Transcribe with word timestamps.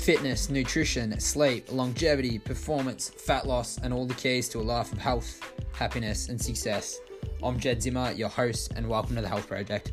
fitness, 0.00 0.48
nutrition, 0.48 1.20
sleep, 1.20 1.70
longevity, 1.70 2.38
performance, 2.38 3.10
fat 3.10 3.46
loss, 3.46 3.76
and 3.82 3.92
all 3.92 4.06
the 4.06 4.14
keys 4.14 4.48
to 4.48 4.58
a 4.58 4.62
life 4.62 4.90
of 4.92 4.98
health, 4.98 5.42
happiness, 5.72 6.30
and 6.30 6.40
success. 6.40 6.98
I'm 7.42 7.60
Jed 7.60 7.82
Zimmer, 7.82 8.10
your 8.12 8.30
host, 8.30 8.72
and 8.76 8.88
welcome 8.88 9.14
to 9.16 9.20
the 9.20 9.28
Health 9.28 9.46
Project. 9.46 9.92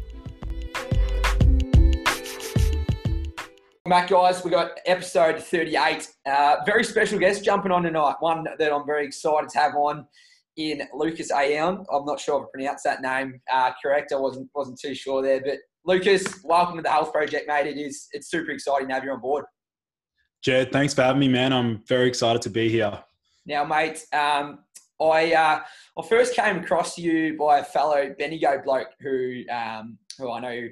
Back, 3.85 4.10
guys. 4.10 4.46
We 4.46 4.49
got 4.49 4.79
episode 4.85 5.43
38. 5.43 6.08
Uh, 6.26 6.55
very 6.65 6.85
special 6.85 7.19
guest 7.19 7.44
jumping 7.44 7.74
on 7.74 7.83
tonight. 7.83 8.15
One 8.21 8.46
that 8.58 8.74
I'm 8.74 8.85
very 8.85 9.05
excited 9.05 9.49
to 9.49 9.60
have 9.60 9.76
on 9.76 10.08
in 10.55 10.83
Lucas 10.94 11.33
Aoun. 11.33 11.85
I'm 11.92 12.05
not 12.05 12.21
sure 12.21 12.39
if 12.39 12.47
I 12.47 12.49
pronounced 12.53 12.85
that 12.85 13.01
name 13.01 13.42
uh, 13.53 13.71
correct. 13.83 14.13
I 14.13 14.15
wasn't 14.15 14.49
wasn't 14.55 14.79
too 14.79 14.96
sure 14.96 15.21
there, 15.21 15.42
but 15.42 15.58
Lucas, 15.85 16.41
welcome 16.45 16.77
to 16.77 16.81
the 16.81 16.91
Health 16.91 17.12
Project, 17.12 17.45
mate. 17.48 17.67
It 17.67 17.77
is 17.77 18.08
it's 18.13 18.30
super 18.30 18.52
exciting 18.52 18.88
to 18.88 18.94
have 18.94 19.03
you 19.03 19.11
on 19.11 19.19
board. 19.19 19.44
Jed, 20.47 20.71
thanks 20.71 20.93
for 20.93 21.01
having 21.01 21.19
me, 21.19 21.27
man. 21.27 21.51
I'm 21.51 21.83
very 21.89 22.07
excited 22.07 22.41
to 22.43 22.49
be 22.49 22.69
here. 22.69 22.97
Now, 23.45 23.65
mate, 23.65 24.05
um, 24.13 24.59
I 24.97 25.33
uh, 25.33 25.59
I 25.99 26.07
first 26.07 26.38
came 26.38 26.59
across 26.59 26.97
you 26.97 27.35
by 27.38 27.59
a 27.59 27.65
fellow 27.65 28.15
Bendigo 28.17 28.61
bloke 28.63 28.88
who 29.02 29.43
um, 29.52 29.97
who 30.17 30.31
I 30.31 30.39
know 30.39 30.69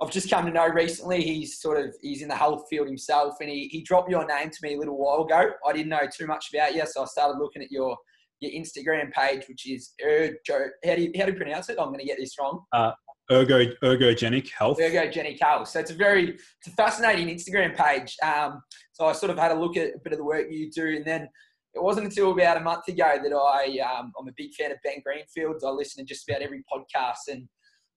I've 0.00 0.10
just 0.10 0.28
come 0.28 0.46
to 0.46 0.50
know 0.50 0.66
recently. 0.66 1.22
He's 1.22 1.60
sort 1.60 1.78
of 1.78 1.94
he's 2.02 2.22
in 2.22 2.26
the 2.26 2.34
health 2.34 2.64
field 2.68 2.88
himself, 2.88 3.36
and 3.40 3.48
he, 3.48 3.68
he 3.68 3.82
dropped 3.82 4.10
your 4.10 4.26
name 4.26 4.50
to 4.50 4.58
me 4.60 4.74
a 4.74 4.78
little 4.80 4.98
while 4.98 5.24
ago. 5.24 5.52
I 5.64 5.72
didn't 5.72 5.90
know 5.90 6.08
too 6.12 6.26
much 6.26 6.52
about 6.52 6.74
you, 6.74 6.84
so 6.84 7.02
I 7.02 7.04
started 7.04 7.38
looking 7.38 7.62
at 7.62 7.70
your 7.70 7.96
your 8.40 8.50
Instagram 8.50 9.12
page, 9.12 9.44
which 9.46 9.70
is 9.70 9.92
Ergo. 10.04 10.66
How 10.84 10.96
do 10.96 11.02
you, 11.02 11.12
how 11.16 11.26
do 11.26 11.30
you 11.30 11.38
pronounce 11.38 11.68
it? 11.68 11.76
I'm 11.78 11.90
going 11.90 12.00
to 12.00 12.06
get 12.06 12.18
this 12.18 12.36
wrong. 12.40 12.64
Uh, 12.72 12.90
ergo 13.30 13.72
ergogenic 13.82 14.50
health. 14.50 14.78
Ergogenic 14.78 15.40
health. 15.40 15.68
So 15.68 15.80
it's 15.80 15.90
a 15.90 15.94
very 15.94 16.30
it's 16.30 16.68
a 16.68 16.70
fascinating 16.72 17.28
Instagram 17.28 17.76
page. 17.76 18.16
Um, 18.22 18.62
so 18.92 19.06
I 19.06 19.12
sort 19.12 19.30
of 19.30 19.38
had 19.38 19.52
a 19.52 19.54
look 19.54 19.76
at 19.76 19.94
a 19.94 19.98
bit 20.02 20.12
of 20.12 20.18
the 20.18 20.24
work 20.24 20.46
you 20.50 20.70
do, 20.70 20.96
and 20.96 21.04
then 21.04 21.28
it 21.74 21.82
wasn't 21.82 22.06
until 22.06 22.32
about 22.32 22.58
a 22.58 22.60
month 22.60 22.88
ago 22.88 23.16
that 23.22 23.32
I 23.34 23.78
um, 23.80 24.12
I'm 24.18 24.28
a 24.28 24.32
big 24.36 24.52
fan 24.54 24.72
of 24.72 24.78
Ben 24.84 25.02
Greenfield's. 25.04 25.64
I 25.64 25.70
listen 25.70 26.04
to 26.04 26.08
just 26.08 26.28
about 26.28 26.42
every 26.42 26.64
podcast, 26.72 27.32
and 27.32 27.48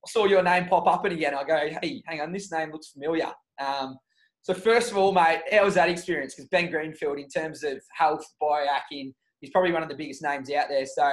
I 0.05 0.09
saw 0.09 0.25
your 0.25 0.44
name 0.44 0.67
pop 0.67 0.88
up 0.88 1.05
and 1.05 1.13
again. 1.13 1.33
I 1.33 1.44
go, 1.44 1.69
hey, 1.81 2.03
hang 2.05 2.22
on, 2.22 2.31
this 2.31 2.52
name 2.52 2.72
looks 2.72 2.89
familiar. 2.89 3.31
Um, 3.59 3.97
so 4.45 4.53
first 4.53 4.91
of 4.91 4.97
all, 4.97 5.11
mate, 5.11 5.41
how 5.52 5.66
was 5.66 5.73
that 5.73 5.89
experience? 5.89 6.35
Because 6.35 6.50
Ben 6.50 6.69
Greenfield, 6.69 7.17
in 7.17 7.28
terms 7.28 7.63
of 7.63 7.81
health 7.91 8.23
biohacking, 8.39 9.11
he's 9.41 9.50
probably 9.50 9.72
one 9.72 9.81
of 9.81 9.89
the 9.89 9.95
biggest 9.95 10.22
names 10.22 10.52
out 10.52 10.69
there. 10.69 10.85
So 10.85 11.07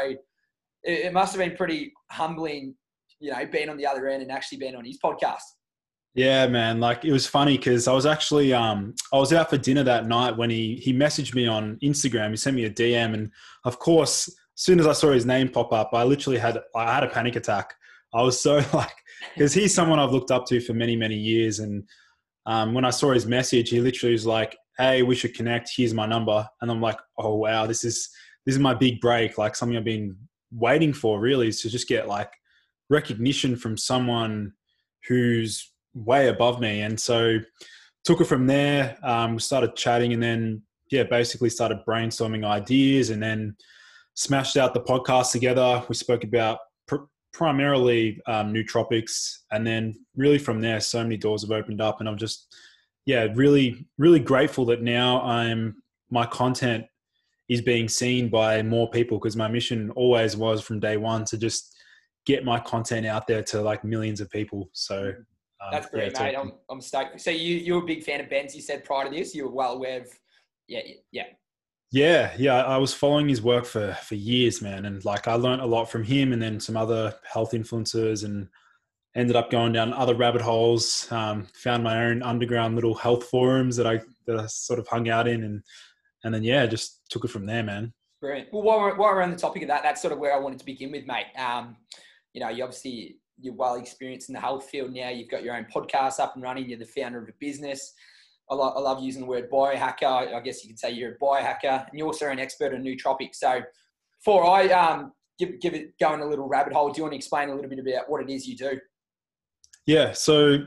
it, 0.82 1.06
it 1.06 1.12
must 1.14 1.34
have 1.34 1.40
been 1.40 1.56
pretty 1.56 1.92
humbling, 2.10 2.74
you 3.22 3.30
know, 3.30 3.46
being 3.46 3.68
on 3.68 3.76
the 3.76 3.86
other 3.86 4.08
end 4.08 4.22
and 4.22 4.32
actually 4.32 4.58
being 4.58 4.74
on 4.74 4.84
his 4.84 4.98
podcast. 5.02 5.42
Yeah, 6.14 6.46
man. 6.46 6.80
Like 6.80 7.04
it 7.04 7.12
was 7.12 7.26
funny 7.26 7.56
because 7.56 7.88
I 7.88 7.92
was 7.92 8.04
actually 8.04 8.52
um 8.52 8.94
I 9.12 9.18
was 9.18 9.32
out 9.32 9.48
for 9.48 9.56
dinner 9.56 9.82
that 9.84 10.06
night 10.06 10.36
when 10.36 10.50
he 10.50 10.76
he 10.76 10.92
messaged 10.92 11.34
me 11.34 11.46
on 11.46 11.78
Instagram. 11.82 12.30
He 12.30 12.36
sent 12.36 12.56
me 12.56 12.64
a 12.64 12.70
DM, 12.70 13.14
and 13.14 13.30
of 13.64 13.78
course, 13.78 14.28
as 14.28 14.34
soon 14.56 14.78
as 14.78 14.86
I 14.86 14.92
saw 14.92 15.10
his 15.10 15.24
name 15.24 15.48
pop 15.48 15.72
up, 15.72 15.90
I 15.94 16.02
literally 16.02 16.38
had 16.38 16.58
I 16.76 16.92
had 16.92 17.04
a 17.04 17.08
panic 17.08 17.36
attack. 17.36 17.72
I 18.12 18.22
was 18.22 18.38
so 18.38 18.56
like 18.74 18.92
because 19.34 19.54
he's 19.54 19.74
someone 19.74 19.98
I've 19.98 20.12
looked 20.12 20.30
up 20.30 20.44
to 20.48 20.60
for 20.60 20.74
many 20.74 20.96
many 20.96 21.16
years, 21.16 21.60
and 21.60 21.84
um, 22.44 22.74
when 22.74 22.84
I 22.84 22.90
saw 22.90 23.12
his 23.12 23.24
message, 23.24 23.70
he 23.70 23.80
literally 23.80 24.12
was 24.12 24.26
like, 24.26 24.54
"Hey, 24.76 25.02
we 25.02 25.14
should 25.14 25.34
connect. 25.34 25.70
Here's 25.74 25.94
my 25.94 26.04
number," 26.04 26.46
and 26.60 26.70
I'm 26.70 26.82
like, 26.82 26.98
"Oh 27.16 27.36
wow, 27.36 27.66
this 27.66 27.84
is 27.84 28.10
this 28.44 28.54
is 28.54 28.60
my 28.60 28.74
big 28.74 29.00
break. 29.00 29.38
Like 29.38 29.56
something 29.56 29.78
I've 29.78 29.84
been 29.84 30.14
waiting 30.50 30.92
for. 30.92 31.20
Really, 31.20 31.48
is 31.48 31.62
to 31.62 31.70
just 31.70 31.88
get 31.88 32.06
like 32.06 32.30
recognition 32.92 33.56
from 33.56 33.76
someone 33.76 34.52
who's 35.08 35.72
way 35.94 36.28
above 36.28 36.60
me. 36.60 36.82
And 36.82 37.00
so 37.00 37.38
took 38.04 38.20
it 38.20 38.26
from 38.26 38.46
there. 38.46 38.96
Um, 39.02 39.32
we 39.34 39.38
started 39.40 39.74
chatting 39.74 40.12
and 40.12 40.22
then, 40.22 40.62
yeah, 40.90 41.04
basically 41.04 41.50
started 41.50 41.78
brainstorming 41.88 42.44
ideas 42.44 43.10
and 43.10 43.22
then 43.22 43.56
smashed 44.14 44.56
out 44.56 44.74
the 44.74 44.80
podcast 44.80 45.32
together. 45.32 45.82
We 45.88 45.94
spoke 45.94 46.22
about 46.22 46.58
pr- 46.86 47.08
primarily 47.32 48.20
um, 48.26 48.52
nootropics. 48.52 49.38
And 49.50 49.66
then 49.66 49.94
really 50.14 50.38
from 50.38 50.60
there, 50.60 50.80
so 50.80 51.02
many 51.02 51.16
doors 51.16 51.42
have 51.42 51.50
opened 51.50 51.80
up. 51.80 51.98
And 51.98 52.08
I'm 52.08 52.18
just, 52.18 52.54
yeah, 53.06 53.28
really, 53.34 53.86
really 53.98 54.20
grateful 54.20 54.66
that 54.66 54.82
now 54.82 55.22
I'm, 55.22 55.82
my 56.10 56.26
content 56.26 56.84
is 57.48 57.62
being 57.62 57.88
seen 57.88 58.28
by 58.28 58.62
more 58.62 58.88
people 58.90 59.18
because 59.18 59.36
my 59.36 59.48
mission 59.48 59.90
always 59.90 60.36
was 60.36 60.60
from 60.62 60.78
day 60.78 60.96
one 60.96 61.24
to 61.24 61.38
just 61.38 61.74
get 62.26 62.44
my 62.44 62.58
content 62.60 63.06
out 63.06 63.26
there 63.26 63.42
to 63.42 63.60
like 63.60 63.84
millions 63.84 64.20
of 64.20 64.30
people. 64.30 64.70
So 64.72 65.14
um, 65.62 65.68
That's 65.70 65.86
great, 65.88 66.12
yeah, 66.14 66.22
mate. 66.22 66.36
I'm, 66.36 66.52
I'm 66.70 66.80
stoked. 66.80 67.20
So 67.20 67.30
you 67.30 67.56
you're 67.56 67.82
a 67.82 67.86
big 67.86 68.02
fan 68.02 68.20
of 68.20 68.28
Ben's. 68.28 68.54
You 68.54 68.62
said 68.62 68.84
prior 68.84 69.04
to 69.04 69.10
this, 69.10 69.34
you 69.34 69.44
were 69.44 69.52
well 69.52 69.74
aware 69.74 70.00
of. 70.00 70.08
Yeah, 70.68 70.80
yeah. 71.10 71.24
Yeah, 71.92 72.32
yeah. 72.38 72.64
I 72.64 72.78
was 72.78 72.94
following 72.94 73.28
his 73.28 73.42
work 73.42 73.66
for 73.66 73.92
for 74.02 74.14
years, 74.14 74.62
man, 74.62 74.86
and 74.86 75.04
like 75.04 75.28
I 75.28 75.34
learned 75.34 75.62
a 75.62 75.66
lot 75.66 75.90
from 75.90 76.02
him, 76.02 76.32
and 76.32 76.40
then 76.40 76.58
some 76.58 76.76
other 76.76 77.14
health 77.30 77.52
influencers, 77.52 78.24
and 78.24 78.48
ended 79.14 79.36
up 79.36 79.50
going 79.50 79.72
down 79.72 79.92
other 79.92 80.14
rabbit 80.14 80.40
holes. 80.40 81.06
Um, 81.12 81.46
found 81.54 81.84
my 81.84 82.06
own 82.06 82.22
underground 82.22 82.74
little 82.74 82.94
health 82.94 83.24
forums 83.24 83.76
that 83.76 83.86
I 83.86 84.00
that 84.26 84.40
I 84.40 84.46
sort 84.46 84.78
of 84.78 84.88
hung 84.88 85.10
out 85.10 85.28
in, 85.28 85.44
and 85.44 85.62
and 86.24 86.34
then 86.34 86.42
yeah, 86.42 86.66
just 86.66 87.02
took 87.10 87.24
it 87.24 87.30
from 87.30 87.46
there, 87.46 87.62
man. 87.62 87.92
Brilliant. 88.22 88.52
Well, 88.52 88.62
while 88.62 88.78
we're, 88.78 88.96
while 88.96 89.12
we're 89.12 89.22
on 89.22 89.30
the 89.30 89.36
topic 89.36 89.62
of 89.62 89.68
that, 89.68 89.82
that's 89.82 90.00
sort 90.00 90.12
of 90.12 90.18
where 90.18 90.34
I 90.34 90.38
wanted 90.38 90.60
to 90.60 90.64
begin 90.64 90.92
with, 90.92 91.06
mate. 91.06 91.26
Um, 91.36 91.76
you 92.32 92.40
know, 92.40 92.48
you 92.48 92.64
obviously 92.64 93.16
you're 93.40 93.54
well 93.54 93.74
experienced 93.74 94.28
in 94.28 94.34
the 94.34 94.40
health 94.40 94.68
field 94.68 94.92
now. 94.92 95.08
You've 95.08 95.30
got 95.30 95.42
your 95.42 95.56
own 95.56 95.66
podcast 95.74 96.20
up 96.20 96.34
and 96.34 96.42
running. 96.42 96.68
You're 96.68 96.78
the 96.78 96.86
founder 96.86 97.22
of 97.22 97.28
a 97.28 97.32
business. 97.40 97.92
I, 98.50 98.54
lo- 98.54 98.74
I 98.76 98.80
love 98.80 99.02
using 99.02 99.22
the 99.22 99.28
word 99.28 99.50
biohacker. 99.50 100.34
I 100.34 100.40
guess 100.40 100.62
you 100.62 100.70
could 100.70 100.78
say 100.78 100.90
you're 100.90 101.12
a 101.12 101.18
biohacker, 101.18 101.88
and 101.88 101.98
you're 101.98 102.06
also 102.06 102.28
an 102.28 102.38
expert 102.38 102.74
on 102.74 102.82
nootropics. 102.82 103.36
So, 103.36 103.60
before 104.18 104.46
I 104.46 104.68
um, 104.68 105.12
give, 105.38 105.60
give 105.60 105.74
it 105.74 105.98
going 105.98 106.20
a 106.20 106.26
little 106.26 106.48
rabbit 106.48 106.72
hole, 106.72 106.90
do 106.90 106.98
you 106.98 107.02
want 107.02 107.12
to 107.12 107.16
explain 107.16 107.48
a 107.48 107.54
little 107.54 107.70
bit 107.70 107.78
about 107.78 108.08
what 108.08 108.22
it 108.22 108.30
is 108.30 108.46
you 108.46 108.56
do? 108.56 108.78
Yeah. 109.86 110.12
So 110.12 110.58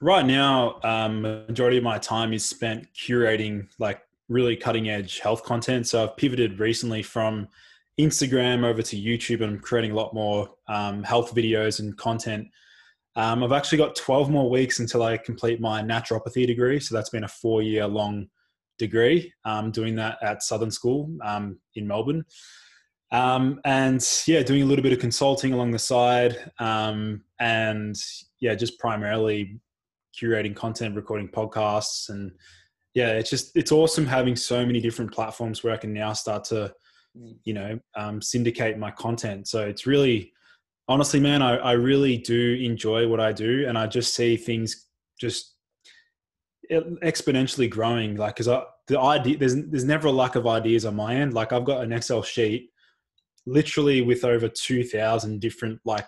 right 0.00 0.26
now, 0.26 0.78
um, 0.84 1.22
majority 1.22 1.78
of 1.78 1.84
my 1.84 1.98
time 1.98 2.32
is 2.32 2.44
spent 2.44 2.86
curating 2.94 3.68
like 3.78 4.02
really 4.28 4.56
cutting 4.56 4.90
edge 4.90 5.20
health 5.20 5.42
content. 5.42 5.86
So 5.86 6.02
I've 6.02 6.16
pivoted 6.16 6.60
recently 6.60 7.02
from 7.02 7.48
Instagram 7.98 8.64
over 8.64 8.82
to 8.82 8.96
YouTube, 8.96 9.42
and 9.42 9.56
I'm 9.56 9.60
creating 9.60 9.92
a 9.92 9.94
lot 9.94 10.14
more 10.14 10.48
um, 10.68 11.02
health 11.02 11.34
videos 11.34 11.80
and 11.80 11.96
content. 11.96 12.48
Um, 13.16 13.42
I've 13.42 13.52
actually 13.52 13.78
got 13.78 13.96
12 13.96 14.30
more 14.30 14.48
weeks 14.48 14.78
until 14.78 15.02
I 15.02 15.16
complete 15.16 15.60
my 15.60 15.82
naturopathy 15.82 16.46
degree. 16.46 16.78
So 16.78 16.94
that's 16.94 17.10
been 17.10 17.24
a 17.24 17.28
four 17.28 17.62
year 17.62 17.86
long 17.86 18.28
degree, 18.78 19.32
um, 19.44 19.72
doing 19.72 19.96
that 19.96 20.18
at 20.22 20.44
Southern 20.44 20.70
School 20.70 21.10
um, 21.24 21.58
in 21.74 21.86
Melbourne. 21.86 22.24
Um, 23.10 23.60
and 23.64 24.06
yeah, 24.26 24.42
doing 24.42 24.62
a 24.62 24.66
little 24.66 24.82
bit 24.84 24.92
of 24.92 25.00
consulting 25.00 25.52
along 25.52 25.72
the 25.72 25.78
side. 25.80 26.52
Um, 26.60 27.24
and 27.40 27.96
yeah, 28.38 28.54
just 28.54 28.78
primarily 28.78 29.58
curating 30.20 30.54
content, 30.54 30.94
recording 30.94 31.28
podcasts. 31.28 32.10
And 32.10 32.30
yeah, 32.94 33.12
it's 33.12 33.30
just, 33.30 33.56
it's 33.56 33.72
awesome 33.72 34.06
having 34.06 34.36
so 34.36 34.64
many 34.64 34.80
different 34.80 35.12
platforms 35.12 35.64
where 35.64 35.72
I 35.72 35.78
can 35.78 35.92
now 35.92 36.12
start 36.12 36.44
to. 36.44 36.72
You 37.44 37.54
know 37.54 37.78
um, 37.96 38.20
syndicate 38.22 38.78
my 38.78 38.90
content. 38.90 39.48
So 39.48 39.66
it's 39.66 39.86
really 39.86 40.32
honestly 40.88 41.20
man 41.20 41.42
I, 41.42 41.56
I 41.56 41.72
really 41.72 42.16
do 42.16 42.54
enjoy 42.62 43.06
what 43.06 43.20
i 43.20 43.30
do 43.30 43.66
and 43.68 43.76
i 43.76 43.86
just 43.86 44.14
see 44.14 44.38
things 44.38 44.86
just 45.20 45.54
exponentially 46.70 47.68
growing. 47.68 48.16
Like 48.16 48.36
because 48.36 48.64
the 48.86 48.98
idea 48.98 49.36
there's 49.38 49.54
there's 49.54 49.84
never 49.84 50.08
a 50.08 50.12
lack 50.12 50.34
of 50.34 50.46
ideas 50.46 50.84
on 50.84 50.96
my 50.96 51.16
end. 51.16 51.34
Like 51.34 51.52
i've 51.52 51.64
got 51.64 51.82
an 51.82 51.92
excel 51.92 52.22
sheet 52.22 52.70
literally 53.46 54.02
with 54.02 54.24
over 54.24 54.48
2000 54.48 55.40
different 55.40 55.80
like 55.86 56.06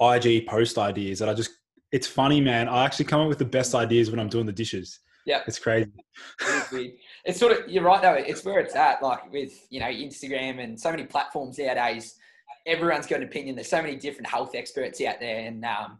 ig 0.00 0.46
post 0.46 0.78
ideas 0.78 1.18
that 1.18 1.28
i 1.28 1.34
just 1.34 1.50
it's 1.90 2.06
funny 2.06 2.40
man. 2.40 2.68
I 2.68 2.84
actually 2.84 3.06
come 3.06 3.22
up 3.22 3.28
with 3.28 3.38
the 3.38 3.44
best 3.44 3.74
ideas 3.74 4.10
when 4.10 4.20
i'm 4.20 4.28
doing 4.28 4.46
the 4.46 4.52
dishes. 4.52 5.00
Yeah. 5.26 5.42
It's 5.46 5.58
crazy 5.58 5.90
it's 7.28 7.38
sort 7.38 7.52
of 7.52 7.68
you're 7.68 7.84
right 7.84 8.00
though. 8.00 8.14
It's 8.14 8.42
where 8.42 8.58
it's 8.58 8.74
at. 8.74 9.02
Like 9.02 9.30
with 9.30 9.52
you 9.68 9.80
know 9.80 9.86
Instagram 9.86 10.64
and 10.64 10.80
so 10.80 10.90
many 10.90 11.04
platforms 11.04 11.58
nowadays, 11.58 12.16
everyone's 12.66 13.06
got 13.06 13.20
an 13.20 13.24
opinion. 13.24 13.54
There's 13.54 13.68
so 13.68 13.82
many 13.82 13.96
different 13.96 14.26
health 14.26 14.54
experts 14.54 15.00
out 15.02 15.20
there, 15.20 15.46
and 15.46 15.62
um, 15.64 15.98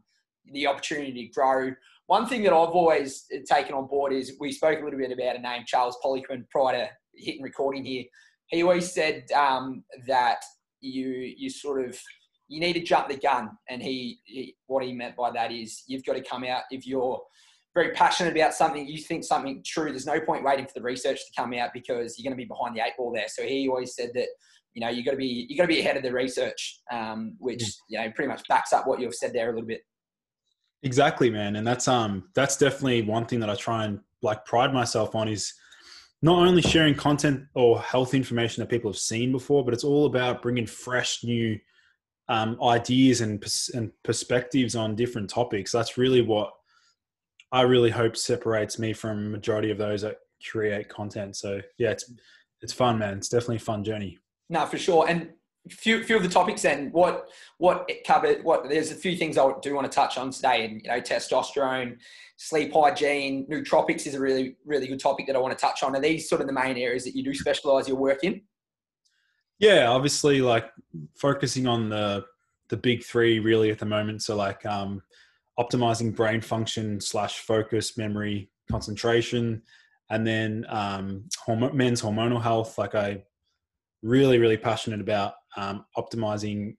the 0.53 0.67
opportunity 0.67 1.27
to 1.27 1.33
grow. 1.33 1.73
One 2.07 2.27
thing 2.27 2.43
that 2.45 2.55
I've 2.55 2.71
always 2.71 3.27
taken 3.47 3.75
on 3.75 3.87
board 3.89 4.15
is 4.15 4.37
we 4.41 4.51
spoke 4.51 4.81
a 4.81 4.85
little 4.85 4.99
bit 4.99 5.13
about 5.13 5.37
a 5.37 5.41
name, 5.41 5.65
Charles 5.67 5.99
Poliquin, 6.03 6.49
prior 6.49 6.79
to 6.79 6.89
hitting 7.15 7.43
recording 7.43 7.85
here. 7.85 8.05
He 8.47 8.63
always 8.63 8.91
said 8.91 9.31
um, 9.33 9.85
that 10.07 10.43
you 10.81 11.09
you 11.37 11.51
sort 11.51 11.87
of 11.87 12.01
you 12.49 12.59
need 12.59 12.73
to 12.73 12.81
jump 12.81 13.09
the 13.09 13.19
gun, 13.19 13.51
and 13.69 13.83
he, 13.83 14.21
he 14.25 14.57
what 14.67 14.83
he 14.83 14.95
meant 14.95 15.15
by 15.15 15.31
that 15.33 15.53
is 15.53 15.83
you've 15.89 16.07
got 16.07 16.15
to 16.15 16.23
come 16.23 16.45
out 16.45 16.63
if 16.71 16.87
you're 16.87 17.21
very 17.83 17.95
passionate 17.95 18.37
about 18.37 18.55
something, 18.55 18.87
you 18.87 18.99
think 18.99 19.25
something 19.25 19.63
true, 19.65 19.91
there's 19.91 20.07
no 20.07 20.21
point 20.21 20.45
waiting 20.45 20.67
for 20.67 20.73
the 20.75 20.83
research 20.83 21.19
to 21.19 21.33
come 21.41 21.53
out 21.55 21.71
because 21.73 22.19
you're 22.19 22.25
going 22.29 22.37
to 22.37 22.43
be 22.43 22.49
behind 22.49 22.77
the 22.77 22.81
eight 22.81 22.93
ball 22.97 23.13
there. 23.13 23.29
So 23.29 23.43
he 23.43 23.69
always 23.69 23.95
said 23.95 24.11
that, 24.15 24.29
you 24.75 24.81
know, 24.81 24.89
you 24.89 25.05
got 25.05 25.13
to 25.13 25.17
be 25.17 25.47
you 25.49 25.57
got 25.57 25.65
to 25.65 25.69
be 25.69 25.81
ahead 25.81 25.97
of 25.97 26.03
the 26.03 26.13
research, 26.13 26.81
um, 26.93 27.35
which 27.39 27.63
mm. 27.63 27.73
you 27.89 27.99
know 27.99 28.11
pretty 28.15 28.29
much 28.29 28.43
backs 28.49 28.73
up 28.73 28.87
what 28.87 29.01
you've 29.01 29.15
said 29.15 29.33
there 29.33 29.51
a 29.51 29.53
little 29.53 29.67
bit. 29.67 29.81
Exactly, 30.83 31.31
man, 31.31 31.57
and 31.57 31.67
that's 31.67 31.89
um 31.89 32.29
that's 32.35 32.57
definitely 32.57 33.03
one 33.03 33.27
thing 33.27 33.41
that 33.41 33.51
I 33.51 33.55
try 33.55 33.85
and 33.85 34.01
like 34.23 34.45
pride 34.45 34.73
myself 34.73 35.15
on 35.15 35.29
is 35.29 35.53
not 36.23 36.47
only 36.47 36.63
sharing 36.63 36.95
content 36.95 37.45
or 37.55 37.81
health 37.81 38.15
information 38.15 38.61
that 38.61 38.69
people 38.69 38.91
have 38.91 38.99
seen 38.99 39.33
before, 39.33 39.65
but 39.65 39.73
it's 39.73 39.85
all 39.85 40.07
about 40.07 40.43
bringing 40.43 40.67
fresh 40.67 41.23
new 41.23 41.59
um, 42.29 42.61
ideas 42.63 43.21
and, 43.21 43.41
pers- 43.41 43.71
and 43.73 43.91
perspectives 44.03 44.75
on 44.75 44.97
different 44.97 45.31
topics. 45.31 45.71
That's 45.71 45.97
really 45.97 46.21
what 46.21 46.53
I 47.53 47.63
really 47.63 47.91
hope 47.91 48.17
separates 48.17 48.79
me 48.79 48.93
from 48.93 49.31
majority 49.31 49.71
of 49.71 49.79
those 49.79 50.03
that 50.03 50.19
create 50.51 50.89
content. 50.89 51.37
So 51.37 51.61
yeah, 51.79 51.91
it's 51.91 52.13
it's 52.61 52.73
fun, 52.73 52.99
man. 52.99 53.19
It's 53.19 53.29
definitely 53.29 53.57
a 53.57 53.61
fun 53.61 53.85
journey. 53.85 54.19
No, 54.51 54.67
for 54.67 54.79
sure. 54.79 55.09
And 55.09 55.31
few 55.71 56.03
few 56.03 56.17
of 56.17 56.23
the 56.23 56.29
topics 56.29 56.63
then 56.63 56.91
what 56.93 57.29
what 57.59 57.85
it 57.89 58.07
covered 58.07 58.43
what 58.43 58.69
there's 58.69 58.91
a 58.91 58.95
few 58.95 59.17
things 59.17 59.37
I 59.37 59.53
do 59.63 59.75
want 59.75 59.91
to 59.91 59.95
touch 59.95 60.17
on 60.17 60.31
today 60.31 60.65
and 60.65 60.83
you 60.83 60.89
know 60.89 61.01
testosterone 61.01 61.99
sleep 62.37 62.73
hygiene 62.73 63.47
nootropics 63.51 64.07
is 64.07 64.15
a 64.15 64.21
really 64.21 64.57
really 64.65 64.87
good 64.87 65.01
topic 65.01 65.27
that 65.27 65.37
I 65.37 65.39
want 65.39 65.57
to 65.57 65.61
touch 65.61 65.83
on 65.83 65.95
are 65.95 66.01
these 66.01 66.29
sort 66.29 66.41
of 66.41 66.47
the 66.47 66.53
main 66.53 66.77
areas 66.77 67.05
that 67.05 67.15
you 67.15 67.23
do 67.23 67.35
specialize 67.35 67.89
your 67.89 67.97
work 67.97 68.25
in 68.25 68.41
yeah 69.59 69.89
obviously 69.89 70.41
like 70.41 70.71
focusing 71.17 71.67
on 71.67 71.89
the 71.89 72.25
the 72.69 72.77
big 72.77 73.05
three 73.05 73.39
really 73.39 73.71
at 73.71 73.79
the 73.79 73.87
moment 73.87 74.23
so 74.23 74.37
like 74.37 74.65
um 74.65 75.03
optimizing 75.59 76.15
brain 76.15 76.41
function 76.41 77.01
slash 77.01 77.41
focus 77.41 77.97
memory 77.97 78.51
concentration 78.71 79.63
and 80.11 80.27
then 80.27 80.65
um 80.69 81.25
hormone, 81.45 81.77
men's 81.77 82.03
hormonal 82.03 82.43
health. 82.43 82.79
Like 82.79 82.95
i 82.95 83.23
really 84.03 84.39
really 84.39 84.57
passionate 84.57 85.01
about 85.01 85.35
um, 85.57 85.85
optimizing 85.97 86.77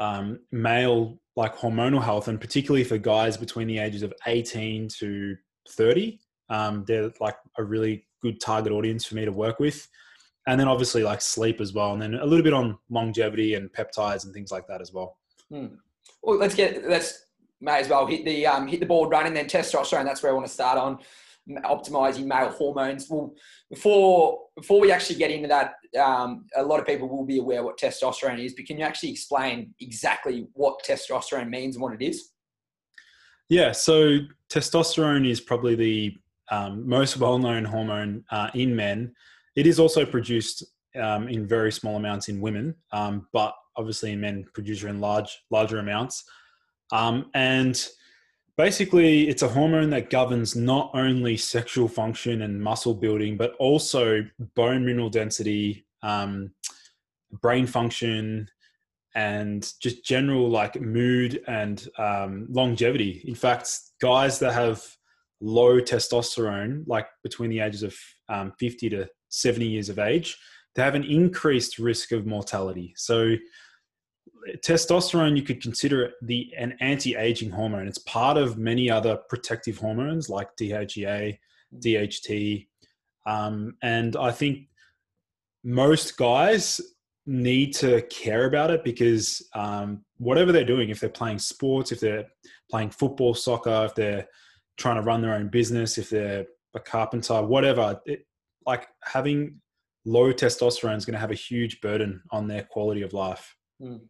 um, 0.00 0.40
male 0.50 1.20
like 1.36 1.54
hormonal 1.56 2.02
health 2.02 2.26
and 2.26 2.40
particularly 2.40 2.82
for 2.82 2.98
guys 2.98 3.36
between 3.36 3.68
the 3.68 3.78
ages 3.78 4.02
of 4.02 4.12
18 4.26 4.88
to 4.98 5.36
30 5.68 6.18
um, 6.52 6.84
they're 6.86 7.10
like 7.20 7.36
a 7.58 7.64
really 7.64 8.06
good 8.20 8.40
target 8.40 8.72
audience 8.72 9.04
for 9.04 9.14
me 9.14 9.24
to 9.24 9.32
work 9.32 9.58
with. 9.58 9.88
And 10.46 10.58
then 10.58 10.68
obviously 10.68 11.02
like 11.02 11.20
sleep 11.20 11.60
as 11.60 11.72
well 11.72 11.92
and 11.92 12.02
then 12.02 12.14
a 12.14 12.26
little 12.26 12.42
bit 12.42 12.52
on 12.52 12.78
longevity 12.90 13.54
and 13.54 13.72
peptides 13.72 14.24
and 14.24 14.34
things 14.34 14.50
like 14.50 14.66
that 14.66 14.80
as 14.80 14.92
well. 14.92 15.16
Hmm. 15.50 15.66
well 16.22 16.38
let's 16.38 16.54
get 16.54 16.88
let's 16.88 17.26
may 17.62 17.78
as 17.78 17.88
well 17.88 18.06
hit 18.06 18.24
the 18.24 18.46
um, 18.46 18.66
hit 18.66 18.80
the 18.80 18.86
board 18.86 19.10
running 19.10 19.32
then 19.32 19.46
testosterone 19.46 20.04
that's 20.04 20.22
where 20.22 20.32
i 20.32 20.34
want 20.34 20.46
to 20.46 20.52
start 20.52 20.76
on 20.76 20.98
optimizing 21.48 22.26
male 22.26 22.50
hormones. 22.50 23.08
Well, 23.08 23.34
before 23.70 24.38
before 24.56 24.80
we 24.80 24.92
actually 24.92 25.16
get 25.16 25.30
into 25.30 25.48
that, 25.48 25.74
um, 26.00 26.46
a 26.56 26.62
lot 26.62 26.80
of 26.80 26.86
people 26.86 27.08
will 27.08 27.24
be 27.24 27.38
aware 27.38 27.62
what 27.62 27.78
testosterone 27.78 28.44
is, 28.44 28.54
but 28.54 28.66
can 28.66 28.78
you 28.78 28.84
actually 28.84 29.10
explain 29.10 29.74
exactly 29.80 30.46
what 30.52 30.82
testosterone 30.86 31.48
means 31.48 31.76
and 31.76 31.82
what 31.82 31.94
it 31.94 32.02
is? 32.02 32.30
Yeah, 33.48 33.72
so 33.72 34.18
testosterone 34.50 35.28
is 35.28 35.40
probably 35.40 35.74
the 35.74 36.16
um, 36.50 36.86
most 36.88 37.16
well-known 37.16 37.64
hormone 37.64 38.24
uh, 38.30 38.50
in 38.54 38.74
men. 38.74 39.12
It 39.56 39.66
is 39.66 39.78
also 39.78 40.04
produced 40.04 40.64
um, 41.00 41.28
in 41.28 41.46
very 41.46 41.72
small 41.72 41.96
amounts 41.96 42.28
in 42.28 42.40
women, 42.40 42.74
um, 42.92 43.26
but 43.32 43.54
obviously 43.76 44.12
in 44.12 44.20
men, 44.20 44.44
producer 44.54 44.88
in 44.88 45.00
large 45.00 45.42
larger 45.50 45.78
amounts. 45.78 46.24
Um, 46.92 47.30
and 47.34 47.88
basically 48.56 49.28
it's 49.28 49.42
a 49.42 49.48
hormone 49.48 49.90
that 49.90 50.10
governs 50.10 50.54
not 50.54 50.90
only 50.94 51.36
sexual 51.36 51.88
function 51.88 52.42
and 52.42 52.62
muscle 52.62 52.94
building 52.94 53.36
but 53.36 53.54
also 53.58 54.22
bone 54.54 54.84
mineral 54.84 55.08
density 55.08 55.86
um, 56.02 56.52
brain 57.40 57.66
function 57.66 58.48
and 59.14 59.72
just 59.80 60.04
general 60.04 60.48
like 60.48 60.80
mood 60.80 61.42
and 61.46 61.88
um, 61.98 62.46
longevity. 62.50 63.22
In 63.26 63.34
fact 63.34 63.70
guys 64.00 64.38
that 64.38 64.52
have 64.52 64.84
low 65.40 65.80
testosterone 65.80 66.84
like 66.86 67.08
between 67.22 67.50
the 67.50 67.60
ages 67.60 67.82
of 67.82 67.96
um, 68.28 68.52
50 68.58 68.90
to 68.90 69.08
70 69.30 69.66
years 69.66 69.88
of 69.88 69.98
age 69.98 70.38
they 70.74 70.82
have 70.82 70.94
an 70.94 71.04
increased 71.04 71.78
risk 71.78 72.12
of 72.12 72.26
mortality. 72.26 72.94
So 72.96 73.34
testosterone 74.64 75.36
you 75.36 75.42
could 75.42 75.62
consider 75.62 76.02
it 76.02 76.14
the 76.22 76.52
an 76.58 76.76
anti-aging 76.80 77.50
hormone. 77.50 77.86
It's 77.86 77.98
part 77.98 78.36
of 78.36 78.58
many 78.58 78.90
other 78.90 79.18
protective 79.28 79.78
hormones 79.78 80.28
like 80.28 80.48
dhea 80.56 81.38
dht 81.78 82.66
um, 83.24 83.74
and 83.82 84.16
i 84.16 84.30
think 84.30 84.68
most 85.64 86.16
guys 86.16 86.80
need 87.24 87.72
to 87.72 88.02
care 88.02 88.46
about 88.46 88.70
it 88.70 88.82
because 88.84 89.48
um, 89.54 90.04
whatever 90.18 90.50
they're 90.50 90.64
doing 90.64 90.90
if 90.90 91.00
they're 91.00 91.08
playing 91.08 91.38
sports 91.38 91.92
if 91.92 92.00
they're 92.00 92.26
playing 92.70 92.90
football 92.90 93.32
soccer 93.32 93.86
if 93.86 93.94
they're 93.94 94.26
trying 94.76 94.96
to 94.96 95.02
run 95.02 95.22
their 95.22 95.34
own 95.34 95.48
business 95.48 95.98
if 95.98 96.10
they're 96.10 96.44
a 96.74 96.80
carpenter 96.80 97.40
whatever 97.42 97.98
it, 98.06 98.26
like 98.66 98.86
having 99.04 99.60
low 100.04 100.32
testosterone 100.32 100.96
is 100.96 101.04
going 101.04 101.14
to 101.14 101.20
have 101.20 101.30
a 101.30 101.34
huge 101.34 101.80
burden 101.80 102.22
on 102.30 102.48
their 102.48 102.62
quality 102.64 103.02
of 103.02 103.12
life. 103.12 103.54
Mm. 103.80 104.00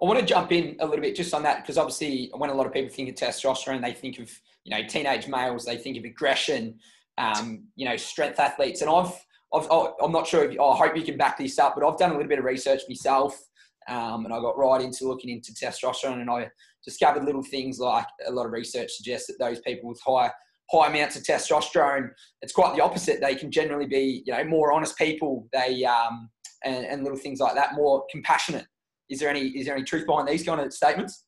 I 0.00 0.04
want 0.04 0.18
to 0.18 0.24
jump 0.26 0.52
in 0.52 0.76
a 0.80 0.86
little 0.86 1.00
bit 1.00 1.14
just 1.14 1.32
on 1.34 1.42
that 1.44 1.62
because 1.62 1.78
obviously, 1.78 2.30
when 2.34 2.50
a 2.50 2.54
lot 2.54 2.66
of 2.66 2.72
people 2.72 2.90
think 2.90 3.08
of 3.08 3.14
testosterone, 3.14 3.82
they 3.82 3.92
think 3.92 4.18
of 4.18 4.30
you 4.64 4.70
know 4.70 4.86
teenage 4.86 5.28
males, 5.28 5.64
they 5.64 5.76
think 5.76 5.96
of 5.96 6.04
aggression, 6.04 6.78
um, 7.18 7.64
you 7.76 7.88
know, 7.88 7.96
strength 7.96 8.40
athletes, 8.40 8.82
and 8.82 8.90
I've, 8.90 9.12
I've 9.54 9.66
I'm 10.02 10.12
not 10.12 10.26
sure 10.26 10.44
if 10.44 10.58
I 10.58 10.76
hope 10.76 10.96
you 10.96 11.02
can 11.02 11.16
back 11.16 11.38
this 11.38 11.58
up, 11.58 11.74
but 11.76 11.86
I've 11.86 11.98
done 11.98 12.10
a 12.10 12.14
little 12.14 12.28
bit 12.28 12.38
of 12.38 12.44
research 12.44 12.82
myself, 12.88 13.40
um, 13.88 14.24
and 14.24 14.34
I 14.34 14.40
got 14.40 14.58
right 14.58 14.80
into 14.80 15.06
looking 15.06 15.30
into 15.30 15.52
testosterone, 15.52 16.20
and 16.20 16.30
I 16.30 16.50
discovered 16.84 17.24
little 17.24 17.42
things 17.42 17.78
like 17.78 18.06
a 18.26 18.32
lot 18.32 18.46
of 18.46 18.52
research 18.52 18.90
suggests 18.92 19.28
that 19.28 19.38
those 19.38 19.60
people 19.60 19.88
with 19.88 20.00
high 20.04 20.30
high 20.70 20.88
amounts 20.88 21.16
of 21.16 21.22
testosterone, 21.22 22.08
it's 22.40 22.52
quite 22.52 22.74
the 22.74 22.82
opposite. 22.82 23.20
They 23.20 23.34
can 23.34 23.50
generally 23.50 23.86
be 23.86 24.22
you 24.26 24.32
know 24.32 24.44
more 24.44 24.72
honest 24.72 24.96
people. 24.96 25.48
They 25.52 25.84
um, 25.84 26.30
and, 26.64 26.86
and 26.86 27.02
little 27.02 27.18
things 27.18 27.40
like 27.40 27.54
that, 27.54 27.74
more 27.74 28.04
compassionate 28.10 28.66
is 29.12 29.20
there 29.20 29.28
any 29.28 29.48
is 29.48 29.66
there 29.66 29.76
any 29.76 29.84
truth 29.84 30.06
behind 30.06 30.26
these 30.26 30.42
kind 30.42 30.60
of 30.60 30.72
statements? 30.72 31.24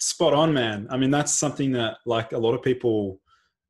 Spot 0.00 0.34
on, 0.34 0.52
man. 0.52 0.88
I 0.90 0.96
mean, 0.96 1.10
that's 1.10 1.32
something 1.32 1.72
that 1.72 1.98
like 2.06 2.32
a 2.32 2.38
lot 2.38 2.54
of 2.54 2.62
people, 2.62 3.20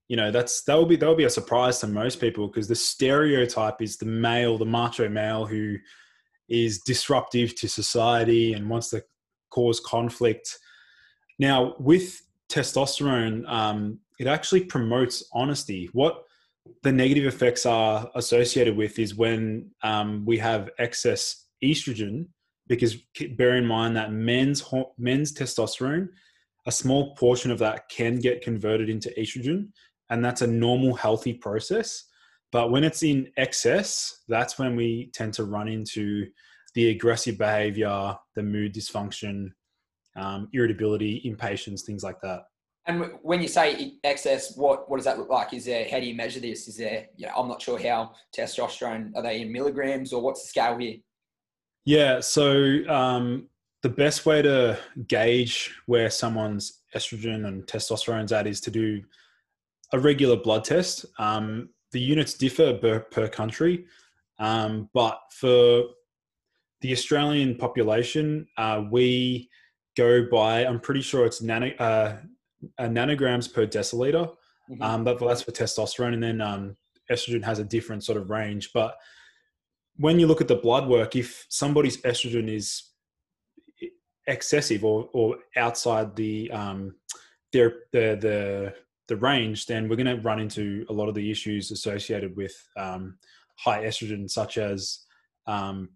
you 0.09 0.17
know, 0.17 0.31
that's 0.31 0.63
that 0.65 0.75
will 0.75 0.87
be 0.87 0.97
that 0.97 1.07
will 1.07 1.15
be 1.15 1.25
a 1.25 1.31
surprise 1.31 1.79
to 1.81 1.87
most 1.87 2.21
people 2.21 2.49
because 2.49 2.69
the 2.69 2.75
stereotype 2.75 3.83
is 3.83 3.99
the 3.99 4.07
male, 4.07 4.57
the 4.57 4.65
macho 4.65 5.09
male 5.09 5.45
who 5.45 5.77
is 6.49 6.81
disruptive 6.81 7.55
to 7.57 7.69
society 7.69 8.55
and 8.55 8.69
wants 8.69 8.91
to 8.91 9.05
cause 9.51 9.79
conflict. 9.81 10.59
Now, 11.39 11.75
with 11.79 12.23
testosterone, 12.49 13.49
um, 13.49 14.01
it 14.19 14.27
actually 14.27 14.65
promotes 14.65 15.25
honesty. 15.33 15.89
What 15.93 16.25
the 16.83 16.93
negative 16.93 17.27
effects 17.27 17.67
are 17.67 18.11
associated 18.15 18.77
with 18.77 18.99
is 18.99 19.15
when 19.15 19.71
um, 19.83 20.25
we 20.27 20.39
have 20.39 20.71
excess 20.79 21.47
estrogen, 21.63 22.27
because 22.71 22.95
bear 23.33 23.57
in 23.57 23.67
mind 23.67 23.97
that 23.97 24.13
men's 24.13 24.65
men's 24.97 25.35
testosterone 25.35 26.09
a 26.67 26.73
small 26.73 27.15
portion 27.17 27.51
of 27.51 27.59
that 27.59 27.89
can 27.89 28.21
get 28.21 28.43
converted 28.43 28.89
into 28.89 29.13
estrogen 29.19 29.69
and 30.09 30.25
that's 30.25 30.43
a 30.43 30.47
normal 30.47 30.95
healthy 30.95 31.33
process. 31.33 32.05
But 32.53 32.71
when 32.71 32.85
it's 32.85 33.03
in 33.03 33.29
excess 33.37 34.23
that's 34.29 34.59
when 34.59 34.77
we 34.77 35.11
tend 35.13 35.35
to 35.35 35.45
run 35.45 35.69
into 35.69 36.29
the 36.75 36.91
aggressive 36.91 37.37
behavior 37.37 38.17
the 38.37 38.43
mood 38.43 38.73
dysfunction 38.73 39.51
um, 40.17 40.49
irritability 40.53 41.23
impatience 41.25 41.83
things 41.83 42.05
like 42.05 42.21
that. 42.23 42.43
And 42.87 43.05
when 43.23 43.43
you 43.43 43.49
say 43.49 43.95
excess 44.05 44.57
what 44.57 44.89
what 44.89 44.99
does 44.99 45.07
that 45.07 45.19
look 45.19 45.29
like? 45.29 45.53
Is 45.55 45.65
there 45.65 45.89
how 45.91 45.99
do 45.99 46.07
you 46.07 46.15
measure 46.15 46.41
this? 46.41 46.69
Is 46.69 46.77
there 46.77 47.09
you 47.17 47.27
know 47.27 47.33
i'm 47.37 47.49
not 47.49 47.61
sure 47.61 47.81
how 47.81 48.13
testosterone 48.37 49.11
are 49.17 49.23
they 49.23 49.41
in 49.41 49.53
milligrams 49.53 50.13
or 50.13 50.23
what's 50.23 50.43
the 50.43 50.49
scale 50.49 50.79
here 50.79 50.99
yeah. 51.85 52.21
So 52.21 52.81
um, 52.89 53.49
the 53.83 53.89
best 53.89 54.27
way 54.27 54.43
to 54.43 54.79
gauge 55.09 55.75
where 55.87 56.11
someone's 56.11 56.81
estrogen 56.95 57.47
and 57.47 57.67
testosterone's 57.67 58.33
at 58.33 58.47
is 58.47 58.61
to 58.63 58.71
do 58.71 59.03
a 59.93 59.99
regular 59.99 60.37
blood 60.37 60.65
test. 60.65 61.07
Um, 61.19 61.71
the 61.93 62.01
units 62.01 62.35
differ 62.35 62.75
per, 62.75 63.01
per 63.01 63.29
country, 63.29 63.87
um, 64.39 64.89
but 64.95 65.19
for 65.33 65.85
the 66.81 66.93
Australian 66.93 67.57
population, 67.57 68.47
uh, 68.57 68.85
we 68.91 69.49
go 69.97 70.27
by. 70.31 70.65
I'm 70.65 70.81
pretty 70.81 71.03
sure 71.03 71.27
it's 71.27 71.43
nano, 71.43 71.73
uh, 71.79 72.17
nanograms 72.81 73.53
per 73.53 73.67
deciliter. 73.67 74.31
Mm-hmm. 74.71 74.83
Um, 74.83 75.05
but 75.05 75.19
that's 75.19 75.43
for 75.43 75.51
testosterone, 75.51 76.15
and 76.15 76.23
then 76.23 76.41
um, 76.41 76.77
estrogen 77.11 77.45
has 77.45 77.59
a 77.59 77.65
different 77.65 78.05
sort 78.05 78.19
of 78.19 78.31
range. 78.31 78.71
But 78.73 78.97
when 80.01 80.19
you 80.19 80.27
look 80.27 80.41
at 80.41 80.49
the 80.49 80.57
blood 80.57 80.89
work, 80.89 81.15
if 81.15 81.45
somebody's 81.51 81.99
estrogen 81.99 82.49
is 82.49 82.85
excessive 84.27 84.83
or, 84.83 85.09
or 85.13 85.37
outside 85.57 86.17
the 86.17 86.51
um, 86.53 86.95
their 87.53 87.75
the 87.93 88.17
the 88.21 88.75
the 89.09 89.17
range, 89.17 89.67
then 89.67 89.89
we're 89.89 89.97
going 89.97 90.17
to 90.17 90.23
run 90.23 90.41
into 90.41 90.87
a 90.89 90.93
lot 90.93 91.09
of 91.09 91.15
the 91.15 91.31
issues 91.31 91.71
associated 91.71 92.35
with 92.35 92.55
um, 92.77 93.19
high 93.57 93.85
estrogen, 93.85 94.31
such 94.31 94.57
as 94.57 95.01
um, 95.47 95.91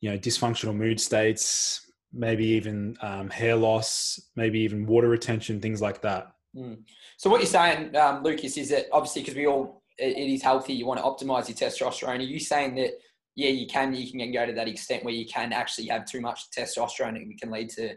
you 0.00 0.10
know 0.10 0.16
dysfunctional 0.16 0.74
mood 0.74 0.98
states, 0.98 1.92
maybe 2.14 2.46
even 2.46 2.96
um, 3.02 3.28
hair 3.28 3.56
loss, 3.56 4.20
maybe 4.36 4.60
even 4.60 4.86
water 4.86 5.08
retention, 5.08 5.60
things 5.60 5.82
like 5.82 6.00
that. 6.00 6.32
Mm. 6.56 6.78
So 7.18 7.28
what 7.28 7.40
you're 7.40 7.46
saying, 7.46 7.94
um, 7.94 8.22
Lucas, 8.22 8.56
is 8.56 8.70
that 8.70 8.86
obviously 8.90 9.20
because 9.22 9.34
we 9.34 9.46
all 9.46 9.81
it, 9.98 10.16
it 10.16 10.32
is 10.32 10.42
healthy, 10.42 10.72
you 10.72 10.86
want 10.86 11.00
to 11.00 11.04
optimize 11.04 11.48
your 11.48 11.56
testosterone. 11.56 12.18
Are 12.18 12.22
you 12.22 12.40
saying 12.40 12.74
that 12.76 12.92
yeah, 13.34 13.48
you 13.48 13.66
can 13.66 13.94
you 13.94 14.10
can 14.10 14.32
go 14.32 14.44
to 14.44 14.52
that 14.52 14.68
extent 14.68 15.04
where 15.04 15.14
you 15.14 15.26
can 15.26 15.52
actually 15.52 15.86
have 15.88 16.04
too 16.04 16.20
much 16.20 16.50
testosterone 16.56 17.16
and 17.16 17.32
it 17.32 17.40
can 17.40 17.50
lead 17.50 17.70
to 17.70 17.94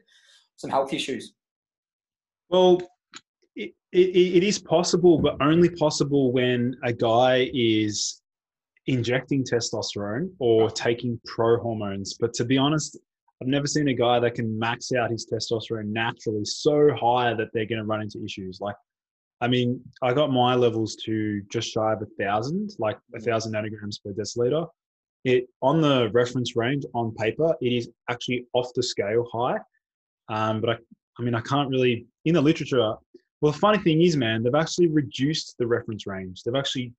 some 0.55 0.69
health 0.69 0.93
issues? 0.93 1.33
Well, 2.49 2.81
it, 3.55 3.73
it, 3.91 3.97
it 3.97 4.43
is 4.43 4.59
possible, 4.59 5.17
but 5.19 5.35
only 5.41 5.69
possible 5.69 6.31
when 6.31 6.75
a 6.83 6.93
guy 6.93 7.49
is 7.53 8.21
injecting 8.87 9.43
testosterone 9.43 10.29
or 10.39 10.69
taking 10.69 11.19
pro 11.25 11.57
hormones. 11.57 12.15
But 12.19 12.33
to 12.35 12.45
be 12.45 12.57
honest, 12.57 12.97
I've 13.41 13.47
never 13.47 13.67
seen 13.67 13.89
a 13.89 13.93
guy 13.93 14.19
that 14.19 14.35
can 14.35 14.57
max 14.57 14.91
out 14.93 15.11
his 15.11 15.27
testosterone 15.31 15.87
naturally 15.87 16.45
so 16.45 16.89
high 16.95 17.33
that 17.33 17.49
they're 17.53 17.65
going 17.65 17.79
to 17.79 17.85
run 17.85 18.01
into 18.01 18.23
issues. 18.23 18.59
Like, 18.61 18.75
I 19.41 19.47
mean, 19.47 19.81
I 20.01 20.13
got 20.13 20.31
my 20.31 20.55
levels 20.55 20.95
to 21.05 21.41
just 21.49 21.71
shy 21.71 21.93
of 21.93 22.01
a 22.01 22.23
thousand, 22.23 22.71
like 22.79 22.97
a 23.15 23.19
thousand 23.19 23.53
nanograms 23.53 24.01
per 24.03 24.11
deciliter. 24.11 24.67
It 25.25 25.47
on 25.61 25.81
the 25.81 26.09
reference 26.13 26.55
range 26.55 26.83
on 26.93 27.13
paper, 27.15 27.55
it 27.61 27.73
is 27.73 27.89
actually 28.09 28.45
off 28.53 28.69
the 28.75 28.83
scale 28.83 29.27
high. 29.33 29.57
Um, 30.29 30.61
but 30.61 30.69
I, 30.69 30.77
I 31.19 31.23
mean, 31.23 31.35
I 31.35 31.41
can't 31.41 31.69
really 31.69 32.07
in 32.25 32.35
the 32.35 32.41
literature. 32.41 32.93
Well, 33.41 33.51
the 33.51 33.57
funny 33.57 33.79
thing 33.79 34.01
is, 34.01 34.15
man, 34.15 34.43
they've 34.43 34.55
actually 34.55 34.87
reduced 34.87 35.55
the 35.59 35.67
reference 35.67 36.07
range. 36.07 36.43
They've 36.43 36.55
actually 36.55 36.93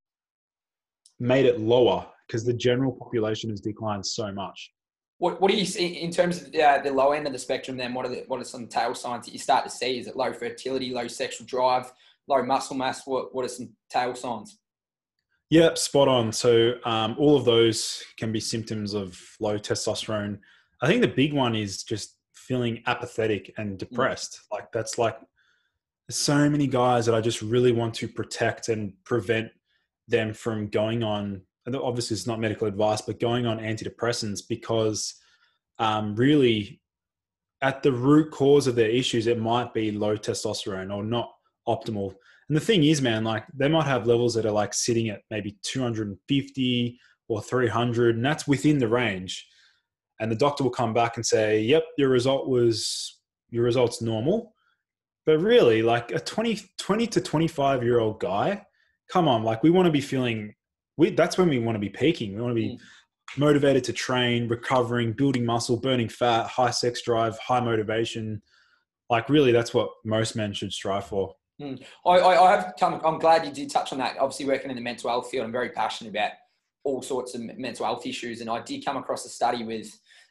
made 1.18 1.46
it 1.46 1.60
lower 1.60 2.06
because 2.26 2.44
the 2.44 2.52
general 2.52 2.92
population 2.92 3.50
has 3.50 3.60
declined 3.60 4.04
so 4.04 4.30
much. 4.32 4.72
What, 5.18 5.40
what 5.40 5.50
do 5.50 5.56
you 5.56 5.64
see 5.64 5.86
in 5.86 6.10
terms 6.10 6.42
of 6.42 6.54
uh, 6.54 6.78
the 6.82 6.92
low 6.92 7.12
end 7.12 7.26
of 7.26 7.32
the 7.32 7.38
spectrum? 7.38 7.78
Then, 7.78 7.94
what 7.94 8.04
are 8.04 8.10
the, 8.10 8.24
what 8.26 8.38
are 8.38 8.44
some 8.44 8.66
tail 8.66 8.94
signs 8.94 9.24
that 9.24 9.32
you 9.32 9.38
start 9.38 9.64
to 9.64 9.70
see? 9.70 9.98
Is 9.98 10.08
it 10.08 10.16
low 10.16 10.32
fertility, 10.32 10.90
low 10.90 11.08
sexual 11.08 11.46
drive, 11.46 11.90
low 12.28 12.42
muscle 12.42 12.76
mass? 12.76 13.06
What 13.06 13.34
what 13.34 13.44
are 13.44 13.48
some 13.48 13.70
tail 13.90 14.14
signs? 14.14 14.58
Yeah, 15.48 15.74
spot 15.74 16.08
on. 16.08 16.32
So 16.32 16.74
um, 16.84 17.14
all 17.18 17.36
of 17.36 17.44
those 17.44 18.02
can 18.16 18.32
be 18.32 18.40
symptoms 18.40 18.94
of 18.94 19.20
low 19.38 19.58
testosterone. 19.58 20.40
I 20.82 20.88
think 20.88 21.02
the 21.02 21.08
big 21.08 21.32
one 21.32 21.54
is 21.54 21.84
just 21.84 22.16
feeling 22.34 22.82
apathetic 22.86 23.54
and 23.56 23.74
mm. 23.74 23.78
depressed. 23.78 24.40
Mm. 24.40 24.56
Like 24.56 24.72
that's 24.72 24.98
like 24.98 25.16
so 26.10 26.48
many 26.48 26.66
guys 26.66 27.06
that 27.06 27.14
I 27.14 27.20
just 27.20 27.42
really 27.42 27.72
want 27.72 27.94
to 27.94 28.08
protect 28.08 28.68
and 28.68 28.92
prevent 29.04 29.50
them 30.08 30.32
from 30.32 30.68
going 30.68 31.02
on 31.02 31.42
And 31.66 31.74
obviously 31.74 32.14
it's 32.14 32.26
not 32.26 32.38
medical 32.38 32.68
advice 32.68 33.00
but 33.00 33.18
going 33.18 33.44
on 33.46 33.58
antidepressants 33.58 34.40
because 34.48 35.14
um, 35.78 36.14
really 36.14 36.80
at 37.60 37.82
the 37.82 37.92
root 37.92 38.30
cause 38.30 38.66
of 38.66 38.76
their 38.76 38.88
issues 38.88 39.26
it 39.26 39.40
might 39.40 39.74
be 39.74 39.90
low 39.90 40.16
testosterone 40.16 40.94
or 40.94 41.02
not 41.02 41.32
optimal 41.68 42.14
and 42.48 42.56
the 42.56 42.60
thing 42.60 42.84
is 42.84 43.02
man 43.02 43.24
like 43.24 43.44
they 43.54 43.68
might 43.68 43.86
have 43.86 44.06
levels 44.06 44.34
that 44.34 44.46
are 44.46 44.52
like 44.52 44.72
sitting 44.72 45.08
at 45.08 45.22
maybe 45.30 45.56
250 45.62 46.98
or 47.28 47.42
300 47.42 48.16
and 48.16 48.24
that's 48.24 48.46
within 48.46 48.78
the 48.78 48.88
range 48.88 49.46
and 50.20 50.30
the 50.30 50.36
doctor 50.36 50.64
will 50.64 50.70
come 50.70 50.94
back 50.94 51.16
and 51.16 51.26
say 51.26 51.60
yep 51.60 51.84
your 51.98 52.08
result 52.08 52.48
was 52.48 53.20
your 53.50 53.64
results 53.64 54.00
normal 54.00 54.52
but 55.24 55.40
really 55.40 55.82
like 55.82 56.12
a 56.12 56.20
20 56.20 56.60
20 56.78 57.06
to 57.06 57.20
25 57.20 57.82
year 57.82 57.98
old 57.98 58.20
guy 58.20 58.62
come 59.10 59.28
on, 59.28 59.42
like 59.42 59.62
we 59.62 59.70
want 59.70 59.86
to 59.86 59.92
be 59.92 60.00
feeling. 60.00 60.54
We 60.96 61.10
that's 61.10 61.38
when 61.38 61.48
we 61.48 61.58
want 61.58 61.76
to 61.76 61.80
be 61.80 61.88
peaking. 61.88 62.34
We 62.34 62.40
want 62.40 62.52
to 62.52 62.60
be 62.60 62.70
mm. 62.70 63.38
motivated 63.38 63.84
to 63.84 63.92
train, 63.92 64.48
recovering, 64.48 65.12
building 65.12 65.44
muscle, 65.44 65.78
burning 65.78 66.08
fat, 66.08 66.46
high 66.46 66.70
sex 66.70 67.02
drive, 67.02 67.38
high 67.38 67.60
motivation. 67.60 68.42
Like 69.10 69.28
really, 69.28 69.52
that's 69.52 69.74
what 69.74 69.90
most 70.04 70.36
men 70.36 70.52
should 70.52 70.72
strive 70.72 71.06
for. 71.06 71.34
Mm. 71.60 71.82
I, 72.04 72.10
I, 72.10 72.50
have 72.56 72.74
come. 72.78 73.00
I'm 73.04 73.18
glad 73.18 73.46
you 73.46 73.52
did 73.52 73.70
touch 73.70 73.92
on 73.92 73.98
that. 73.98 74.18
Obviously, 74.18 74.46
working 74.46 74.70
in 74.70 74.76
the 74.76 74.82
mental 74.82 75.08
health 75.08 75.30
field, 75.30 75.46
I'm 75.46 75.52
very 75.52 75.70
passionate 75.70 76.10
about 76.10 76.32
all 76.84 77.02
sorts 77.02 77.34
of 77.34 77.42
mental 77.56 77.86
health 77.86 78.06
issues, 78.06 78.40
and 78.40 78.50
I 78.50 78.60
did 78.62 78.84
come 78.84 78.96
across 78.96 79.24
a 79.24 79.28
study 79.28 79.64
with 79.64 79.88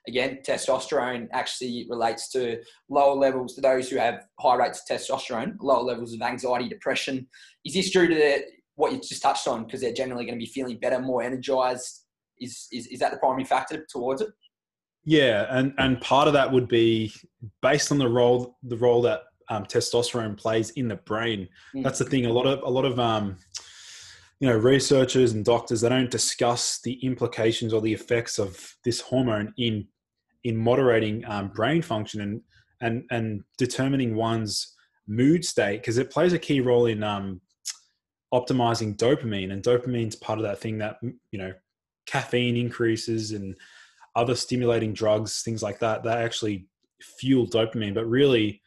again, 0.08 0.40
testosterone 0.48 1.28
actually 1.32 1.88
relates 1.90 2.30
to 2.30 2.62
lower 2.90 3.16
levels 3.16 3.56
to 3.56 3.62
those 3.62 3.90
who 3.90 3.98
have 3.98 4.26
high 4.40 4.56
rates 4.56 4.84
of 4.88 4.98
testosterone, 4.98 5.56
lower 5.60 5.82
levels 5.82 6.14
of 6.14 6.22
anxiety, 6.22 6.70
depression. 6.70 7.28
Is 7.66 7.74
this 7.74 7.90
due 7.90 8.08
to 8.08 8.16
the, 8.16 8.44
what 8.76 8.92
you 8.92 9.00
just 9.00 9.22
touched 9.22 9.48
on 9.48 9.66
because 9.66 9.82
they're 9.82 9.94
generally 9.94 10.26
going 10.26 10.38
to 10.38 10.44
be 10.44 10.52
feeling 10.52 10.78
better, 10.78 11.00
more 11.00 11.24
energized. 11.24 12.04
Is, 12.40 12.68
is 12.72 12.88
is 12.88 13.00
that 13.00 13.12
the 13.12 13.18
primary 13.18 13.46
factor 13.46 13.86
towards 13.90 14.22
it? 14.22 14.28
Yeah, 15.06 15.46
and 15.50 15.74
and 15.78 16.02
part 16.02 16.28
of 16.28 16.34
that 16.34 16.52
would 16.52 16.68
be 16.68 17.14
based 17.62 17.92
on 17.92 17.98
the 17.98 18.10
role 18.10 18.58
the 18.64 18.76
role 18.76 19.02
that 19.04 19.22
um, 19.50 19.66
testosterone 19.66 20.38
plays 20.38 20.72
in 20.72 20.88
the 20.88 20.96
brain. 20.96 21.48
Mm. 21.76 21.84
That's 21.84 22.00
the 22.00 22.06
thing. 22.06 22.26
A 22.26 22.32
lot 22.32 22.46
of 22.48 22.62
a 22.64 22.70
lot 22.70 22.86
of 22.86 23.00
um, 23.00 23.38
you 24.40 24.48
know 24.48 24.56
researchers 24.56 25.32
and 25.34 25.46
doctors 25.46 25.82
they 25.82 25.90
don't 25.90 26.12
discuss 26.12 26.80
the 26.82 26.94
implications 27.06 27.74
or 27.74 27.82
the 27.82 27.94
effects 27.94 28.38
of 28.38 28.76
this 28.84 29.00
hormone 29.00 29.54
in 29.58 29.88
in 30.44 30.56
moderating 30.56 31.24
um, 31.26 31.50
brain 31.50 31.82
function 31.82 32.22
and 32.22 32.42
and 32.82 33.04
and 33.12 33.44
determining 33.58 34.16
one's 34.16 34.76
mood 35.08 35.46
state 35.46 35.82
because 35.82 35.98
it 35.98 36.12
plays 36.12 36.34
a 36.34 36.40
key 36.40 36.62
role 36.62 36.88
in 36.88 37.04
um, 37.04 37.40
optimizing 38.34 38.96
dopamine 38.98 39.52
and 39.52 39.64
dopamine's 39.64 40.16
part 40.16 40.40
of 40.40 40.44
that 40.44 40.60
thing 40.60 40.78
that 40.78 40.98
you 41.32 41.40
know 41.40 41.54
caffeine 42.06 42.58
increases 42.58 43.32
and 43.32 43.56
other 44.16 44.36
stimulating 44.36 44.94
drugs 44.94 45.42
things 45.42 45.64
like 45.64 45.80
that 45.80 46.04
that 46.04 46.20
actually 46.20 46.68
fuel 47.20 47.48
dopamine 47.48 47.94
but 47.94 48.06
really 48.06 48.62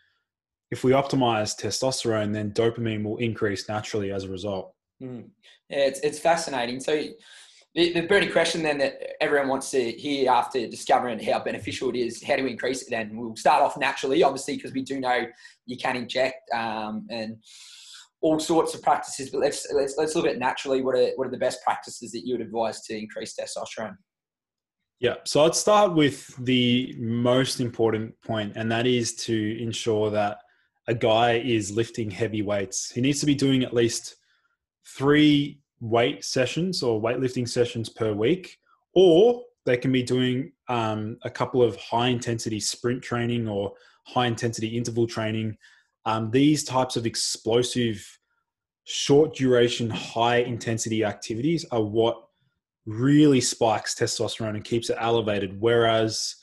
if 0.71 0.85
we 0.85 0.93
optimize 0.93 1.59
testosterone 1.59 2.33
then 2.33 2.53
dopamine 2.53 3.03
will 3.03 3.17
increase 3.19 3.69
naturally 3.69 4.13
as 4.13 4.25
a 4.25 4.29
result 4.29 4.75
mm. 5.03 5.25
yeah, 5.69 5.79
it's, 5.79 6.01
it's 6.01 6.19
fascinating 6.19 6.81
so 6.81 7.03
the, 7.75 7.93
the 7.93 8.07
burning 8.07 8.33
question 8.33 8.63
then 8.63 8.79
that 8.79 9.23
everyone 9.23 9.49
wants 9.49 9.71
to 9.71 9.93
hear 9.93 10.31
after 10.31 10.67
discovering 10.67 11.19
how 11.19 11.39
beneficial 11.39 11.91
it 11.91 11.97
is 11.97 12.23
how 12.23 12.37
do 12.37 12.45
we 12.45 12.51
increase 12.51 12.83
it 12.83 12.91
then 12.91 13.17
we'll 13.17 13.37
start 13.37 13.63
off 13.63 13.77
naturally 13.77 14.23
obviously 14.23 14.57
because 14.57 14.73
we 14.73 14.83
do 14.83 15.01
know 15.01 15.27
you 15.67 15.77
can 15.77 15.97
inject 15.97 16.51
um, 16.55 17.07
and 17.11 17.37
all 18.21 18.39
sorts 18.39 18.75
of 18.75 18.83
practices, 18.83 19.31
but 19.31 19.41
let's 19.41 19.67
let's 19.73 19.97
let's 19.97 20.15
look 20.15 20.27
at 20.27 20.39
naturally 20.39 20.83
what 20.83 20.97
are 20.97 21.11
what 21.17 21.27
are 21.27 21.31
the 21.31 21.39
best 21.39 21.63
practices 21.63 22.11
that 22.13 22.27
you 22.27 22.35
would 22.35 22.41
advise 22.45 22.83
to 22.83 22.97
increase 22.99 23.35
testosterone. 23.39 23.97
Yeah, 25.01 25.15
so 25.25 25.45
I'd 25.45 25.55
start 25.55 25.95
with 25.95 26.35
the 26.45 26.95
most 26.99 27.61
important 27.61 28.21
point, 28.23 28.55
and 28.57 28.71
that 28.73 28.87
is 28.87 29.15
to 29.27 29.63
ensure 29.63 30.11
that 30.11 30.39
a 30.89 30.95
guy 30.95 31.39
is 31.39 31.71
lifting 31.71 32.11
heavy 32.11 32.43
weights. 32.43 32.91
He 32.91 33.01
needs 33.01 33.21
to 33.21 33.27
be 33.27 33.35
doing 33.35 33.63
at 33.63 33.73
least 33.73 34.17
three 34.85 35.61
weight 35.81 36.25
sessions 36.25 36.83
or 36.83 37.01
weightlifting 37.01 37.49
sessions 37.49 37.89
per 37.89 38.13
week, 38.13 38.59
or 38.95 39.43
they 39.65 39.77
can 39.77 39.93
be 39.93 40.03
doing 40.03 40.51
um, 40.69 41.19
a 41.23 41.31
couple 41.31 41.63
of 41.63 41.77
high 41.77 42.09
intensity 42.09 42.59
sprint 42.59 43.03
training 43.03 43.47
or 43.47 43.73
high 44.05 44.27
intensity 44.27 44.77
interval 44.77 45.07
training 45.07 45.57
um, 46.09 46.31
these 46.31 46.65
types 46.65 46.97
of 46.97 47.05
explosive, 47.05 48.19
short 48.85 49.35
duration, 49.35 49.91
high 49.91 50.39
intensity 50.39 51.05
activities 51.05 51.67
are 51.71 51.83
what 51.83 52.29
really 52.87 53.43
spikes 53.43 53.95
testosterone 53.95 54.55
and 54.55 54.65
keeps 54.65 54.89
it 54.89 54.97
elevated. 54.99 55.61
Whereas 55.61 56.37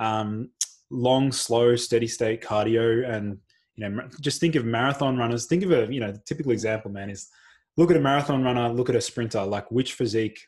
um, 0.00 0.50
long, 0.90 1.30
slow, 1.30 1.76
steady 1.76 2.08
state 2.08 2.42
cardio 2.42 3.08
and 3.08 3.38
you 3.76 3.88
know, 3.88 4.08
just 4.20 4.40
think 4.40 4.54
of 4.54 4.64
marathon 4.64 5.16
runners. 5.16 5.46
Think 5.46 5.64
of 5.64 5.72
a 5.72 5.92
you 5.92 6.00
know, 6.00 6.12
the 6.12 6.18
typical 6.18 6.52
example, 6.52 6.90
man, 6.90 7.10
is 7.10 7.28
look 7.76 7.90
at 7.90 7.96
a 7.96 8.00
marathon 8.00 8.42
runner, 8.42 8.68
look 8.68 8.88
at 8.88 8.96
a 8.96 9.00
sprinter. 9.00 9.42
Like 9.44 9.70
which 9.70 9.94
physique 9.94 10.40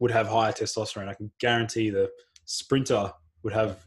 would 0.00 0.10
have 0.10 0.28
higher 0.28 0.52
testosterone? 0.52 1.08
I 1.08 1.14
can 1.14 1.30
guarantee 1.40 1.90
the 1.90 2.10
sprinter 2.44 3.12
would 3.42 3.52
have 3.52 3.84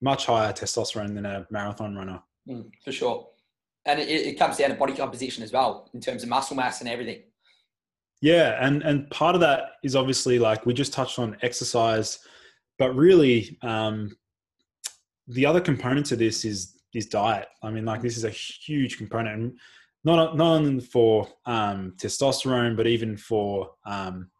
much 0.00 0.26
higher 0.26 0.52
testosterone 0.52 1.14
than 1.14 1.26
a 1.26 1.46
marathon 1.50 1.94
runner. 1.94 2.22
Mm, 2.48 2.70
for 2.84 2.92
sure 2.92 3.26
and 3.86 4.00
it, 4.00 4.08
it 4.08 4.38
comes 4.38 4.56
down 4.56 4.70
to 4.70 4.76
body 4.76 4.94
composition 4.94 5.42
as 5.42 5.52
well 5.52 5.88
in 5.94 6.00
terms 6.00 6.22
of 6.22 6.28
muscle 6.28 6.56
mass 6.56 6.80
and 6.80 6.88
everything. 6.88 7.22
Yeah, 8.20 8.58
and 8.64 8.82
and 8.82 9.10
part 9.10 9.34
of 9.34 9.40
that 9.40 9.72
is 9.82 9.96
obviously 9.96 10.38
like 10.38 10.66
we 10.66 10.74
just 10.74 10.92
touched 10.92 11.18
on 11.18 11.36
exercise, 11.42 12.18
but 12.78 12.94
really 12.94 13.58
um, 13.62 14.14
the 15.26 15.46
other 15.46 15.60
component 15.60 16.04
to 16.06 16.16
this 16.16 16.44
is 16.44 16.79
is 16.94 17.06
diet. 17.06 17.48
I 17.62 17.70
mean, 17.70 17.84
like 17.84 18.02
this 18.02 18.16
is 18.16 18.24
a 18.24 18.30
huge 18.30 18.98
component, 18.98 19.40
and 19.40 19.58
not 20.04 20.36
not 20.36 20.56
only 20.56 20.80
for 20.80 21.28
um, 21.46 21.94
testosterone, 21.96 22.76
but 22.76 22.86
even 22.86 23.16
for 23.16 23.70
um, 23.86 24.30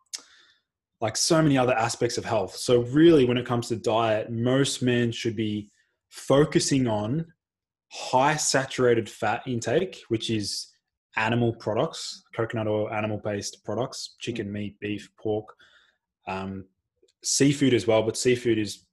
like 1.00 1.16
so 1.16 1.42
many 1.42 1.56
other 1.56 1.74
aspects 1.74 2.18
of 2.18 2.24
health. 2.24 2.56
So 2.56 2.82
really, 2.82 3.24
when 3.24 3.38
it 3.38 3.46
comes 3.46 3.68
to 3.68 3.76
diet, 3.76 4.30
most 4.30 4.82
men 4.82 5.12
should 5.12 5.36
be 5.36 5.70
focusing 6.10 6.86
on 6.86 7.26
high 7.90 8.36
saturated 8.36 9.08
fat 9.08 9.42
intake, 9.46 10.02
which 10.08 10.30
is 10.30 10.68
animal 11.16 11.54
products, 11.54 12.22
coconut 12.34 12.68
oil, 12.68 12.90
animal 12.90 13.20
based 13.22 13.64
products, 13.64 14.16
chicken, 14.20 14.48
mm. 14.48 14.52
meat, 14.52 14.80
beef, 14.80 15.10
pork, 15.20 15.46
um, 16.28 16.64
seafood 17.24 17.74
as 17.74 17.86
well. 17.86 18.02
But 18.02 18.16
seafood 18.16 18.58
is, 18.58 18.84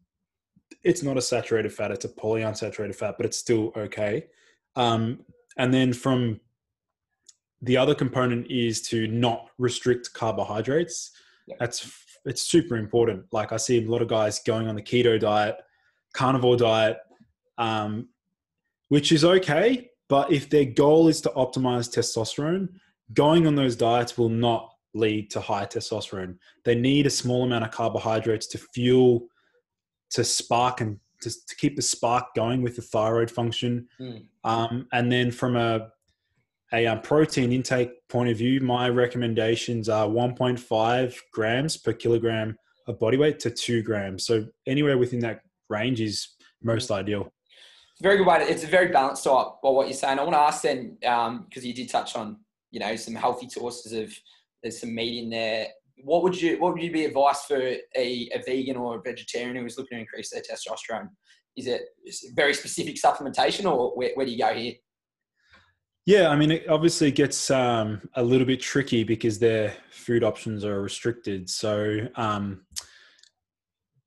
it's 0.87 1.03
not 1.03 1.17
a 1.17 1.21
saturated 1.21 1.73
fat, 1.73 1.91
it's 1.91 2.05
a 2.05 2.09
polyunsaturated 2.09 2.95
fat, 2.95 3.15
but 3.17 3.25
it's 3.25 3.37
still 3.37 3.73
okay. 3.75 4.25
Um, 4.75 5.19
and 5.57 5.73
then 5.73 5.91
from 5.91 6.39
the 7.61 7.75
other 7.75 7.93
component 7.93 8.49
is 8.49 8.81
to 8.83 9.07
not 9.07 9.49
restrict 9.57 10.13
carbohydrates. 10.13 11.11
Yep. 11.47 11.59
That's 11.59 11.91
it's 12.25 12.41
super 12.41 12.77
important. 12.77 13.25
Like 13.31 13.51
I 13.51 13.57
see 13.57 13.83
a 13.83 13.89
lot 13.89 14.01
of 14.01 14.07
guys 14.07 14.39
going 14.39 14.67
on 14.67 14.75
the 14.75 14.81
keto 14.81 15.19
diet, 15.19 15.57
carnivore 16.13 16.57
diet, 16.57 16.97
um, 17.57 18.09
which 18.89 19.11
is 19.11 19.25
okay. 19.25 19.89
But 20.07 20.31
if 20.31 20.49
their 20.49 20.65
goal 20.65 21.09
is 21.09 21.19
to 21.21 21.29
optimize 21.29 21.89
testosterone, 21.89 22.69
going 23.13 23.45
on 23.47 23.55
those 23.55 23.75
diets 23.75 24.17
will 24.17 24.29
not 24.29 24.73
lead 24.93 25.29
to 25.31 25.41
high 25.41 25.65
testosterone. 25.65 26.37
They 26.63 26.75
need 26.75 27.07
a 27.07 27.09
small 27.09 27.43
amount 27.43 27.65
of 27.65 27.71
carbohydrates 27.71 28.47
to 28.47 28.57
fuel, 28.57 29.27
to 30.11 30.23
spark 30.23 30.81
and 30.81 30.99
to, 31.21 31.29
to 31.29 31.55
keep 31.55 31.75
the 31.75 31.81
spark 31.81 32.33
going 32.35 32.61
with 32.61 32.75
the 32.75 32.81
thyroid 32.81 33.31
function. 33.31 33.87
Mm. 33.99 34.25
Um, 34.43 34.87
and 34.91 35.11
then 35.11 35.31
from 35.31 35.55
a 35.55 35.89
a 36.73 36.85
um, 36.85 37.01
protein 37.01 37.53
intake 37.53 37.91
point 38.09 38.29
of 38.29 38.37
view, 38.37 38.59
my 38.59 38.89
recommendations 38.89 39.87
are 39.87 40.05
1.5 40.05 41.15
grams 41.31 41.77
per 41.77 41.93
kilogram 41.93 42.57
of 42.87 42.99
body 42.99 43.17
weight 43.17 43.39
to 43.39 43.49
two 43.49 43.81
grams. 43.81 44.25
So 44.25 44.45
anywhere 44.65 44.97
within 44.97 45.19
that 45.19 45.41
range 45.69 46.01
is 46.01 46.35
most 46.61 46.91
ideal. 46.91 47.31
It's 47.91 48.01
very 48.01 48.17
good 48.17 48.27
way. 48.27 48.39
To, 48.39 48.51
it's 48.51 48.63
a 48.63 48.67
very 48.67 48.89
balanced 48.89 49.23
diet 49.23 49.47
by 49.63 49.69
what 49.69 49.87
you're 49.87 49.93
saying. 49.93 50.19
I 50.19 50.23
want 50.23 50.35
to 50.35 50.39
ask 50.39 50.61
then, 50.61 50.97
because 50.99 51.65
you 51.65 51.73
did 51.73 51.89
touch 51.89 52.15
on, 52.15 52.37
you 52.71 52.79
know, 52.79 52.95
some 52.95 53.15
healthy 53.15 53.49
sources 53.49 53.93
of 53.93 54.13
there's 54.61 54.79
some 54.81 54.93
meat 54.93 55.23
in 55.23 55.29
there. 55.29 55.67
What 56.03 56.23
would 56.23 56.39
you 56.39 56.59
what 56.59 56.73
would 56.73 56.81
you 56.81 56.91
be 56.91 57.05
advice 57.05 57.45
for 57.45 57.57
a, 57.57 57.79
a 57.95 58.41
vegan 58.45 58.77
or 58.77 58.97
a 58.97 59.01
vegetarian 59.01 59.55
who 59.55 59.65
is 59.65 59.77
looking 59.77 59.97
to 59.97 60.01
increase 60.01 60.29
their 60.29 60.41
testosterone? 60.41 61.09
Is 61.55 61.67
it 61.67 61.81
very 62.35 62.53
specific 62.53 62.95
supplementation, 62.95 63.65
or 63.71 63.95
where, 63.97 64.11
where 64.13 64.25
do 64.25 64.31
you 64.31 64.37
go 64.37 64.53
here? 64.53 64.73
Yeah, 66.05 66.29
I 66.29 66.35
mean, 66.35 66.51
it 66.51 66.69
obviously 66.69 67.11
gets 67.11 67.51
um, 67.51 68.01
a 68.13 68.23
little 68.23 68.47
bit 68.47 68.61
tricky 68.61 69.03
because 69.03 69.39
their 69.39 69.73
food 69.89 70.23
options 70.23 70.63
are 70.63 70.81
restricted. 70.81 71.49
So, 71.49 72.07
um, 72.15 72.65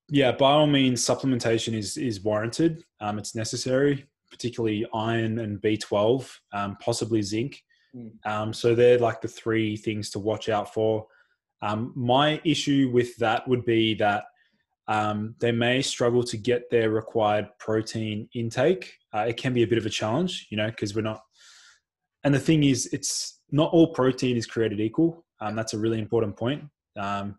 yeah, 0.08 0.32
by 0.32 0.52
all 0.52 0.66
means, 0.66 1.04
supplementation 1.04 1.74
is 1.74 1.96
is 1.96 2.22
warranted. 2.22 2.84
Um, 3.00 3.18
it's 3.18 3.34
necessary, 3.34 4.06
particularly 4.30 4.86
iron 4.94 5.40
and 5.40 5.60
B 5.60 5.76
twelve, 5.76 6.40
um, 6.52 6.76
possibly 6.80 7.20
zinc. 7.20 7.60
Mm. 7.94 8.12
Um, 8.24 8.52
so 8.52 8.74
they're 8.74 8.98
like 8.98 9.20
the 9.20 9.28
three 9.28 9.76
things 9.76 10.10
to 10.10 10.20
watch 10.20 10.48
out 10.48 10.72
for. 10.72 11.06
Um, 11.62 11.92
my 11.94 12.40
issue 12.44 12.90
with 12.92 13.16
that 13.16 13.46
would 13.46 13.64
be 13.64 13.94
that 13.94 14.24
um, 14.88 15.34
they 15.38 15.52
may 15.52 15.82
struggle 15.82 16.24
to 16.24 16.36
get 16.36 16.68
their 16.70 16.90
required 16.90 17.48
protein 17.58 18.28
intake. 18.34 18.94
Uh, 19.14 19.26
it 19.28 19.36
can 19.36 19.52
be 19.52 19.62
a 19.62 19.66
bit 19.66 19.78
of 19.78 19.86
a 19.86 19.90
challenge, 19.90 20.48
you 20.50 20.56
know, 20.56 20.68
because 20.68 20.94
we're 20.94 21.02
not. 21.02 21.22
And 22.24 22.34
the 22.34 22.40
thing 22.40 22.64
is, 22.64 22.86
it's 22.92 23.40
not 23.50 23.72
all 23.72 23.92
protein 23.92 24.36
is 24.36 24.46
created 24.46 24.80
equal. 24.80 25.24
Um, 25.40 25.54
that's 25.54 25.74
a 25.74 25.78
really 25.78 25.98
important 25.98 26.36
point. 26.36 26.64
Um, 26.98 27.38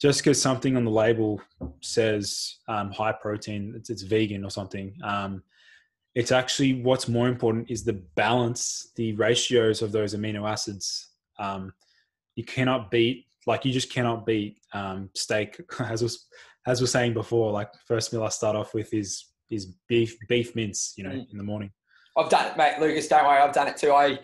just 0.00 0.20
because 0.20 0.40
something 0.40 0.76
on 0.76 0.84
the 0.84 0.90
label 0.90 1.40
says 1.80 2.58
um, 2.68 2.90
high 2.90 3.12
protein, 3.12 3.74
it's, 3.76 3.90
it's, 3.90 4.02
vegan 4.02 4.44
or 4.44 4.50
something. 4.50 4.94
Um, 5.02 5.42
it's 6.14 6.32
actually 6.32 6.82
what's 6.82 7.08
more 7.08 7.28
important 7.28 7.70
is 7.70 7.84
the 7.84 8.00
balance, 8.14 8.90
the 8.96 9.12
ratios 9.14 9.82
of 9.82 9.92
those 9.92 10.14
amino 10.14 10.48
acids. 10.48 11.10
Um, 11.38 11.72
you 12.34 12.44
cannot 12.44 12.90
beat, 12.90 13.27
like 13.48 13.64
you 13.64 13.72
just 13.72 13.92
cannot 13.92 14.24
beat 14.26 14.58
um, 14.72 15.10
steak. 15.16 15.60
As 15.80 16.02
was 16.02 16.26
as 16.66 16.80
was 16.82 16.92
saying 16.92 17.14
before, 17.14 17.50
like 17.50 17.70
first 17.86 18.12
meal 18.12 18.22
I 18.22 18.28
start 18.28 18.54
off 18.54 18.74
with 18.74 18.92
is 18.92 19.24
is 19.50 19.74
beef 19.88 20.16
beef 20.28 20.54
mince, 20.54 20.92
you 20.96 21.04
know, 21.04 21.10
Mm. 21.10 21.32
in 21.32 21.38
the 21.38 21.44
morning. 21.44 21.72
I've 22.16 22.28
done 22.28 22.46
it, 22.50 22.56
mate. 22.58 22.78
Lucas, 22.78 23.08
don't 23.08 23.24
worry, 23.24 23.40
I've 23.40 23.54
done 23.54 23.68
it 23.68 23.76
too. 23.78 23.92
I 23.92 24.18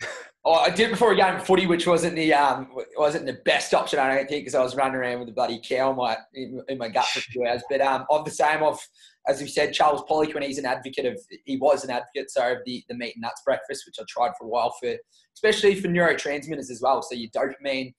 oh, 0.44 0.54
I 0.54 0.70
did 0.70 0.88
it 0.88 0.90
before 0.92 1.12
a 1.12 1.16
game 1.16 1.36
of 1.36 1.46
footy, 1.46 1.66
which 1.66 1.86
wasn't 1.86 2.16
the 2.16 2.34
um 2.34 2.68
wasn't 2.96 3.26
the 3.26 3.38
best 3.44 3.72
option, 3.72 4.00
I 4.00 4.08
don't 4.14 4.28
think, 4.28 4.42
because 4.42 4.56
I 4.56 4.62
was 4.62 4.74
running 4.74 4.96
around 4.96 5.20
with 5.20 5.28
a 5.28 5.32
bloody 5.32 5.60
cow 5.62 5.90
in 5.90 5.96
my 5.96 6.16
in, 6.34 6.60
in 6.68 6.78
my 6.78 6.88
gut 6.88 7.06
for 7.06 7.20
two 7.32 7.44
hours. 7.46 7.62
But 7.70 7.80
um, 7.80 8.04
of 8.10 8.24
the 8.24 8.30
same, 8.32 8.62
of 8.64 8.80
as 9.28 9.40
we 9.40 9.46
said, 9.48 9.72
Charles 9.72 10.02
Poliquin, 10.08 10.34
when 10.34 10.42
he's 10.44 10.58
an 10.58 10.66
advocate 10.66 11.04
of, 11.04 11.18
he 11.44 11.56
was 11.56 11.82
an 11.84 11.90
advocate, 11.90 12.30
so 12.30 12.52
of 12.52 12.58
the 12.66 12.82
the 12.88 12.96
meat 12.96 13.14
and 13.14 13.22
nuts 13.22 13.42
breakfast, 13.44 13.84
which 13.86 13.96
I 14.00 14.04
tried 14.08 14.32
for 14.38 14.46
a 14.46 14.48
while 14.48 14.74
for, 14.80 14.94
especially 15.36 15.74
for 15.80 15.88
neurotransmitters 15.88 16.70
as 16.70 16.80
well. 16.82 17.02
So 17.02 17.14
your 17.14 17.30
dopamine, 17.30 17.94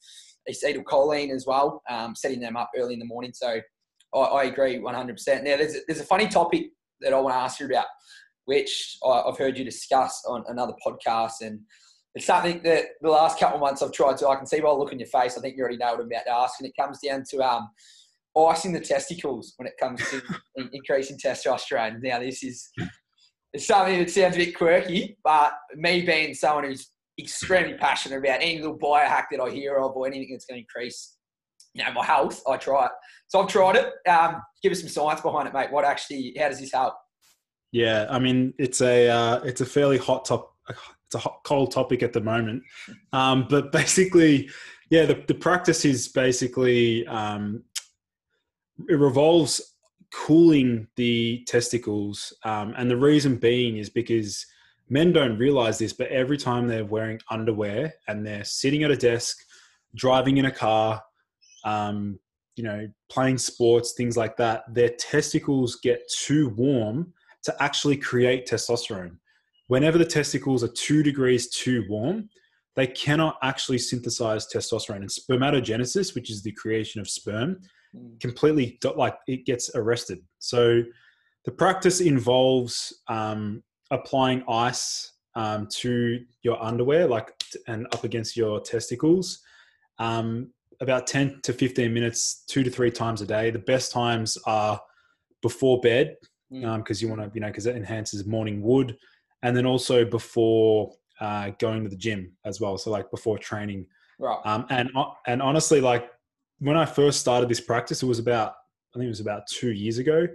acetylcholine 0.49 1.31
as 1.33 1.45
well, 1.45 1.81
um, 1.89 2.15
setting 2.15 2.39
them 2.39 2.57
up 2.57 2.71
early 2.77 2.93
in 2.93 2.99
the 2.99 3.05
morning. 3.05 3.31
So 3.33 3.60
I, 4.13 4.19
I 4.19 4.43
agree 4.45 4.77
100%. 4.77 5.43
Now, 5.43 5.57
there's 5.57 5.75
a, 5.75 5.79
there's 5.88 5.99
a 5.99 6.05
funny 6.05 6.27
topic 6.27 6.71
that 7.01 7.13
I 7.13 7.19
want 7.19 7.36
to 7.36 7.39
ask 7.39 7.60
you 7.60 7.67
about, 7.67 7.86
which 8.45 8.97
I, 9.05 9.23
I've 9.27 9.38
heard 9.38 9.57
you 9.57 9.65
discuss 9.65 10.23
on 10.27 10.43
another 10.47 10.73
podcast, 10.86 11.41
and 11.41 11.60
it's 12.15 12.25
something 12.25 12.62
that 12.63 12.86
the 13.01 13.10
last 13.10 13.39
couple 13.39 13.57
of 13.57 13.62
months 13.62 13.81
I've 13.81 13.91
tried 13.91 14.17
to. 14.17 14.29
I 14.29 14.36
can 14.36 14.47
see 14.47 14.60
by 14.60 14.69
the 14.69 14.75
look 14.75 14.91
on 14.91 14.99
your 14.99 15.07
face. 15.07 15.38
I 15.38 15.41
think 15.41 15.55
you 15.55 15.62
already 15.62 15.77
know 15.77 15.91
what 15.91 16.01
I'm 16.01 16.07
about 16.07 16.25
to 16.25 16.33
ask, 16.33 16.60
and 16.60 16.67
it 16.67 16.73
comes 16.79 16.99
down 16.99 17.23
to 17.31 17.38
um, 17.39 17.69
icing 18.38 18.73
the 18.73 18.79
testicles 18.79 19.53
when 19.57 19.67
it 19.67 19.73
comes 19.79 20.01
to 20.10 20.21
increasing 20.73 21.17
testosterone. 21.17 22.01
Now, 22.01 22.19
this 22.19 22.43
is 22.43 22.69
it's 23.53 23.67
something 23.67 23.99
that 23.99 24.10
sounds 24.10 24.36
a 24.36 24.39
bit 24.39 24.57
quirky, 24.57 25.17
but 25.23 25.53
me 25.75 26.01
being 26.05 26.33
someone 26.33 26.65
who's 26.65 26.91
extremely 27.19 27.73
passionate 27.73 28.17
about 28.17 28.41
any 28.41 28.58
little 28.58 28.77
biohack 28.77 29.25
that 29.32 29.41
I 29.41 29.49
hear 29.49 29.77
of 29.77 29.95
or 29.95 30.08
anything 30.08 30.30
that's 30.32 30.45
going 30.45 30.58
to 30.58 30.62
increase, 30.62 31.17
you 31.73 31.84
know, 31.84 31.91
my 31.93 32.06
health, 32.06 32.41
I 32.47 32.58
try 32.58 32.86
it. 32.86 32.91
So 33.27 33.41
I've 33.41 33.47
tried 33.47 33.75
it. 33.75 33.93
Um, 34.10 34.41
give 34.62 34.71
us 34.71 34.80
some 34.80 34.89
science 34.89 35.21
behind 35.21 35.47
it, 35.47 35.53
mate. 35.53 35.71
What 35.71 35.86
actually, 35.86 36.36
how 36.38 36.49
does 36.49 36.60
this 36.60 36.71
help? 36.71 36.93
Yeah, 37.71 38.08
I 38.10 38.19
mean 38.19 38.53
it's 38.58 38.82
a 38.82 39.10
uh, 39.10 39.39
it's 39.43 39.62
a 39.62 39.65
fairly 39.65 39.97
hot 39.97 40.25
top 40.25 40.53
it's 40.69 41.15
a 41.15 41.19
hot, 41.19 41.41
cold 41.43 41.71
topic 41.71 42.03
at 42.03 42.13
the 42.13 42.21
moment, 42.21 42.63
um, 43.13 43.45
but 43.49 43.71
basically, 43.71 44.49
yeah, 44.89 45.06
the, 45.06 45.23
the 45.27 45.34
practice 45.34 45.86
is 45.86 46.08
basically 46.08 47.06
um, 47.08 47.63
it 48.89 48.95
revolves 48.95 49.75
cooling 50.13 50.88
the 50.95 51.43
testicles, 51.47 52.34
um, 52.43 52.73
and 52.77 52.89
the 52.89 52.97
reason 52.97 53.36
being 53.36 53.77
is 53.77 53.89
because 53.89 54.45
men 54.89 55.12
don't 55.12 55.38
realize 55.38 55.78
this, 55.78 55.93
but 55.93 56.08
every 56.08 56.38
time 56.38 56.67
they're 56.67 56.86
wearing 56.86 57.19
underwear 57.30 57.93
and 58.08 58.26
they're 58.26 58.43
sitting 58.43 58.84
at 58.84 58.91
a 58.91 58.97
desk, 58.97 59.38
driving 59.95 60.38
in 60.38 60.45
a 60.45 60.52
car, 60.52 61.02
um, 61.63 62.19
you 62.56 62.63
know, 62.63 62.88
playing 63.10 63.38
sports, 63.38 63.93
things 63.93 64.17
like 64.17 64.38
that, 64.38 64.63
their 64.73 64.89
testicles 64.89 65.78
get 65.84 66.02
too 66.12 66.50
warm 66.50 67.13
to 67.43 67.63
actually 67.63 67.97
create 67.97 68.47
testosterone. 68.47 69.17
Whenever 69.67 69.97
the 69.97 70.06
testicles 70.06 70.63
are 70.63 70.69
two 70.69 71.04
degrees 71.04 71.50
too 71.50 71.86
warm, 71.89 72.30
they 72.76 72.88
cannot 72.88 73.38
actually 73.43 73.78
synthesize 73.78 74.47
testosterone. 74.47 74.97
And 74.97 75.10
spermatogenesis, 75.10 76.15
which 76.15 76.32
is 76.32 76.41
the 76.41 76.52
creation 76.54 77.02
of 77.02 77.10
sperm, 77.10 77.60
completely 78.19 78.80
like 78.95 79.15
it 79.28 79.45
gets 79.45 79.71
arrested. 79.76 80.19
So 80.39 80.84
the 81.45 81.52
practice 81.52 82.02
involves 82.02 82.93
um, 83.08 83.63
applying 83.91 84.43
ice 84.50 85.13
um, 85.36 85.67
to 85.67 86.19
your 86.41 86.62
underwear, 86.63 87.08
like 87.08 87.32
and 87.67 87.86
up 87.93 88.04
against 88.04 88.36
your 88.36 88.60
testicles, 88.60 89.39
um, 90.00 90.52
about 90.82 91.08
10 91.08 91.41
to 91.43 91.54
15 91.54 91.93
minutes, 91.93 92.43
two 92.47 92.63
to 92.63 92.69
three 92.69 92.91
times 92.91 93.21
a 93.21 93.26
day. 93.26 93.50
The 93.52 93.60
best 93.60 93.91
times 93.91 94.38
are 94.45 94.80
before 95.41 95.80
bed 95.82 96.15
Mm. 96.50 96.78
because 96.78 97.02
you 97.02 97.10
want 97.10 97.19
to, 97.19 97.30
you 97.34 97.41
know, 97.41 97.47
because 97.47 97.65
it 97.65 97.76
enhances 97.76 98.26
morning 98.26 98.62
wood, 98.62 98.97
and 99.43 99.54
then 99.54 99.65
also 99.65 100.06
before 100.06 100.93
uh, 101.19 101.52
going 101.60 101.84
to 101.84 101.89
the 101.89 101.95
gym 101.97 102.32
as 102.45 102.62
well. 102.62 102.78
So 102.78 102.89
like 102.89 103.12
before 103.12 103.38
training, 103.38 103.86
Right. 104.17 104.39
um, 104.45 104.65
and 104.69 104.89
and 105.26 105.41
honestly, 105.41 105.82
like 105.82 106.10
when 106.60 106.78
I 106.78 106.86
first 106.86 107.19
started 107.19 107.50
this 107.50 107.60
practice, 107.60 108.02
it 108.02 108.06
was 108.06 108.19
about 108.19 108.54
I 108.95 109.00
think 109.00 109.08
it 109.08 109.10
was 109.10 109.19
about 109.19 109.45
two 109.47 109.71
years 109.73 109.97
ago. 109.97 110.26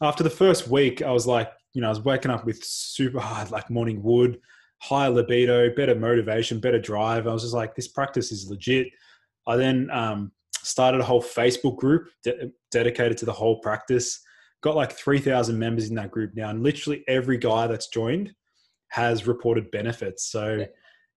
After 0.00 0.22
the 0.22 0.30
first 0.30 0.68
week, 0.68 1.02
I 1.02 1.10
was 1.10 1.26
like, 1.26 1.50
you 1.72 1.80
know, 1.80 1.88
I 1.88 1.90
was 1.90 2.00
waking 2.00 2.30
up 2.30 2.44
with 2.44 2.62
super 2.64 3.20
hard 3.20 3.50
like 3.50 3.70
morning 3.70 4.02
wood, 4.02 4.40
higher 4.78 5.10
libido, 5.10 5.74
better 5.74 5.94
motivation, 5.94 6.60
better 6.60 6.80
drive. 6.80 7.26
I 7.26 7.32
was 7.32 7.42
just 7.42 7.54
like, 7.54 7.74
this 7.74 7.88
practice 7.88 8.32
is 8.32 8.50
legit. 8.50 8.88
I 9.46 9.56
then 9.56 9.90
um, 9.90 10.32
started 10.54 11.00
a 11.00 11.04
whole 11.04 11.22
Facebook 11.22 11.76
group 11.76 12.08
de- 12.22 12.50
dedicated 12.70 13.18
to 13.18 13.26
the 13.26 13.32
whole 13.32 13.60
practice. 13.60 14.20
Got 14.62 14.76
like 14.76 14.92
three 14.92 15.18
thousand 15.18 15.58
members 15.58 15.90
in 15.90 15.94
that 15.96 16.10
group 16.10 16.32
now, 16.34 16.48
and 16.48 16.62
literally 16.62 17.04
every 17.06 17.36
guy 17.36 17.66
that's 17.66 17.88
joined 17.88 18.32
has 18.88 19.26
reported 19.26 19.70
benefits. 19.70 20.24
So 20.30 20.64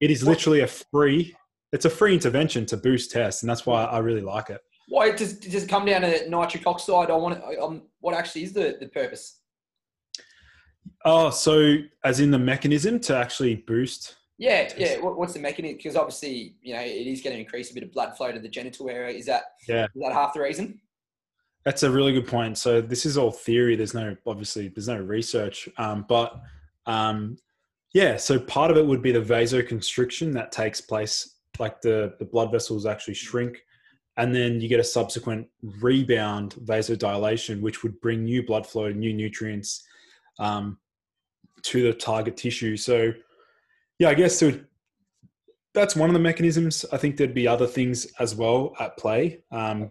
it 0.01 0.11
is 0.11 0.25
literally 0.25 0.61
a 0.61 0.67
free 0.67 1.35
it's 1.73 1.85
a 1.85 1.91
free 1.91 2.15
intervention 2.15 2.65
to 2.67 2.77
boost 2.77 3.11
tests, 3.11 3.43
and 3.43 3.51
that's 3.51 3.67
why 3.67 3.85
I 3.85 3.99
really 3.99 4.21
like 4.21 4.51
it. 4.51 4.61
Why 4.89 5.11
does, 5.11 5.35
does 5.35 5.65
it 5.65 5.69
come 5.69 5.85
down 5.85 6.03
to 6.03 6.29
nitric 6.29 6.67
oxide? 6.67 7.11
I 7.11 7.15
want 7.15 7.41
to, 7.41 7.63
um, 7.63 7.83
what 8.01 8.15
actually 8.15 8.45
is 8.45 8.53
the, 8.53 8.77
the 8.79 8.89
purpose? 8.89 9.41
Oh, 11.05 11.31
so 11.31 11.77
as 12.05 12.21
in 12.21 12.31
the 12.31 12.39
mechanism 12.39 13.01
to 13.01 13.17
actually 13.17 13.57
boost? 13.57 14.17
Yeah, 14.39 14.73
yeah. 14.77 14.99
What, 15.01 15.19
what's 15.19 15.33
the 15.33 15.41
mechanism? 15.41 15.77
Because 15.79 15.97
obviously, 15.97 16.57
you 16.63 16.75
know, 16.75 16.81
it 16.81 17.07
is 17.07 17.23
going 17.23 17.35
to 17.35 17.41
increase 17.41 17.71
a 17.71 17.75
bit 17.75 17.83
of 17.83 17.93
blood 17.93 18.17
flow 18.17 18.31
to 18.31 18.39
the 18.39 18.49
genital 18.49 18.91
area. 18.91 19.17
Is 19.17 19.27
that 19.27 19.45
Yeah. 19.69 19.85
Is 19.87 20.03
that 20.03 20.13
half 20.13 20.35
the 20.35 20.41
reason? 20.41 20.81
That's 21.65 21.83
a 21.83 21.91
really 21.91 22.13
good 22.13 22.29
point. 22.29 22.59
So 22.59 22.81
this 22.81 23.07
is 23.07 23.19
all 23.19 23.33
theory. 23.33 23.75
There's 23.75 23.95
no 23.95 24.17
obviously 24.27 24.69
there's 24.69 24.89
no 24.89 25.01
research, 25.01 25.69
um, 25.79 26.05
but 26.09 26.41
um, 26.87 27.39
Yeah, 27.93 28.19
so 28.19 28.39
part 28.39 28.71
of 28.71 28.77
it 28.77 28.87
would 28.87 29.01
be 29.01 29.11
the 29.11 29.21
vasoconstriction 29.21 30.33
that 30.35 30.53
takes 30.53 30.81
place, 30.81 31.37
like 31.59 31.81
the, 31.81 32.15
the 32.19 32.27
blood 32.27 32.53
vessels 32.53 32.85
actually 32.85 33.15
shrink, 33.15 33.65
and 34.17 34.35
then 34.35 34.61
you 34.61 34.69
get 34.69 34.81
a 34.81 34.85
subsequent 34.85 35.47
rebound 35.81 36.55
vasodilation, 36.65 37.61
which 37.61 37.83
would 37.83 38.01
bring 38.01 38.25
new 38.25 38.45
blood 38.45 38.67
flow, 38.67 38.91
new 38.91 39.13
nutrients 39.13 39.85
um, 40.39 40.79
to 41.63 41.83
the 41.83 41.93
target 41.93 42.37
tissue. 42.37 42.77
So, 42.77 43.13
yeah, 43.99 44.09
I 44.09 44.15
guess 44.15 44.39
so 44.39 44.53
that's 45.75 45.95
one 45.95 46.09
of 46.09 46.15
the 46.15 46.21
mechanisms. 46.21 46.87
I 46.91 46.97
think 46.97 47.17
there'd 47.17 47.35
be 47.35 47.47
other 47.47 47.67
things 47.67 48.07
as 48.19 48.35
well 48.35 48.75
at 48.81 48.97
play. 48.97 49.43
Um, 49.53 49.91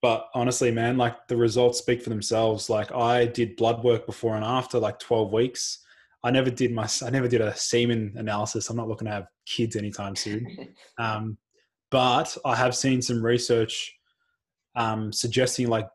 but 0.00 0.28
honestly, 0.34 0.70
man, 0.70 0.96
like 0.96 1.26
the 1.26 1.36
results 1.36 1.78
speak 1.78 2.02
for 2.02 2.10
themselves. 2.10 2.70
Like 2.70 2.92
I 2.92 3.26
did 3.26 3.56
blood 3.56 3.82
work 3.82 4.06
before 4.06 4.36
and 4.36 4.44
after, 4.44 4.78
like 4.78 5.00
12 5.00 5.32
weeks. 5.32 5.80
I 6.22 6.30
never 6.30 6.50
did 6.50 6.72
my, 6.72 6.88
I 7.04 7.10
never 7.10 7.26
did 7.26 7.40
a 7.40 7.54
semen 7.56 8.12
analysis. 8.16 8.70
I'm 8.70 8.76
not 8.76 8.86
looking 8.86 9.06
to 9.06 9.12
have 9.12 9.26
kids 9.46 9.76
anytime 9.76 10.14
soon. 10.14 10.46
Um, 10.98 11.36
but 11.94 12.36
I 12.44 12.56
have 12.56 12.74
seen 12.74 13.00
some 13.00 13.24
research 13.24 13.94
um, 14.74 15.12
suggesting 15.12 15.68
like 15.68 15.86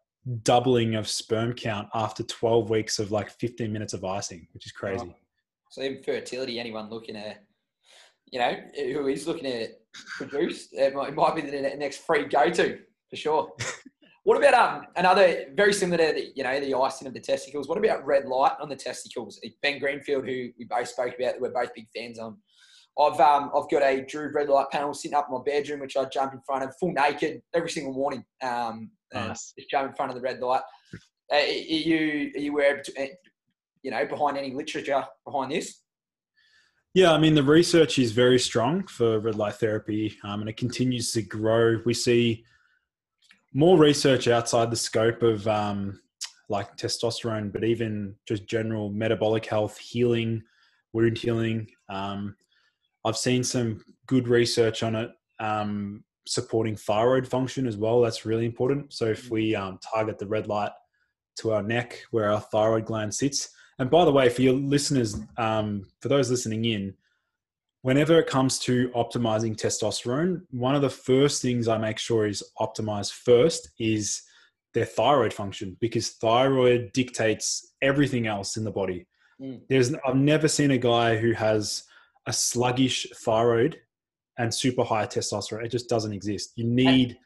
doubling 0.44 0.96
of 0.96 1.10
sperm 1.10 1.52
count 1.52 1.90
after 1.94 2.24
12 2.24 2.70
weeks 2.70 3.00
of 3.00 3.12
like 3.12 3.30
15 3.30 3.70
minutes 3.70 3.92
of 3.92 4.06
icing, 4.06 4.48
which 4.54 4.66
is 4.66 4.72
crazy. 4.72 5.08
Oh. 5.10 5.16
So 5.72 5.82
even 5.82 6.02
fertility, 6.02 6.58
anyone 6.58 6.90
looking 6.90 7.18
at, 7.18 7.44
you 8.32 8.40
know, 8.40 8.56
who 8.78 9.08
is 9.10 9.28
looking 9.28 9.44
to 9.44 9.68
produce, 10.16 10.70
it 10.72 10.96
might, 10.96 11.10
it 11.10 11.16
might 11.16 11.36
be 11.36 11.42
the 11.42 11.76
next 11.78 11.98
free 12.06 12.24
go-to 12.28 12.80
for 13.10 13.16
sure. 13.18 13.52
What 14.24 14.38
about 14.38 14.54
um 14.54 14.86
another 14.96 15.46
very 15.56 15.74
similar 15.74 15.98
to 15.98 16.14
the, 16.14 16.32
you 16.36 16.44
know 16.44 16.60
the 16.60 16.76
icing 16.76 17.08
of 17.08 17.16
the 17.16 17.20
testicles? 17.20 17.68
What 17.68 17.80
about 17.80 18.06
red 18.06 18.26
light 18.26 18.52
on 18.62 18.70
the 18.70 18.76
testicles? 18.76 19.40
Ben 19.64 19.80
Greenfield, 19.80 20.26
who 20.26 20.50
we 20.60 20.66
both 20.66 20.90
spoke 20.90 21.16
about, 21.18 21.34
that 21.34 21.42
we're 21.42 21.50
both 21.50 21.74
big 21.74 21.88
fans 21.96 22.20
on. 22.20 22.38
I've 22.97 23.19
um 23.19 23.52
I've 23.56 23.69
got 23.69 23.84
a 23.84 24.02
Drew 24.02 24.32
red 24.34 24.49
light 24.49 24.69
panel 24.71 24.93
sitting 24.93 25.15
up 25.15 25.28
in 25.30 25.38
my 25.38 25.43
bedroom, 25.45 25.80
which 25.82 25.97
I 25.97 26.06
jump 26.06 26.34
in 26.34 26.41
front 26.45 26.63
of 26.63 26.75
full 26.80 26.91
naked 26.91 27.41
every 27.54 27.69
single 27.69 27.93
morning. 27.93 28.23
Um, 28.41 28.91
nice. 29.13 29.54
just 29.58 29.69
jump 29.69 29.89
in 29.89 29.95
front 29.95 30.12
of 30.12 30.15
the 30.15 30.21
red 30.21 30.39
light. 30.39 30.62
Uh, 31.32 31.36
are 31.36 31.41
you 31.41 32.32
are 32.36 32.39
you 32.39 32.52
aware, 32.52 32.84
uh, 32.99 33.04
you 33.84 33.91
know, 33.91 34.06
behind 34.06 34.38
any 34.38 34.54
literature 34.54 35.06
behind 35.25 35.52
this? 35.52 35.82
Yeah, 36.93 37.13
I 37.13 37.19
mean 37.19 37.36
the 37.36 37.43
research 37.43 37.99
is 37.99 38.12
very 38.12 38.39
strong 38.39 38.88
for 38.88 39.19
red 39.19 39.36
light 39.36 39.56
therapy, 39.56 40.17
um, 40.23 40.41
and 40.41 40.49
it 40.49 40.58
continues 40.58 41.12
to 41.13 41.21
grow. 41.21 41.80
We 41.86 41.93
see 41.93 42.43
more 43.54 43.78
research 43.78 44.28
outside 44.28 44.71
the 44.71 44.75
scope 44.75 45.23
of 45.23 45.47
um, 45.47 45.99
like 46.49 46.75
testosterone, 46.78 47.54
but 47.54 47.63
even 47.63 48.15
just 48.28 48.47
general 48.47 48.89
metabolic 48.89 49.45
health, 49.45 49.78
healing, 49.78 50.41
wound 50.93 51.17
healing. 51.17 51.67
Um, 51.89 52.36
I've 53.10 53.17
seen 53.17 53.43
some 53.43 53.84
good 54.06 54.28
research 54.28 54.84
on 54.84 54.95
it 54.95 55.10
um, 55.39 56.04
supporting 56.28 56.76
thyroid 56.76 57.28
function 57.28 57.65
as 57.67 57.76
well. 57.76 58.02
That's 58.02 58.26
really 58.26 58.45
important. 58.45 58.93
So 58.93 59.06
if 59.06 59.30
we 59.32 59.56
um, 59.56 59.80
target 59.93 60.19
the 60.19 60.28
red 60.28 60.48
light 60.48 60.72
to 61.39 61.54
our 61.54 61.63
neck 61.63 62.00
where 62.12 62.32
our 62.32 62.39
thyroid 62.39 62.86
gland 62.86 63.13
sits, 63.13 63.50
and 63.80 63.89
by 63.89 64.06
the 64.06 64.12
way, 64.12 64.30
for 64.30 64.41
your 64.41 64.54
listeners, 64.54 65.19
um, 65.38 65.88
for 66.02 66.10
those 66.10 66.30
listening 66.30 66.65
in, 66.65 66.93
whenever 67.82 68.19
it 68.19 68.28
comes 68.28 68.60
to 68.60 68.89
optimizing 68.89 69.56
testosterone, 69.56 70.41
one 70.52 70.76
of 70.76 70.82
the 70.82 70.89
first 70.89 71.41
things 71.41 71.67
I 71.67 71.78
make 71.78 71.98
sure 71.98 72.28
is 72.28 72.43
optimized 72.60 73.13
first 73.13 73.69
is 73.80 74.22
their 74.74 74.86
thyroid 74.86 75.34
function 75.34 75.78
because 75.80 76.10
thyroid 76.10 76.91
dictates 76.93 77.74
everything 77.82 78.28
else 78.28 78.58
in 78.58 78.63
the 78.65 78.72
body. 78.72 79.08
Mm. 79.41 79.62
There's 79.69 79.93
I've 80.06 80.15
never 80.15 80.48
seen 80.48 80.72
a 80.72 80.78
guy 80.78 81.17
who 81.17 81.32
has 81.32 81.84
a 82.30 82.34
sluggish 82.34 83.08
thyroid 83.15 83.80
and 84.38 84.54
super 84.54 84.84
high 84.84 85.06
testosterone. 85.06 85.65
It 85.65 85.70
just 85.70 85.89
doesn't 85.89 86.13
exist. 86.13 86.54
You 86.56 86.63
need 86.63 87.18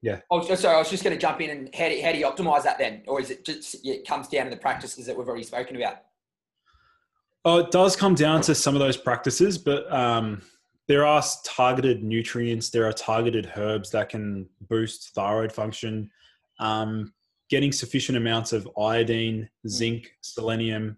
yeah. 0.00 0.20
Oh, 0.30 0.42
sorry. 0.54 0.76
I 0.76 0.78
was 0.78 0.90
just 0.90 1.02
going 1.02 1.14
to 1.14 1.20
jump 1.20 1.40
in 1.40 1.50
and 1.50 1.74
how 1.74 1.88
do, 1.88 2.00
how 2.02 2.12
do 2.12 2.18
you 2.18 2.26
optimize 2.26 2.62
that 2.62 2.78
then? 2.78 3.02
Or 3.08 3.20
is 3.20 3.30
it 3.30 3.44
just, 3.44 3.84
it 3.84 4.06
comes 4.06 4.28
down 4.28 4.44
to 4.44 4.50
the 4.50 4.56
practices 4.56 5.06
that 5.06 5.16
we've 5.16 5.26
already 5.26 5.42
spoken 5.42 5.74
about? 5.76 5.96
Oh, 7.44 7.58
it 7.58 7.70
does 7.72 7.96
come 7.96 8.14
down 8.14 8.40
to 8.42 8.54
some 8.54 8.76
of 8.76 8.80
those 8.80 8.96
practices, 8.96 9.58
but 9.58 9.92
um, 9.92 10.40
there 10.86 11.04
are 11.04 11.22
targeted 11.44 12.04
nutrients, 12.04 12.70
there 12.70 12.86
are 12.86 12.92
targeted 12.92 13.50
herbs 13.56 13.90
that 13.90 14.08
can 14.08 14.48
boost 14.68 15.14
thyroid 15.14 15.52
function. 15.52 16.10
Um, 16.60 17.12
getting 17.50 17.72
sufficient 17.72 18.16
amounts 18.16 18.52
of 18.52 18.68
iodine, 18.78 19.48
hmm. 19.62 19.68
zinc, 19.68 20.10
selenium, 20.20 20.96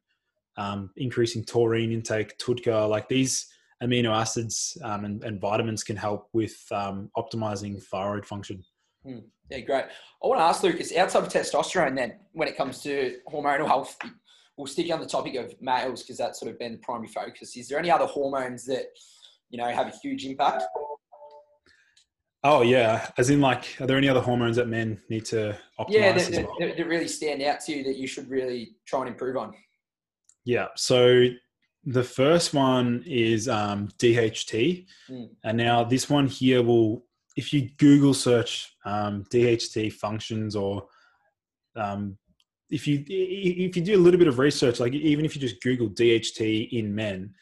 um, 0.60 0.90
increasing 0.96 1.44
taurine 1.44 1.92
intake, 1.92 2.36
TUDCA, 2.38 2.88
like 2.88 3.08
these 3.08 3.46
amino 3.82 4.14
acids 4.14 4.76
um, 4.84 5.04
and, 5.06 5.24
and, 5.24 5.40
vitamins 5.40 5.82
can 5.82 5.96
help 5.96 6.28
with 6.34 6.54
um, 6.70 7.10
optimizing 7.16 7.82
thyroid 7.82 8.26
function. 8.26 8.62
Hmm. 9.06 9.20
Yeah, 9.50 9.60
great. 9.60 9.84
I 10.22 10.26
want 10.26 10.38
to 10.38 10.44
ask 10.44 10.62
Lucas, 10.62 10.94
outside 10.94 11.24
of 11.24 11.30
testosterone, 11.30 11.96
then, 11.96 12.12
when 12.32 12.46
it 12.46 12.58
comes 12.58 12.82
to 12.82 13.16
hormonal 13.32 13.66
health, 13.66 13.96
we'll 14.56 14.66
stick 14.66 14.92
on 14.92 15.00
the 15.00 15.06
topic 15.06 15.34
of 15.36 15.54
males 15.62 16.02
because 16.02 16.18
that's 16.18 16.38
sort 16.38 16.52
of 16.52 16.58
been 16.58 16.72
the 16.72 16.78
primary 16.78 17.08
focus. 17.08 17.56
Is 17.56 17.68
there 17.68 17.78
any 17.78 17.90
other 17.90 18.04
hormones 18.04 18.66
that 18.66 18.86
you 19.48 19.58
know 19.58 19.68
have 19.68 19.86
a 19.86 19.92
huge 20.02 20.26
impact? 20.26 20.64
Oh 22.44 22.62
yeah, 22.62 23.08
as 23.18 23.30
in 23.30 23.40
like, 23.40 23.64
are 23.80 23.86
there 23.86 23.96
any 23.96 24.08
other 24.08 24.20
hormones 24.20 24.56
that 24.56 24.68
men 24.68 25.00
need 25.08 25.24
to 25.26 25.58
optimize? 25.78 25.90
Yeah, 25.90 26.12
that, 26.12 26.46
well? 26.46 26.72
that 26.76 26.86
really 26.86 27.08
stand 27.08 27.42
out 27.42 27.60
to 27.60 27.72
you 27.72 27.84
that 27.84 27.96
you 27.96 28.06
should 28.06 28.28
really 28.28 28.76
try 28.86 29.00
and 29.00 29.08
improve 29.08 29.36
on. 29.36 29.54
Yeah, 30.44 30.68
so 30.76 31.26
the 31.84 32.04
first 32.04 32.54
one 32.54 33.02
is 33.06 33.48
um, 33.48 33.88
DHT, 33.98 34.86
mm. 35.08 35.28
and 35.44 35.56
now 35.56 35.84
this 35.84 36.08
one 36.10 36.26
here 36.26 36.62
will, 36.62 37.04
if 37.36 37.52
you 37.52 37.70
Google 37.78 38.14
search 38.14 38.74
um, 38.84 39.24
DHT 39.32 39.92
functions 39.92 40.56
or 40.56 40.86
um, 41.76 42.18
if 42.70 42.86
you 42.86 43.04
if 43.08 43.76
you 43.76 43.82
do 43.82 43.96
a 43.96 44.02
little 44.02 44.18
bit 44.18 44.28
of 44.28 44.38
research, 44.38 44.80
like 44.80 44.92
even 44.92 45.24
if 45.24 45.34
you 45.34 45.40
just 45.40 45.62
Google 45.62 45.88
DHT 45.88 46.70
in 46.70 46.94
men, 46.94 47.34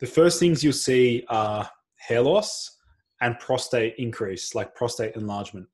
the 0.00 0.06
first 0.06 0.38
things 0.38 0.62
you'll 0.62 0.72
see 0.72 1.24
are 1.28 1.68
hair 1.96 2.20
loss 2.20 2.76
and 3.20 3.38
prostate 3.38 3.94
increase, 3.98 4.54
like 4.54 4.74
prostate 4.74 5.16
enlargement. 5.16 5.66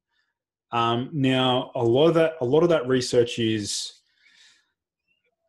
Um, 0.72 1.10
now, 1.12 1.70
a 1.74 1.84
lot 1.84 2.08
of 2.08 2.14
that 2.14 2.34
a 2.40 2.44
lot 2.44 2.62
of 2.62 2.68
that 2.70 2.88
research 2.88 3.38
is 3.38 3.92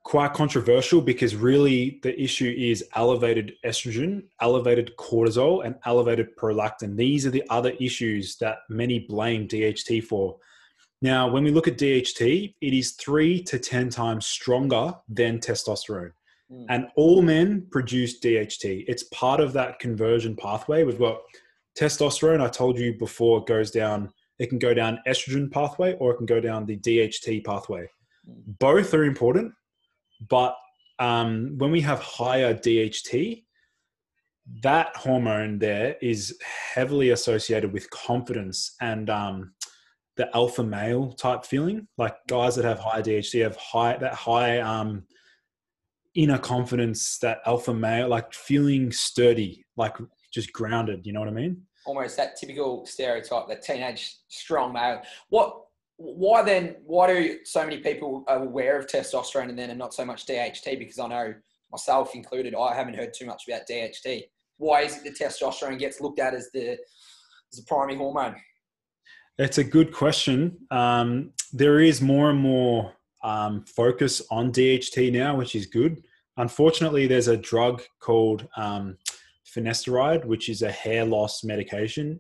quite 0.06 0.34
controversial 0.34 1.02
because 1.02 1.36
really 1.36 2.00
the 2.04 2.18
issue 2.22 2.54
is 2.56 2.86
elevated 2.96 3.54
estrogen, 3.66 4.24
elevated 4.40 4.96
cortisol, 4.98 5.66
and 5.66 5.76
elevated 5.86 6.28
prolactin. 6.38 6.96
These 6.96 7.26
are 7.26 7.32
the 7.32 7.44
other 7.50 7.72
issues 7.80 8.38
that 8.38 8.60
many 8.70 9.00
blame 9.00 9.48
DHT 9.48 10.04
for. 10.04 10.38
Now, 11.02 11.28
when 11.28 11.44
we 11.44 11.50
look 11.50 11.68
at 11.68 11.80
DHT, 11.80 12.54
it 12.62 12.74
is 12.74 12.92
three 12.92 13.42
to 13.44 13.58
10 13.58 13.90
times 13.90 14.28
stronger 14.28 14.94
than 15.10 15.40
testosterone. 15.40 16.12
Mm. 16.54 16.66
And 16.70 16.88
all 16.96 17.24
men 17.24 17.66
produce 17.72 18.20
DHT. 18.20 18.86
It's 18.88 19.04
part 19.06 19.40
of 19.40 19.54
that 19.54 19.80
conversion 19.80 20.36
pathway. 20.36 20.84
We've 20.84 21.00
got 21.00 21.18
testosterone, 21.78 22.42
I 22.42 22.48
told 22.48 22.78
you 22.78 22.94
before, 22.94 23.40
it 23.40 23.48
goes 23.48 23.72
down, 23.72 24.14
it 24.38 24.50
can 24.50 24.60
go 24.60 24.76
down 24.76 25.00
estrogen 25.08 25.52
pathway 25.52 25.96
or 25.96 26.12
it 26.12 26.18
can 26.18 26.28
go 26.28 26.40
down 26.40 26.68
the 26.68 26.78
DHT 26.78 27.44
pathway. 27.44 27.90
Mm. 28.30 28.60
Both 28.60 28.94
are 28.94 29.04
important, 29.04 29.52
but 30.30 30.56
um, 31.00 31.56
when 31.58 31.72
we 31.72 31.82
have 31.82 32.00
higher 32.00 32.54
DHT, 32.54 33.44
that 34.62 34.96
hormone 34.96 35.58
there 35.58 35.96
is 36.02 36.38
heavily 36.74 37.10
associated 37.10 37.74
with 37.74 37.90
confidence 37.90 38.76
and 38.80 39.10
um, 39.10 39.54
the 40.18 40.34
alpha 40.36 40.64
male 40.64 41.12
type 41.14 41.46
feeling. 41.46 41.88
Like 41.98 42.16
guys 42.28 42.56
that 42.56 42.66
have 42.66 42.80
high 42.80 43.02
DHT 43.02 43.44
have 43.44 43.58
high 43.58 43.98
that 43.98 44.14
high 44.14 44.60
um, 44.60 45.04
inner 46.14 46.38
confidence, 46.38 47.18
that 47.20 47.40
alpha 47.46 47.74
male, 47.74 48.08
like 48.08 48.34
feeling 48.34 48.92
sturdy, 48.92 49.66
like 49.78 49.96
just 50.32 50.54
grounded. 50.54 51.06
You 51.06 51.14
know 51.14 51.20
what 51.20 51.30
I 51.30 51.34
mean? 51.34 51.62
Almost 51.86 52.18
that 52.18 52.36
typical 52.38 52.86
stereotype, 52.86 53.48
that 53.48 53.62
teenage 53.62 54.16
strong 54.28 54.74
male. 54.74 55.02
What? 55.30 55.62
Why 55.98 56.42
then? 56.42 56.76
Why 56.86 57.08
do 57.08 57.40
so 57.46 57.64
many 57.64 57.78
people 57.78 58.24
are 58.28 58.44
aware 58.44 58.78
of 58.78 58.88
testosterone 58.88 59.50
and 59.50 59.58
then 59.58 59.70
and 59.70 59.80
not 59.80 59.94
so 59.94 60.06
much 60.06 60.26
DHT? 60.26 60.78
Because 60.78 61.00
I 61.00 61.08
know 61.08 61.34
myself 61.72 62.16
included, 62.16 62.54
I 62.56 62.76
haven't 62.76 62.96
heard 62.96 63.14
too 63.14 63.26
much 63.26 63.44
about 63.48 63.62
DHT. 63.70 64.24
Why 64.58 64.82
is 64.82 64.98
it 64.98 65.04
that 65.04 65.18
testosterone 65.18 65.80
gets 65.80 66.02
looked 66.02 66.20
at 66.20 66.34
as 66.34 66.50
the 66.54 66.72
as 66.72 67.60
the 67.60 67.64
primary 67.68 67.98
hormone? 67.98 68.36
It's 69.38 69.58
a 69.58 69.64
good 69.64 69.94
question. 69.94 70.58
Um, 70.72 71.32
there 71.52 71.80
is 71.80 72.02
more 72.02 72.30
and 72.30 72.40
more 72.40 72.94
um, 73.24 73.66
focus 73.66 74.22
on 74.32 74.52
DHT 74.52 75.12
now, 75.12 75.36
which 75.36 75.56
is 75.56 75.66
good. 75.66 76.06
Unfortunately, 76.38 77.08
there's 77.08 77.28
a 77.28 77.38
drug 77.38 77.82
called 78.00 78.48
um, 78.56 78.98
finasteride, 79.46 80.26
which 80.26 80.48
is 80.50 80.62
a 80.62 80.72
hair 80.72 81.06
loss 81.06 81.44
medication, 81.44 82.20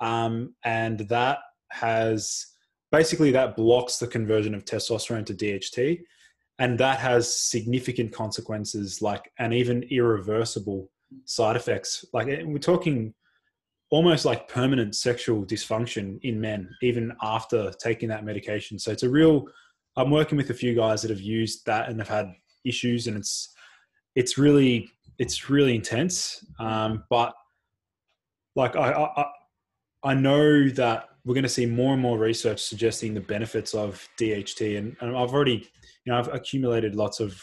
um, 0.00 0.54
and 0.64 1.00
that 1.08 1.38
has 1.70 2.53
basically 2.94 3.32
that 3.32 3.56
blocks 3.56 3.98
the 3.98 4.06
conversion 4.06 4.54
of 4.54 4.64
testosterone 4.64 5.26
to 5.26 5.34
DHT. 5.34 6.00
and 6.60 6.78
that 6.78 6.98
has 7.00 7.22
significant 7.34 8.12
consequences, 8.12 9.02
like 9.02 9.32
and 9.40 9.52
even 9.52 9.82
irreversible 9.90 10.88
side 11.24 11.56
effects. 11.56 12.04
Like 12.12 12.28
eh, 12.28 12.42
we're 12.44 12.58
talking 12.58 13.12
almost 13.90 14.24
like 14.24 14.46
permanent 14.46 14.94
sexual 14.94 15.44
dysfunction 15.44 16.20
in 16.22 16.40
men, 16.40 16.70
even 16.82 17.12
after 17.20 17.72
taking 17.82 18.08
that 18.10 18.24
medication. 18.24 18.78
So 18.78 18.92
it's 18.92 19.02
a 19.02 19.10
real. 19.10 19.48
I'm 19.96 20.12
working 20.12 20.38
with 20.38 20.50
a 20.50 20.54
few 20.62 20.72
guys 20.76 21.02
that 21.02 21.10
have 21.10 21.20
used 21.20 21.66
that 21.66 21.88
and 21.88 21.98
have 21.98 22.08
had 22.18 22.32
issues, 22.64 23.08
and 23.08 23.16
it's 23.16 23.52
it's 24.14 24.38
really 24.38 24.88
it's 25.18 25.50
really 25.50 25.74
intense. 25.74 26.44
Um, 26.60 27.02
but 27.10 27.34
like 28.54 28.76
I, 28.76 28.92
I 28.92 29.24
I 30.10 30.14
know 30.14 30.68
that 30.68 31.08
we're 31.24 31.34
going 31.34 31.42
to 31.44 31.48
see 31.48 31.66
more 31.66 31.92
and 31.92 32.02
more 32.02 32.18
research 32.18 32.60
suggesting 32.62 33.14
the 33.14 33.20
benefits 33.20 33.74
of 33.74 34.06
DHT, 34.18 34.78
and, 34.78 34.96
and 35.00 35.16
I've 35.16 35.32
already 35.32 35.68
you 36.04 36.12
know 36.12 36.18
I've 36.18 36.32
accumulated 36.32 36.94
lots 36.94 37.20
of 37.20 37.40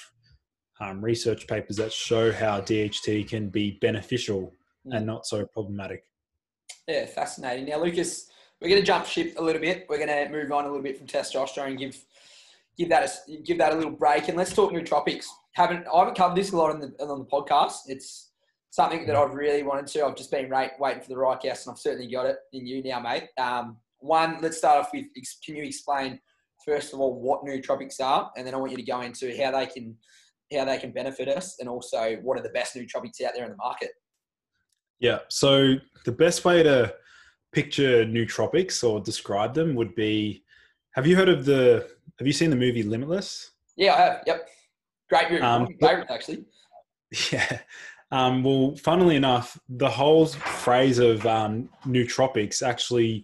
um, 0.80 1.04
research 1.04 1.48
papers 1.48 1.78
that 1.78 1.92
show 1.92 2.32
how 2.32 2.62
DHT 2.62 3.30
can 3.30 3.50
be 3.50 3.78
beneficial 3.82 4.54
mm. 4.86 4.98
and 4.98 5.06
not 5.06 5.26
so 5.26 5.46
problematic. 5.46 6.04
Yeah, 6.88 7.06
fascinating. 7.06 7.66
Now, 7.66 7.82
Lucas, 7.82 8.28
we're 8.60 8.70
going 8.70 8.82
to 8.82 8.86
jump 8.86 9.06
ship 9.06 9.34
a 9.38 9.44
little 9.44 9.62
bit. 9.62 9.86
We're 9.88 10.04
going 10.04 10.10
to 10.10 10.30
move 10.32 10.52
on 10.52 10.66
a 10.66 10.68
little 10.68 10.84
bit 10.84 10.98
from 10.98 11.08
testosterone 11.08 11.68
and 11.68 11.80
give 11.80 12.04
give 12.78 12.90
that 12.90 13.12
a, 13.28 13.38
give 13.42 13.58
that 13.60 13.74
a 13.74 13.76
little 13.76 13.92
break, 13.92 14.28
and 14.28 14.38
let's 14.38 14.54
talk 14.54 14.72
nootropics. 14.72 15.26
Haven't 15.54 15.86
I 15.94 16.00
haven't 16.00 16.16
covered 16.16 16.36
this 16.36 16.52
a 16.52 16.58
lot 16.58 16.72
on 16.72 16.80
the 16.80 16.94
on 17.06 17.20
the 17.20 17.26
podcast. 17.26 17.82
It's 17.88 18.31
something 18.72 19.06
that 19.06 19.16
I've 19.16 19.34
really 19.34 19.64
wanted 19.64 19.86
to. 19.88 20.06
I've 20.06 20.16
just 20.16 20.32
been 20.32 20.50
right, 20.50 20.72
waiting 20.80 21.04
for 21.04 21.10
the 21.10 21.18
right 21.18 21.40
guest, 21.40 21.68
and 21.68 21.74
I've 21.74 21.80
certainly 21.80 22.12
got 22.12 22.26
it 22.26 22.38
in 22.54 22.66
you 22.66 22.82
now, 22.82 23.00
mate. 23.00 23.28
Um, 23.38 23.78
one, 24.00 24.40
let's 24.42 24.58
start 24.58 24.80
off 24.80 24.90
with 24.94 25.06
can 25.46 25.56
you 25.56 25.64
explain 25.64 26.20
first 26.66 26.94
of 26.94 27.00
all 27.00 27.20
what 27.20 27.44
nootropics 27.44 28.02
are, 28.02 28.32
and 28.36 28.48
then 28.48 28.56
I 28.56 28.58
want 28.58 28.72
you 28.72 28.78
to 28.78 28.84
go 28.84 29.02
into 29.02 29.38
how 29.42 29.52
they 29.52 29.68
can 29.68 29.96
how 30.54 30.66
they 30.66 30.80
can 30.80 30.92
benefit 30.92 31.28
us, 31.28 31.58
and 31.60 31.70
also 31.70 32.16
what 32.24 32.40
are 32.40 32.44
the 32.44 32.50
best 32.50 32.76
nootropics 32.76 33.22
out 33.22 33.34
there 33.36 33.44
in 33.44 33.52
the 33.52 33.58
market. 33.58 33.92
Yeah. 35.00 35.20
So 35.30 35.76
the 36.06 36.12
best 36.12 36.46
way 36.46 36.64
to 36.64 36.96
picture 37.52 38.06
nootropics 38.06 38.88
or 38.88 39.02
describe 39.02 39.54
them 39.54 39.76
would 39.76 39.96
be: 39.96 40.44
Have 40.92 41.06
you 41.06 41.16
heard 41.16 41.30
of 41.30 41.46
the? 41.46 41.90
Have 42.20 42.28
you 42.28 42.34
seen 42.34 42.50
the 42.50 42.56
movie 42.56 42.84
Limitless? 42.84 43.52
Yeah, 43.76 43.96
I 43.96 43.98
have. 43.98 44.24
Yep. 44.28 44.48
Great 45.10 45.32
movie. 45.32 45.44
Um, 45.44 45.68
favorite 45.82 46.08
actually. 46.10 46.46
Yeah. 47.30 47.60
Um, 48.12 48.44
well, 48.44 48.76
funnily 48.76 49.16
enough, 49.16 49.58
the 49.70 49.90
whole 49.90 50.26
phrase 50.26 51.00
of 51.00 51.26
um, 51.26 51.70
nootropics 51.86 52.62
actually 52.62 53.24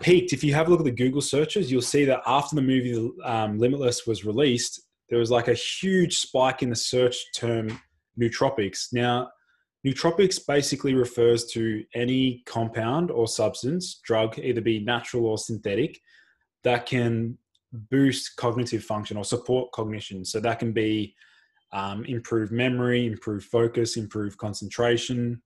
peaked. 0.00 0.32
If 0.32 0.44
you 0.44 0.52
have 0.54 0.66
a 0.66 0.70
look 0.70 0.80
at 0.80 0.84
the 0.84 0.90
Google 0.90 1.22
searches, 1.22 1.72
you'll 1.72 1.80
see 1.80 2.04
that 2.04 2.20
after 2.26 2.54
the 2.54 2.62
movie 2.62 3.10
um, 3.24 3.58
Limitless 3.58 4.06
was 4.06 4.24
released, 4.24 4.82
there 5.08 5.18
was 5.18 5.30
like 5.30 5.48
a 5.48 5.54
huge 5.54 6.18
spike 6.18 6.62
in 6.62 6.70
the 6.70 6.76
search 6.76 7.16
term 7.34 7.80
nootropics. 8.20 8.92
Now, 8.92 9.30
nootropics 9.86 10.38
basically 10.46 10.94
refers 10.94 11.46
to 11.52 11.84
any 11.94 12.42
compound 12.46 13.10
or 13.10 13.26
substance, 13.26 14.00
drug, 14.04 14.38
either 14.38 14.60
be 14.60 14.80
natural 14.80 15.26
or 15.26 15.38
synthetic, 15.38 15.98
that 16.62 16.84
can 16.84 17.38
boost 17.72 18.36
cognitive 18.36 18.84
function 18.84 19.16
or 19.16 19.24
support 19.24 19.72
cognition. 19.72 20.24
So 20.24 20.40
that 20.40 20.58
can 20.58 20.72
be 20.72 21.14
um, 21.72 22.04
improve 22.04 22.52
memory, 22.52 23.06
improve 23.06 23.44
focus, 23.44 23.96
improve 23.96 24.36
concentration, 24.36 25.42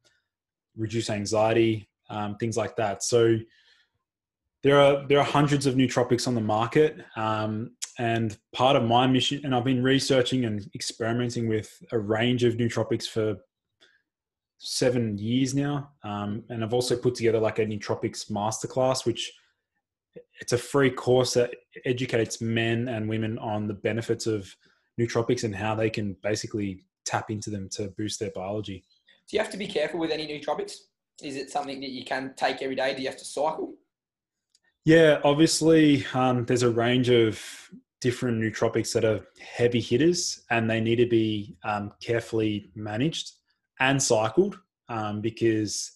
reduce 0.76 1.10
anxiety, 1.10 1.88
um, 2.10 2.36
things 2.36 2.56
like 2.56 2.76
that. 2.76 3.02
So 3.02 3.38
there 4.62 4.80
are 4.80 5.06
there 5.06 5.18
are 5.18 5.24
hundreds 5.24 5.66
of 5.66 5.74
nootropics 5.74 6.26
on 6.26 6.34
the 6.34 6.40
market, 6.40 6.98
um, 7.16 7.70
and 7.98 8.36
part 8.52 8.76
of 8.76 8.82
my 8.82 9.06
mission, 9.06 9.40
and 9.44 9.54
I've 9.54 9.64
been 9.64 9.82
researching 9.82 10.44
and 10.44 10.68
experimenting 10.74 11.48
with 11.48 11.82
a 11.92 11.98
range 11.98 12.44
of 12.44 12.54
nootropics 12.54 13.06
for 13.06 13.36
seven 14.58 15.16
years 15.18 15.54
now, 15.54 15.90
um, 16.02 16.42
and 16.48 16.64
I've 16.64 16.74
also 16.74 16.96
put 16.96 17.14
together 17.14 17.38
like 17.38 17.58
a 17.58 17.66
nootropics 17.66 18.30
masterclass, 18.30 19.06
which 19.06 19.32
it's 20.40 20.52
a 20.52 20.58
free 20.58 20.90
course 20.90 21.34
that 21.34 21.54
educates 21.84 22.40
men 22.40 22.88
and 22.88 23.08
women 23.08 23.38
on 23.38 23.66
the 23.66 23.74
benefits 23.74 24.26
of 24.26 24.54
nootropics 24.98 25.44
and 25.44 25.54
how 25.54 25.74
they 25.74 25.90
can 25.90 26.16
basically 26.22 26.84
tap 27.04 27.30
into 27.30 27.50
them 27.50 27.68
to 27.70 27.88
boost 27.96 28.20
their 28.20 28.30
biology. 28.34 28.84
Do 29.28 29.36
you 29.36 29.42
have 29.42 29.52
to 29.52 29.56
be 29.56 29.66
careful 29.66 30.00
with 30.00 30.10
any 30.10 30.26
nootropics? 30.26 30.76
Is 31.22 31.36
it 31.36 31.50
something 31.50 31.80
that 31.80 31.90
you 31.90 32.04
can 32.04 32.34
take 32.36 32.62
every 32.62 32.76
day? 32.76 32.94
Do 32.94 33.02
you 33.02 33.08
have 33.08 33.18
to 33.18 33.24
cycle? 33.24 33.74
Yeah, 34.84 35.20
obviously, 35.24 36.06
um, 36.14 36.44
there's 36.44 36.62
a 36.62 36.70
range 36.70 37.08
of 37.08 37.42
different 38.00 38.40
nootropics 38.40 38.92
that 38.92 39.04
are 39.04 39.26
heavy 39.40 39.80
hitters 39.80 40.42
and 40.50 40.70
they 40.70 40.80
need 40.80 40.96
to 40.96 41.06
be 41.06 41.56
um, 41.64 41.92
carefully 42.00 42.70
managed 42.74 43.32
and 43.80 44.00
cycled 44.00 44.58
um, 44.88 45.20
because 45.20 45.92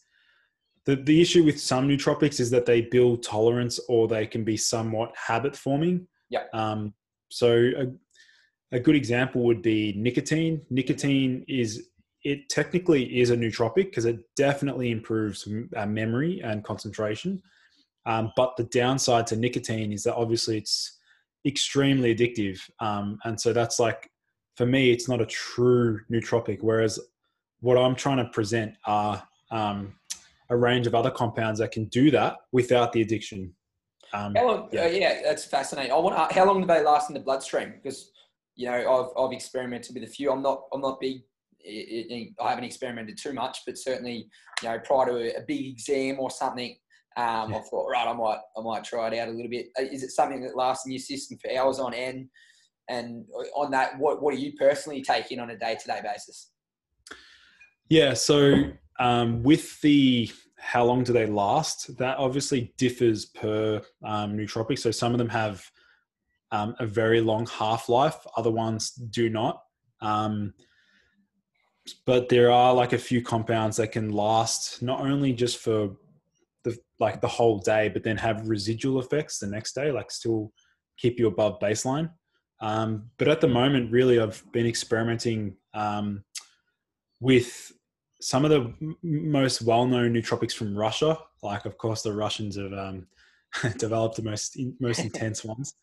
the, 0.87 0.97
the 0.97 1.21
issue 1.21 1.45
with 1.45 1.61
some 1.61 1.89
nootropics 1.89 2.41
is 2.41 2.51
that 2.51 2.67
they 2.67 2.81
build 2.81 3.23
tolerance 3.23 3.79
or 3.89 4.09
they 4.09 4.27
can 4.27 4.45
be 4.45 4.57
somewhat 4.57 5.13
habit 5.15 5.55
forming. 5.55 6.07
Yeah. 6.31 6.45
Um, 6.53 6.95
so 7.29 7.71
a, 7.77 7.87
a 8.73 8.81
good 8.81 8.97
example 8.97 9.43
would 9.43 9.63
be 9.63 9.93
nicotine. 9.97 10.63
Nicotine 10.71 11.45
is 11.49 11.89
it 12.23 12.49
technically 12.51 13.21
is 13.21 13.31
a 13.31 13.37
nootropic 13.37 13.87
because 13.87 14.05
it 14.05 14.19
definitely 14.37 14.91
improves 14.91 15.49
uh, 15.77 15.87
memory 15.87 16.41
and 16.45 16.63
concentration. 16.63 17.43
Um, 18.07 18.33
but 18.37 18.57
the 18.57 18.65
downside 18.65 19.27
to 19.29 19.37
nicotine 19.37 19.93
is 19.93 20.05
that 20.05 20.15
obviously 20.15 20.59
it's 20.59 20.99
extremely 21.47 22.15
addictive, 22.15 22.59
um, 22.81 23.19
and 23.25 23.41
so 23.41 23.53
that's 23.53 23.79
like 23.79 24.11
for 24.57 24.67
me, 24.67 24.91
it's 24.91 25.09
not 25.09 25.21
a 25.21 25.27
true 25.27 26.01
nootropic. 26.11 26.59
Whereas 26.61 26.99
what 27.61 27.79
I'm 27.79 27.95
trying 27.95 28.19
to 28.19 28.27
present 28.27 28.75
are 28.87 29.23
um, 29.51 29.95
a 30.51 30.57
range 30.57 30.87
of 30.87 30.95
other 30.95 31.11
compounds 31.11 31.61
that 31.61 31.73
can 31.73 31.87
do 31.87 32.11
that 32.11 32.37
without 32.53 32.93
the 32.93 33.03
addiction. 33.03 33.55
Um, 34.13 34.35
how 34.35 34.47
long, 34.47 34.69
yeah. 34.73 34.83
Uh, 34.83 34.89
yeah. 34.89 35.21
that's 35.23 35.45
fascinating. 35.45 35.93
I 35.93 35.97
want. 35.97 36.33
how 36.33 36.45
long 36.45 36.61
do 36.61 36.67
they 36.67 36.83
last 36.83 37.11
in 37.11 37.15
the 37.15 37.21
bloodstream? 37.21 37.75
Because 37.83 38.11
you 38.57 38.67
know, 38.67 38.75
I've, 38.75 39.25
I've 39.25 39.33
experimented 39.33 39.95
with 39.95 40.05
a 40.05 40.13
few. 40.13 40.31
I'm 40.31 40.43
not, 40.43 40.63
I'm 40.73 40.81
not 40.81 41.01
big. 41.01 41.23
I 41.67 42.49
haven't 42.49 42.65
experimented 42.65 43.19
too 43.19 43.33
much, 43.33 43.59
but 43.67 43.77
certainly, 43.77 44.29
you 44.63 44.69
know, 44.69 44.79
prior 44.81 45.07
to 45.07 45.17
a, 45.17 45.41
a 45.41 45.45
big 45.47 45.67
exam 45.67 46.19
or 46.19 46.31
something, 46.31 46.77
um, 47.17 47.51
yeah. 47.51 47.59
I 47.59 47.61
thought, 47.63 47.89
right, 47.91 48.09
I 48.09 48.13
might, 48.13 48.39
I 48.57 48.63
might 48.63 48.85
try 48.85 49.09
it 49.09 49.19
out 49.19 49.29
a 49.29 49.33
little 49.33 49.51
bit. 49.51 49.67
Uh, 49.79 49.83
is 49.83 50.03
it 50.03 50.11
something 50.11 50.43
that 50.43 50.57
lasts 50.57 50.87
in 50.87 50.93
your 50.93 51.01
system 51.01 51.39
for 51.39 51.51
hours 51.59 51.79
on 51.79 51.93
end? 51.93 52.29
And 52.89 53.25
on 53.55 53.71
that, 53.73 53.99
what, 53.99 54.23
what 54.23 54.35
are 54.35 54.39
you 54.39 54.53
personally 54.55 55.03
taking 55.03 55.39
on 55.39 55.51
a 55.51 55.57
day-to-day 55.57 56.01
basis? 56.03 56.51
Yeah, 57.89 58.15
so 58.15 58.71
um, 58.99 59.43
with 59.43 59.81
the 59.81 60.31
how 60.57 60.85
long 60.85 61.05
do 61.05 61.13
they 61.13 61.27
last? 61.27 61.97
That 61.99 62.19
obviously 62.19 62.73
differs 62.77 63.27
per 63.27 63.83
um, 64.05 64.37
nootropic. 64.37 64.79
So 64.79 64.91
some 64.91 65.13
of 65.13 65.19
them 65.19 65.29
have 65.29 65.65
um, 66.53 66.75
a 66.79 66.87
very 66.87 67.21
long 67.21 67.47
half 67.47 67.89
life. 67.89 68.17
Other 68.37 68.51
ones 68.51 68.91
do 68.91 69.29
not. 69.29 69.63
Um, 70.01 70.55
but 72.07 72.29
there 72.29 72.51
are 72.51 72.75
like 72.75 72.93
a 72.93 72.99
few 72.99 73.23
compounds 73.23 73.77
that 73.77 73.93
can 73.93 74.11
last 74.11 74.83
not 74.83 75.01
only 75.01 75.33
just 75.33 75.59
for 75.59 75.97
the 76.65 76.77
like 76.99 77.21
the 77.21 77.29
whole 77.29 77.59
day, 77.59 77.89
but 77.89 78.03
then 78.03 78.17
have 78.17 78.49
residual 78.49 79.01
effects 79.01 79.39
the 79.39 79.47
next 79.47 79.75
day, 79.75 79.91
like 79.91 80.11
still 80.11 80.53
keep 80.99 81.19
you 81.19 81.27
above 81.27 81.59
baseline. 81.61 82.11
Um, 82.61 83.11
but 83.17 83.29
at 83.29 83.41
the 83.41 83.49
moment, 83.49 83.91
really, 83.91 84.21
I've 84.21 84.43
been 84.53 84.67
experimenting 84.67 85.57
um, 85.73 86.25
with 87.19 87.73
some 88.21 88.45
of 88.45 88.51
the 88.51 88.75
m- 88.83 88.97
most 89.03 89.63
well-known 89.63 90.13
nootropics 90.13 90.53
from 90.53 90.77
Russia. 90.77 91.19
Like, 91.43 91.65
of 91.65 91.79
course, 91.79 92.03
the 92.03 92.13
Russians 92.13 92.57
have 92.57 92.73
um, 92.75 93.07
developed 93.79 94.17
the 94.17 94.23
most 94.23 94.59
most 94.79 94.99
intense 95.05 95.45
ones. 95.45 95.75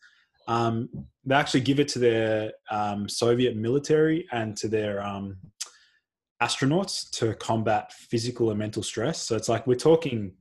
Um, 0.48 0.88
they 1.24 1.34
actually 1.34 1.60
give 1.60 1.78
it 1.78 1.88
to 1.88 1.98
their 1.98 2.52
um, 2.70 3.08
Soviet 3.08 3.54
military 3.54 4.26
and 4.32 4.56
to 4.56 4.66
their 4.66 5.04
um, 5.04 5.36
astronauts 6.42 7.10
to 7.10 7.34
combat 7.34 7.92
physical 7.92 8.50
and 8.50 8.58
mental 8.58 8.82
stress. 8.82 9.22
So 9.22 9.36
it's 9.36 9.48
like 9.48 9.66
we're 9.66 9.74
talking 9.74 10.32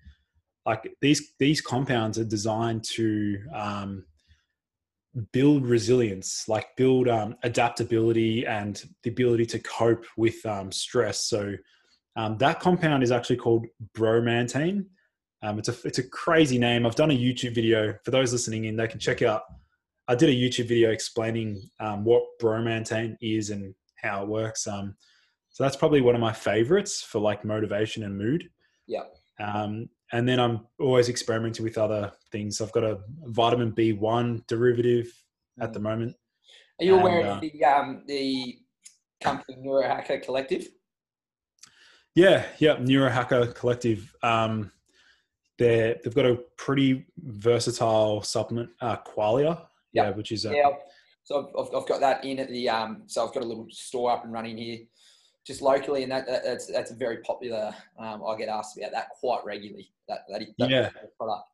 like 0.65 0.89
these 1.01 1.33
these 1.39 1.61
compounds 1.61 2.17
are 2.17 2.25
designed 2.25 2.83
to 2.95 3.37
um, 3.53 4.05
build 5.33 5.65
resilience, 5.65 6.47
like 6.47 6.67
build 6.77 7.07
um, 7.09 7.35
adaptability 7.43 8.45
and 8.45 8.83
the 9.03 9.09
ability 9.09 9.45
to 9.47 9.59
cope 9.59 10.05
with 10.15 10.45
um, 10.45 10.71
stress. 10.71 11.25
So 11.25 11.53
um, 12.15 12.37
that 12.37 12.59
compound 12.59 13.03
is 13.03 13.11
actually 13.11 13.37
called 13.37 13.65
bromantane. 13.95 14.85
Um, 15.43 15.59
it's 15.59 15.69
a 15.69 15.75
it's 15.85 15.99
a 15.99 16.07
crazy 16.07 16.57
name. 16.57 16.85
I've 16.85 16.95
done 16.95 17.11
a 17.11 17.17
YouTube 17.17 17.55
video 17.55 17.93
for 18.03 18.11
those 18.11 18.31
listening 18.31 18.65
in. 18.65 18.75
They 18.75 18.87
can 18.87 18.99
check 18.99 19.21
out 19.21 19.43
I 20.07 20.15
did 20.15 20.29
a 20.29 20.33
YouTube 20.33 20.67
video 20.67 20.91
explaining 20.91 21.61
um, 21.79 22.03
what 22.03 22.23
bromantane 22.41 23.17
is 23.21 23.49
and 23.49 23.73
how 23.95 24.23
it 24.23 24.27
works. 24.27 24.67
Um, 24.67 24.95
so 25.49 25.63
that's 25.63 25.75
probably 25.75 26.01
one 26.01 26.15
of 26.15 26.21
my 26.21 26.33
favorites 26.33 27.01
for 27.01 27.19
like 27.19 27.43
motivation 27.43 28.03
and 28.03 28.17
mood. 28.17 28.49
Yeah. 28.87 29.03
Um, 29.39 29.89
and 30.11 30.27
then 30.27 30.39
I'm 30.39 30.67
always 30.79 31.09
experimenting 31.09 31.65
with 31.65 31.77
other 31.77 32.11
things. 32.31 32.61
I've 32.61 32.71
got 32.71 32.83
a 32.83 32.99
vitamin 33.25 33.73
B1 33.73 34.47
derivative 34.47 35.11
at 35.59 35.73
the 35.73 35.79
mm. 35.79 35.83
moment. 35.83 36.15
Are 36.79 36.85
you 36.85 36.93
And, 36.93 37.01
aware 37.01 37.27
uh, 37.27 37.35
of 37.35 37.41
the 37.41 37.65
um, 37.65 38.03
the 38.07 38.59
company 39.21 39.57
Neurohacker 39.57 40.23
Collective? 40.23 40.67
Yeah, 42.15 42.45
yeah, 42.59 42.75
Neurohacker 42.77 43.53
Collective. 43.53 44.15
Um, 44.23 44.71
they're, 45.57 45.97
they've 46.03 46.15
got 46.15 46.25
a 46.25 46.39
pretty 46.55 47.07
versatile 47.17 48.21
supplement, 48.21 48.69
uh, 48.79 48.97
Qualia, 48.97 49.65
yeah, 49.97 50.09
Yeah. 50.09 50.15
which 50.15 50.31
is 50.31 50.45
a, 50.45 50.53
Yeah. 50.53 50.69
So 51.23 51.51
I've, 51.59 51.75
I've, 51.75 51.87
got 51.87 51.99
that 51.99 52.23
in 52.23 52.39
at 52.39 52.49
the 52.49 52.69
um. 52.69 53.03
So 53.07 53.27
I've 53.27 53.33
got 53.33 53.43
a 53.43 53.45
little 53.45 53.67
store 53.69 54.11
up 54.11 54.23
and 54.23 54.31
running 54.31 54.57
here, 54.57 54.79
just 55.45 55.61
locally, 55.61 56.03
and 56.03 56.11
that, 56.11 56.25
that 56.25 56.43
that's 56.43 56.67
that's 56.67 56.91
a 56.91 56.95
very 56.95 57.17
popular. 57.17 57.73
Um, 57.99 58.23
I 58.25 58.37
get 58.37 58.47
asked 58.47 58.77
about 58.77 58.91
that 58.91 59.09
quite 59.19 59.43
regularly. 59.45 59.91
That 60.07 60.19
that, 60.29 60.41
that 60.57 60.69
Yeah. 60.69 60.89
product. 61.17 61.49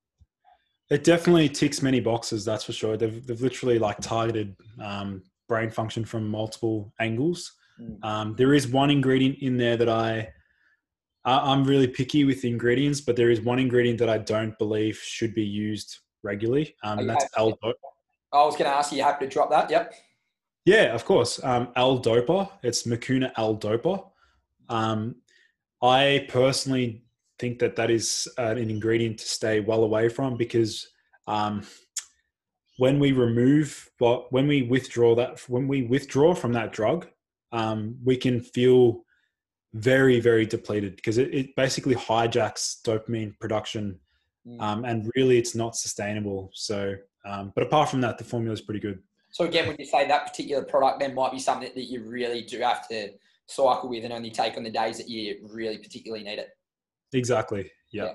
It 0.90 1.04
definitely 1.04 1.50
ticks 1.50 1.82
many 1.82 2.02
boxes, 2.02 2.46
that's 2.46 2.66
for 2.66 2.74
sure. 2.74 2.98
They've, 2.98 3.26
they've 3.26 3.42
literally 3.42 3.80
like 3.80 3.98
targeted 4.00 4.56
um, 4.80 5.24
brain 5.48 5.72
function 5.72 6.06
from 6.06 6.28
multiple 6.28 6.94
angles. 7.00 7.52
Mm. 7.82 8.04
Um, 8.04 8.36
there 8.36 8.54
is 8.54 8.68
one 8.68 8.92
ingredient 8.92 9.40
in 9.40 9.58
there 9.58 9.78
that 9.78 9.90
I, 9.90 10.30
I'm 11.26 11.64
really 11.64 11.88
picky 11.88 12.26
with 12.26 12.46
ingredients, 12.46 13.02
but 13.02 13.16
there 13.16 13.32
is 13.32 13.42
one 13.42 13.58
ingredient 13.58 13.98
that 14.00 14.10
I 14.10 14.20
don't 14.20 14.56
believe 14.60 14.98
should 14.98 15.34
be 15.34 15.44
used 15.44 16.00
regularly, 16.22 16.76
um, 16.84 17.00
and 17.00 17.10
that's. 17.10 17.26
I 18.34 18.44
was 18.46 18.56
going 18.56 18.70
to 18.70 18.76
ask 18.76 18.92
you. 18.92 18.98
You 18.98 19.04
happy 19.04 19.26
to 19.26 19.32
drop 19.32 19.50
that? 19.52 19.70
Yep. 19.70 19.94
Yeah, 20.66 20.94
of 20.94 21.06
course. 21.06 21.44
Um, 21.44 21.70
L-Dopa. 21.76 22.50
It's 22.64 22.84
Mucuna 22.84 23.32
L-Dopa. 23.38 24.10
Um, 24.70 25.16
I 25.82 26.26
personally 26.30 27.04
think 27.38 27.60
that 27.60 27.76
that 27.76 27.92
is 27.92 28.28
uh, 28.40 28.44
an 28.44 28.70
ingredient 28.70 29.20
to 29.20 29.26
stay 29.26 29.60
well 29.60 29.84
away 29.84 30.10
from 30.10 30.38
because 30.38 30.88
um, 31.28 31.64
when 32.78 33.00
we 33.00 33.12
remove, 33.12 33.90
well, 34.00 34.28
when 34.30 34.48
we 34.48 34.64
withdraw 34.64 35.16
that, 35.16 35.42
when 35.48 35.68
we 35.68 35.84
withdraw 35.84 36.34
from 36.34 36.54
that 36.54 36.72
drug, 36.72 37.08
um, 37.52 37.98
we 38.04 38.18
can 38.18 38.42
feel 38.42 39.04
very, 39.74 40.20
very 40.20 40.46
depleted 40.46 40.96
because 40.96 41.18
it, 41.18 41.34
it 41.34 41.56
basically 41.56 41.96
hijacks 41.96 42.82
dopamine 42.82 43.38
production, 43.40 44.00
Mm. 44.46 44.62
um, 44.62 44.84
and 44.84 45.10
really, 45.16 45.38
it's 45.38 45.56
not 45.56 45.74
sustainable. 45.74 46.52
So, 46.54 46.96
um, 47.26 47.52
but 47.56 47.64
apart 47.64 47.90
from 47.90 48.02
that, 48.02 48.18
the 48.18 48.24
formula 48.24 48.54
is 48.54 48.62
pretty 48.62 48.80
good. 48.80 49.00
So 49.32 49.46
again, 49.46 49.68
when 49.68 49.78
you 49.80 49.86
say 49.86 50.08
that 50.08 50.28
particular 50.28 50.64
product, 50.64 51.00
then 51.00 51.16
might 51.16 51.32
be 51.32 51.40
something 51.40 51.72
that 51.74 51.84
you 51.84 52.04
really 52.04 52.44
do 52.44 52.60
have 52.60 52.88
to 52.90 53.10
cycle 53.48 53.90
with 53.90 54.04
and 54.04 54.14
only 54.14 54.30
take 54.30 54.58
on 54.58 54.64
the 54.64 54.70
days 54.70 54.98
that 54.98 55.10
you 55.10 55.38
really 55.52 55.78
particularly 55.78 56.24
need 56.24 56.40
it. 56.40 56.50
Exactly. 57.14 57.72
Yeah. 57.92 58.14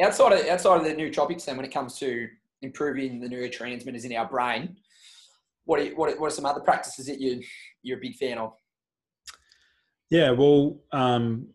Outside 0.00 0.32
of 0.32 0.46
outside 0.46 0.76
of 0.78 0.84
the 0.84 0.94
nootropics, 0.94 1.44
then 1.44 1.56
when 1.56 1.66
it 1.66 1.72
comes 1.72 1.98
to 1.98 2.28
improving 2.62 3.20
the 3.20 3.28
neurotransmitters 3.28 4.04
in 4.04 4.14
our 4.14 4.28
brain, 4.28 4.76
what 5.64 5.80
are, 5.80 5.86
what 5.94 6.12
are, 6.12 6.20
what 6.20 6.28
are 6.28 6.34
some 6.34 6.46
other 6.46 6.60
practices 6.60 7.06
that 7.06 7.20
you 7.20 7.42
you're 7.82 7.98
a 7.98 8.00
big 8.00 8.14
fan 8.14 8.38
of? 8.38 8.54
Yeah. 10.10 10.30
Well, 10.30 10.80
um, 10.92 11.48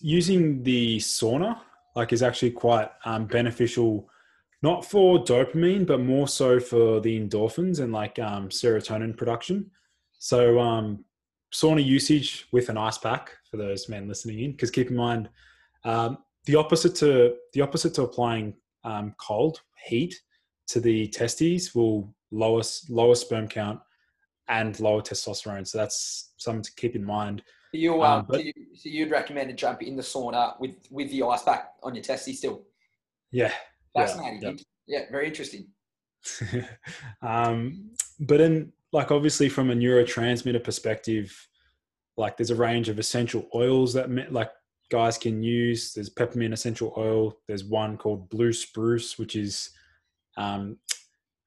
using 0.00 0.62
the 0.62 0.98
sauna 0.98 1.60
like 1.96 2.12
is 2.12 2.22
actually 2.22 2.50
quite 2.50 2.90
um, 3.04 3.26
beneficial, 3.26 4.08
not 4.64 4.82
for 4.82 5.22
dopamine, 5.22 5.86
but 5.86 6.00
more 6.00 6.26
so 6.26 6.58
for 6.58 6.98
the 6.98 7.20
endorphins 7.20 7.80
and 7.80 7.92
like 7.92 8.18
um, 8.18 8.48
serotonin 8.48 9.14
production. 9.14 9.70
So 10.18 10.58
um, 10.58 11.04
sauna 11.52 11.84
usage 11.84 12.46
with 12.50 12.70
an 12.70 12.78
ice 12.78 12.96
pack 12.96 13.30
for 13.50 13.58
those 13.58 13.90
men 13.90 14.08
listening 14.08 14.40
in, 14.40 14.52
because 14.52 14.70
keep 14.70 14.88
in 14.88 14.96
mind 14.96 15.28
um, 15.84 16.16
the 16.46 16.56
opposite 16.56 16.94
to 16.96 17.34
the 17.52 17.60
opposite 17.60 17.92
to 17.94 18.02
applying 18.04 18.54
um, 18.84 19.14
cold 19.18 19.60
heat 19.86 20.14
to 20.68 20.80
the 20.80 21.08
testes 21.08 21.74
will 21.74 22.14
lower 22.30 22.62
lower 22.88 23.14
sperm 23.14 23.46
count 23.46 23.78
and 24.48 24.80
lower 24.80 25.02
testosterone. 25.02 25.66
So 25.68 25.76
that's 25.76 26.32
something 26.38 26.62
to 26.62 26.72
keep 26.74 26.96
in 26.96 27.04
mind. 27.04 27.42
You, 27.74 28.02
Um, 28.02 28.20
um, 28.20 28.26
but- 28.26 28.36
so, 28.36 28.42
you, 28.46 28.52
so 28.74 28.88
you'd 28.88 29.10
recommend 29.10 29.50
a 29.50 29.52
jump 29.52 29.82
in 29.82 29.94
the 29.94 30.02
sauna 30.02 30.58
with 30.58 30.76
with 30.90 31.10
the 31.10 31.22
ice 31.22 31.42
pack 31.42 31.72
on 31.82 31.94
your 31.94 32.02
testes 32.02 32.38
still? 32.38 32.62
Yeah. 33.30 33.52
Yeah, 33.94 34.06
Fascinating. 34.06 34.42
yeah. 34.42 34.52
Yeah, 34.86 35.04
very 35.10 35.26
interesting. 35.28 35.68
um, 37.22 37.90
but 38.20 38.40
in 38.40 38.72
like 38.92 39.10
obviously 39.10 39.48
from 39.48 39.70
a 39.70 39.74
neurotransmitter 39.74 40.62
perspective, 40.62 41.34
like 42.16 42.36
there's 42.36 42.50
a 42.50 42.56
range 42.56 42.88
of 42.88 42.98
essential 42.98 43.48
oils 43.54 43.92
that 43.94 44.32
like 44.32 44.50
guys 44.90 45.18
can 45.18 45.42
use. 45.42 45.92
There's 45.92 46.08
peppermint 46.08 46.54
essential 46.54 46.92
oil. 46.96 47.36
There's 47.48 47.64
one 47.64 47.96
called 47.96 48.28
blue 48.28 48.52
spruce, 48.52 49.18
which 49.18 49.36
is 49.36 49.70
um, 50.36 50.78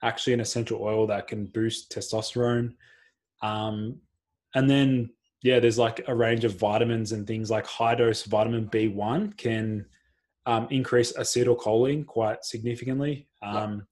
actually 0.04 0.34
an 0.34 0.40
essential 0.40 0.80
oil 0.82 1.08
that 1.08 1.28
can 1.28 1.46
boost 1.46 1.92
testosterone. 1.92 2.74
Um, 3.42 4.00
and 4.56 4.70
then 4.70 5.12
yeah, 5.44 5.60
there's 5.60 5.78
like 5.78 6.02
a 6.08 6.16
range 6.16 6.44
of 6.44 6.58
vitamins 6.58 7.12
and 7.12 7.26
things 7.26 7.52
like 7.52 7.66
high 7.66 7.96
dose 7.96 8.24
vitamin 8.24 8.68
B1 8.68 9.38
can 9.38 9.86
um, 10.48 10.68
increase 10.72 11.14
acetylcholine 11.14 12.06
quite 12.06 12.44
significantly. 12.44 13.28
Yeah. 13.44 13.64
Um, 13.64 13.88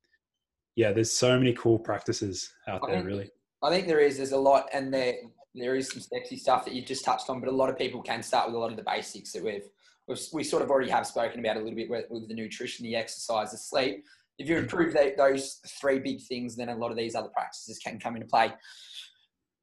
yeah, 0.76 0.92
there's 0.92 1.12
so 1.12 1.38
many 1.38 1.54
cool 1.54 1.78
practices 1.78 2.52
out 2.68 2.82
I 2.84 2.88
there, 2.88 2.96
think- 2.98 3.08
really. 3.08 3.30
I 3.64 3.70
think 3.70 3.88
there 3.88 4.00
is. 4.00 4.18
There's 4.18 4.32
a 4.32 4.38
lot, 4.38 4.68
and 4.74 4.94
there 4.94 5.16
there 5.56 5.76
is 5.76 5.90
some 5.90 6.02
sexy 6.02 6.36
stuff 6.38 6.66
that 6.66 6.74
you 6.74 6.82
just 6.84 7.06
touched 7.06 7.30
on. 7.30 7.40
But 7.40 7.50
a 7.50 7.52
lot 7.52 7.70
of 7.70 7.78
people 7.78 8.02
can 8.02 8.22
start 8.22 8.48
with 8.48 8.56
a 8.56 8.60
lot 8.60 8.70
of 8.72 8.78
the 8.78 8.84
basics 8.84 9.32
that 9.32 9.44
we've, 9.44 9.68
we've 10.08 10.20
we 10.34 10.44
sort 10.44 10.62
of 10.62 10.70
already 10.70 10.90
have 10.92 11.08
spoken 11.08 11.40
about 11.40 11.56
a 11.56 11.60
little 11.60 11.76
bit 11.76 11.90
with, 11.90 12.06
with 12.10 12.28
the 12.28 12.36
nutrition, 12.36 12.84
the 12.86 12.96
exercise, 12.96 13.52
the 13.52 13.58
sleep. 13.58 14.04
If 14.38 14.50
you 14.50 14.58
improve 14.58 14.94
tho- 14.94 15.14
those 15.18 15.62
three 15.80 16.00
big 16.00 16.22
things, 16.22 16.56
then 16.56 16.70
a 16.70 16.76
lot 16.76 16.92
of 16.92 16.98
these 16.98 17.16
other 17.16 17.30
practices 17.30 17.80
can 17.80 18.00
come 18.00 18.16
into 18.16 18.28
play. 18.28 18.54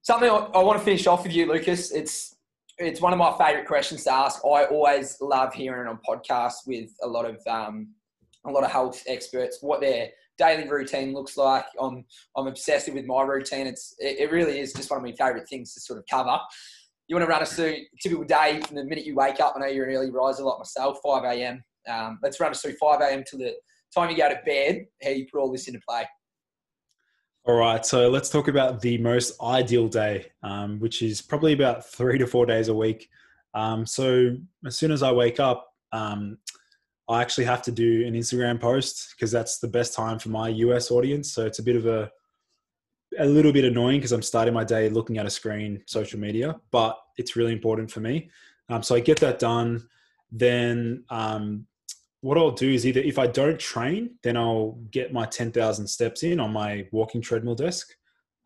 Something 0.00 0.30
I, 0.30 0.34
I 0.54 0.62
want 0.62 0.78
to 0.78 0.84
finish 0.84 1.06
off 1.06 1.22
with 1.22 1.32
you, 1.32 1.46
Lucas. 1.46 1.92
It's 1.92 2.31
it's 2.82 3.00
one 3.00 3.12
of 3.12 3.18
my 3.18 3.36
favorite 3.38 3.66
questions 3.66 4.04
to 4.04 4.12
ask. 4.12 4.44
I 4.44 4.64
always 4.64 5.16
love 5.20 5.54
hearing 5.54 5.88
on 5.88 5.98
podcasts 6.06 6.66
with 6.66 6.90
a 7.02 7.06
lot 7.06 7.24
of 7.24 7.38
um, 7.46 7.88
a 8.44 8.50
lot 8.50 8.64
of 8.64 8.70
health 8.70 9.02
experts 9.06 9.58
what 9.60 9.80
their 9.80 10.08
daily 10.38 10.68
routine 10.68 11.14
looks 11.14 11.36
like. 11.36 11.64
I'm 11.80 12.04
I'm 12.36 12.46
obsessive 12.46 12.94
with 12.94 13.06
my 13.06 13.22
routine. 13.22 13.66
It's 13.66 13.94
it, 13.98 14.30
really 14.30 14.60
is 14.60 14.72
just 14.72 14.90
one 14.90 14.98
of 14.98 15.04
my 15.04 15.12
favorite 15.12 15.48
things 15.48 15.74
to 15.74 15.80
sort 15.80 15.98
of 15.98 16.06
cover. 16.10 16.38
You 17.08 17.16
want 17.16 17.26
to 17.26 17.30
run 17.30 17.42
a 17.42 17.86
typical 18.02 18.24
day 18.24 18.60
from 18.60 18.76
the 18.76 18.84
minute 18.84 19.04
you 19.04 19.14
wake 19.14 19.40
up. 19.40 19.54
I 19.56 19.60
know 19.60 19.66
you're 19.66 19.88
an 19.88 19.96
early 19.96 20.10
riser 20.10 20.44
like 20.44 20.58
myself, 20.58 20.98
5 21.02 21.24
a.m. 21.24 21.62
Um, 21.88 22.18
let's 22.22 22.40
run 22.40 22.52
us 22.52 22.62
through 22.62 22.76
5 22.80 23.00
a.m. 23.00 23.24
to 23.28 23.36
the 23.36 23.54
time 23.94 24.10
you 24.10 24.16
go 24.16 24.28
to 24.28 24.40
bed. 24.46 24.86
How 25.02 25.10
you 25.10 25.26
put 25.30 25.40
all 25.40 25.52
this 25.52 25.68
into 25.68 25.80
play? 25.86 26.06
All 27.44 27.56
right, 27.56 27.84
so 27.84 28.08
let's 28.08 28.30
talk 28.30 28.46
about 28.46 28.80
the 28.80 28.98
most 28.98 29.32
ideal 29.42 29.88
day, 29.88 30.26
um, 30.44 30.78
which 30.78 31.02
is 31.02 31.20
probably 31.20 31.52
about 31.52 31.84
three 31.92 32.16
to 32.18 32.26
four 32.26 32.46
days 32.46 32.68
a 32.68 32.74
week. 32.74 33.08
Um, 33.52 33.84
so 33.84 34.36
as 34.64 34.76
soon 34.76 34.92
as 34.92 35.02
I 35.02 35.10
wake 35.10 35.40
up, 35.40 35.74
um, 35.90 36.38
I 37.08 37.20
actually 37.20 37.44
have 37.46 37.62
to 37.62 37.72
do 37.72 38.06
an 38.06 38.14
Instagram 38.14 38.60
post 38.60 39.14
because 39.16 39.32
that's 39.32 39.58
the 39.58 39.66
best 39.66 39.92
time 39.92 40.20
for 40.20 40.28
my 40.28 40.50
US 40.50 40.92
audience. 40.92 41.32
So 41.32 41.44
it's 41.44 41.58
a 41.58 41.64
bit 41.64 41.74
of 41.74 41.86
a 41.86 42.10
a 43.18 43.26
little 43.26 43.52
bit 43.52 43.64
annoying 43.64 43.98
because 43.98 44.12
I'm 44.12 44.22
starting 44.22 44.54
my 44.54 44.64
day 44.64 44.88
looking 44.88 45.18
at 45.18 45.26
a 45.26 45.30
screen, 45.30 45.82
social 45.86 46.20
media, 46.20 46.58
but 46.70 46.96
it's 47.18 47.36
really 47.36 47.52
important 47.52 47.90
for 47.90 48.00
me. 48.00 48.30
Um, 48.68 48.84
so 48.84 48.94
I 48.94 49.00
get 49.00 49.18
that 49.20 49.38
done. 49.38 49.86
Then 50.30 51.04
um, 51.10 51.66
what 52.22 52.38
I'll 52.38 52.52
do 52.52 52.70
is 52.70 52.86
either 52.86 53.00
if 53.00 53.18
I 53.18 53.26
don't 53.26 53.58
train, 53.58 54.14
then 54.22 54.36
I'll 54.36 54.78
get 54.90 55.12
my 55.12 55.26
10,000 55.26 55.86
steps 55.86 56.22
in 56.22 56.38
on 56.38 56.52
my 56.52 56.86
walking 56.92 57.20
treadmill 57.20 57.56
desk. 57.56 57.88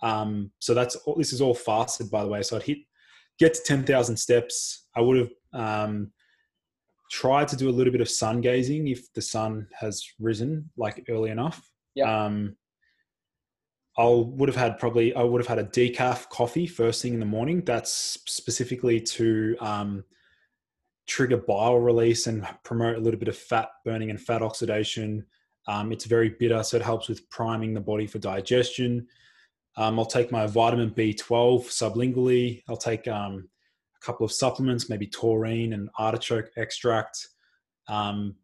Um, 0.03 0.51
so 0.59 0.73
that's 0.73 0.97
all, 0.97 1.15
this 1.15 1.33
is 1.33 1.43
all 1.43 1.55
fasted, 1.55 2.11
by 2.11 2.23
the 2.23 2.29
way. 2.29 2.43
So 2.43 2.57
I'd 2.57 2.62
hit, 2.62 2.79
get 3.39 3.53
to 3.53 3.62
10,000 3.62 4.17
steps. 4.17 4.87
I 4.97 5.03
would 5.03 5.19
have 5.19 5.31
um, 5.53 6.11
tried 7.11 7.49
to 7.49 7.57
do 7.57 7.69
a 7.69 7.71
little 7.71 7.93
bit 7.93 8.01
of 8.01 8.09
sun 8.09 8.41
gazing 8.41 8.89
if 8.89 9.12
the 9.12 9.21
sun 9.21 9.69
has 9.79 10.03
risen 10.19 10.71
like 10.79 11.05
early 11.11 11.29
enough. 11.29 11.71
Yeah. 11.95 12.25
Um, 12.25 12.57
I 13.99 14.07
would 14.07 14.49
have 14.49 14.57
had 14.57 14.79
probably 14.79 15.14
I 15.14 15.22
would 15.22 15.41
have 15.41 15.49
had 15.49 15.59
a 15.59 15.64
decaf 15.64 16.29
coffee 16.29 16.66
first 16.66 17.01
thing 17.01 17.14
in 17.14 17.20
the 17.20 17.27
morning. 17.27 17.62
That's 17.64 17.91
specifically 17.93 19.01
to 19.01 19.57
um, 19.61 20.05
trigger 21.07 21.36
bile 21.36 21.78
release 21.78 22.26
and 22.26 22.46
promote 22.64 22.96
a 22.96 23.00
little 23.00 23.18
bit 23.18 23.28
of 23.28 23.36
fat 23.36 23.68
burning 23.84 24.11
and 24.11 24.20
fat 24.20 24.42
oxidation. 24.42 25.24
Um, 25.68 25.92
it's 25.92 26.04
very 26.04 26.30
bitter, 26.30 26.62
so 26.62 26.76
it 26.76 26.82
helps 26.82 27.09
with 27.09 27.28
priming 27.30 27.74
the 27.74 27.80
body 27.80 28.07
for 28.07 28.18
digestion. 28.18 29.07
Um, 29.76 29.98
I'll 29.98 30.07
take 30.07 30.32
my 30.32 30.46
vitamin 30.46 30.90
B12 30.90 31.66
sublingually. 31.66 32.62
I'll 32.68 32.76
take 32.76 33.07
um, 33.09 33.48
a 34.00 34.04
couple 34.04 34.24
of 34.24 34.32
supplements, 34.32 34.88
maybe 34.88 35.07
taurine 35.07 35.74
and 35.74 35.90
artichoke 35.98 36.50
extract. 36.57 37.28
Um, 37.88 38.36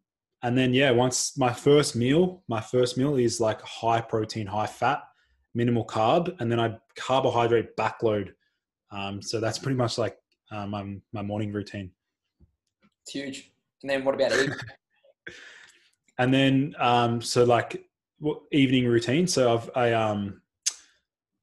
and 0.43 0.59
then, 0.59 0.75
yeah, 0.75 0.91
once 0.91 1.39
my 1.39 1.53
first 1.53 1.97
meal, 1.97 2.43
my 2.49 2.61
first 2.61 2.99
meal 2.99 3.17
is 3.17 3.41
like 3.41 3.61
high 3.63 4.01
protein, 4.01 4.47
high 4.47 4.67
fat, 4.67 5.03
minimal 5.55 5.87
carb, 5.87 6.35
and 6.41 6.51
then 6.51 6.61
I 6.61 6.77
carbohydrate 6.97 7.77
backload. 7.77 8.31
Um, 8.91 9.23
so 9.23 9.41
that's 9.41 9.59
pretty 9.59 9.77
much 9.77 9.99
like 9.99 10.17
uh, 10.51 10.67
my, 10.67 10.97
my 11.13 11.23
morning 11.23 11.53
routine. 11.53 11.93
It's 13.03 13.13
huge. 13.13 13.53
And 13.83 13.91
then 13.91 14.05
what 14.05 14.15
about 14.15 14.33
eating? 14.33 14.55
and 16.19 16.33
then 16.33 16.75
um 16.79 17.23
so 17.23 17.43
like 17.43 17.85
what 18.19 18.43
evening 18.53 18.85
routine 18.87 19.27
so 19.27 19.55
i've 19.55 19.71
i 19.75 19.93
um 19.95 20.43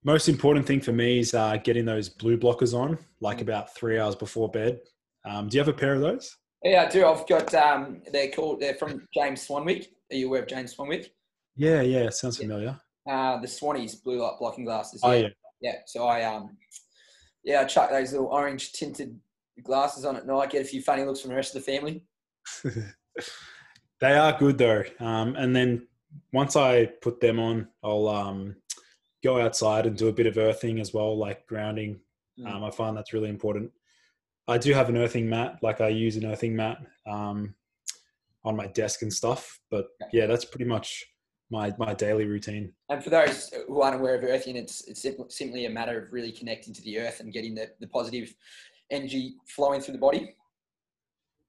most 0.04 0.30
important 0.30 0.66
thing 0.66 0.80
for 0.80 0.92
me 0.94 1.20
is 1.20 1.34
uh, 1.34 1.58
getting 1.58 1.84
those 1.84 2.08
blue 2.08 2.38
blockers 2.38 2.74
on, 2.74 2.98
like 3.20 3.40
Mm. 3.40 3.42
about 3.42 3.76
three 3.76 4.00
hours 4.00 4.16
before 4.16 4.48
bed. 4.50 4.80
Um, 5.26 5.50
do 5.50 5.58
you 5.58 5.60
have 5.60 5.68
a 5.68 5.74
pair 5.78 5.94
of 5.94 6.00
those? 6.00 6.38
Yeah, 6.64 6.84
I 6.84 6.90
do. 6.90 7.06
I've 7.06 7.28
got. 7.28 7.54
Um, 7.54 8.02
they're 8.14 8.32
called. 8.32 8.62
They're 8.62 8.76
from 8.76 9.06
James 9.14 9.46
Swanwick. 9.46 9.88
Are 10.10 10.16
you 10.16 10.28
aware 10.28 10.42
of 10.44 10.48
James 10.48 10.74
Swanwick? 10.74 11.08
Yeah, 11.58 11.82
yeah, 11.82 12.10
sounds 12.12 12.38
Yeah. 12.40 12.44
familiar. 12.48 12.80
Uh, 13.12 13.42
the 13.42 13.48
Swannies 13.48 14.02
blue 14.02 14.22
light 14.22 14.36
blocking 14.40 14.64
glasses. 14.64 15.02
Oh 15.04 15.12
yeah, 15.12 15.28
Yeah. 15.60 15.76
So 15.86 16.08
I 16.08 16.24
um, 16.24 16.56
yeah, 17.44 17.60
I 17.60 17.66
chuck 17.66 17.90
those 17.90 18.14
little 18.14 18.28
orange 18.28 18.72
tinted 18.72 19.20
glasses 19.64 20.06
on 20.06 20.16
at 20.16 20.26
night. 20.26 20.52
Get 20.52 20.62
a 20.62 20.66
few 20.66 20.82
funny 20.82 21.04
looks 21.04 21.22
from 21.22 21.30
the 21.30 21.36
rest 21.36 21.56
of 21.56 21.64
the 21.64 21.72
family. 21.72 22.06
they 24.02 24.14
are 24.14 24.38
good 24.38 24.58
though. 24.58 24.84
Um, 25.00 25.36
and 25.36 25.56
then 25.56 25.88
once 26.34 26.56
I 26.56 26.86
put 27.02 27.20
them 27.20 27.40
on, 27.40 27.68
I'll 27.84 28.08
um, 28.08 28.56
go 29.24 29.40
outside 29.40 29.86
and 29.86 29.98
do 29.98 30.08
a 30.08 30.14
bit 30.14 30.28
of 30.28 30.38
earthing 30.38 30.80
as 30.80 30.94
well, 30.94 31.18
like 31.18 31.46
grounding. 31.48 32.00
Mm. 32.40 32.52
Um, 32.52 32.64
I 32.64 32.72
find 32.72 32.96
that's 32.96 33.14
really 33.14 33.30
important. 33.30 33.72
I 34.48 34.58
do 34.58 34.74
have 34.74 34.90
an 34.90 34.98
earthing 34.98 35.30
mat, 35.30 35.60
like 35.62 35.80
I 35.82 35.90
use 35.90 36.16
an 36.16 36.26
earthing 36.26 36.56
mat 36.56 36.80
um, 37.06 37.54
on 38.44 38.56
my 38.56 38.68
desk 38.68 39.04
and 39.04 39.14
stuff. 39.14 39.60
But 39.70 39.88
yeah, 40.12 40.26
that's 40.26 40.46
pretty 40.46 40.66
much 40.66 41.06
my 41.52 41.74
my 41.78 41.94
daily 41.94 42.26
routine. 42.26 42.74
And 42.90 43.04
for 43.04 43.10
those 43.10 43.52
who 43.68 43.82
aren't 43.82 44.00
aware 44.00 44.16
of 44.16 44.24
earthing, 44.24 44.56
it's 44.56 44.88
it's 44.88 45.06
simply 45.30 45.66
a 45.66 45.70
matter 45.70 46.02
of 46.02 46.12
really 46.12 46.32
connecting 46.32 46.74
to 46.74 46.82
the 46.82 47.00
earth 47.00 47.20
and 47.20 47.34
getting 47.34 47.56
the, 47.56 47.70
the 47.80 47.88
positive 47.88 48.34
energy 48.92 49.36
flowing 49.46 49.82
through 49.82 49.94
the 49.94 50.00
body. 50.00 50.36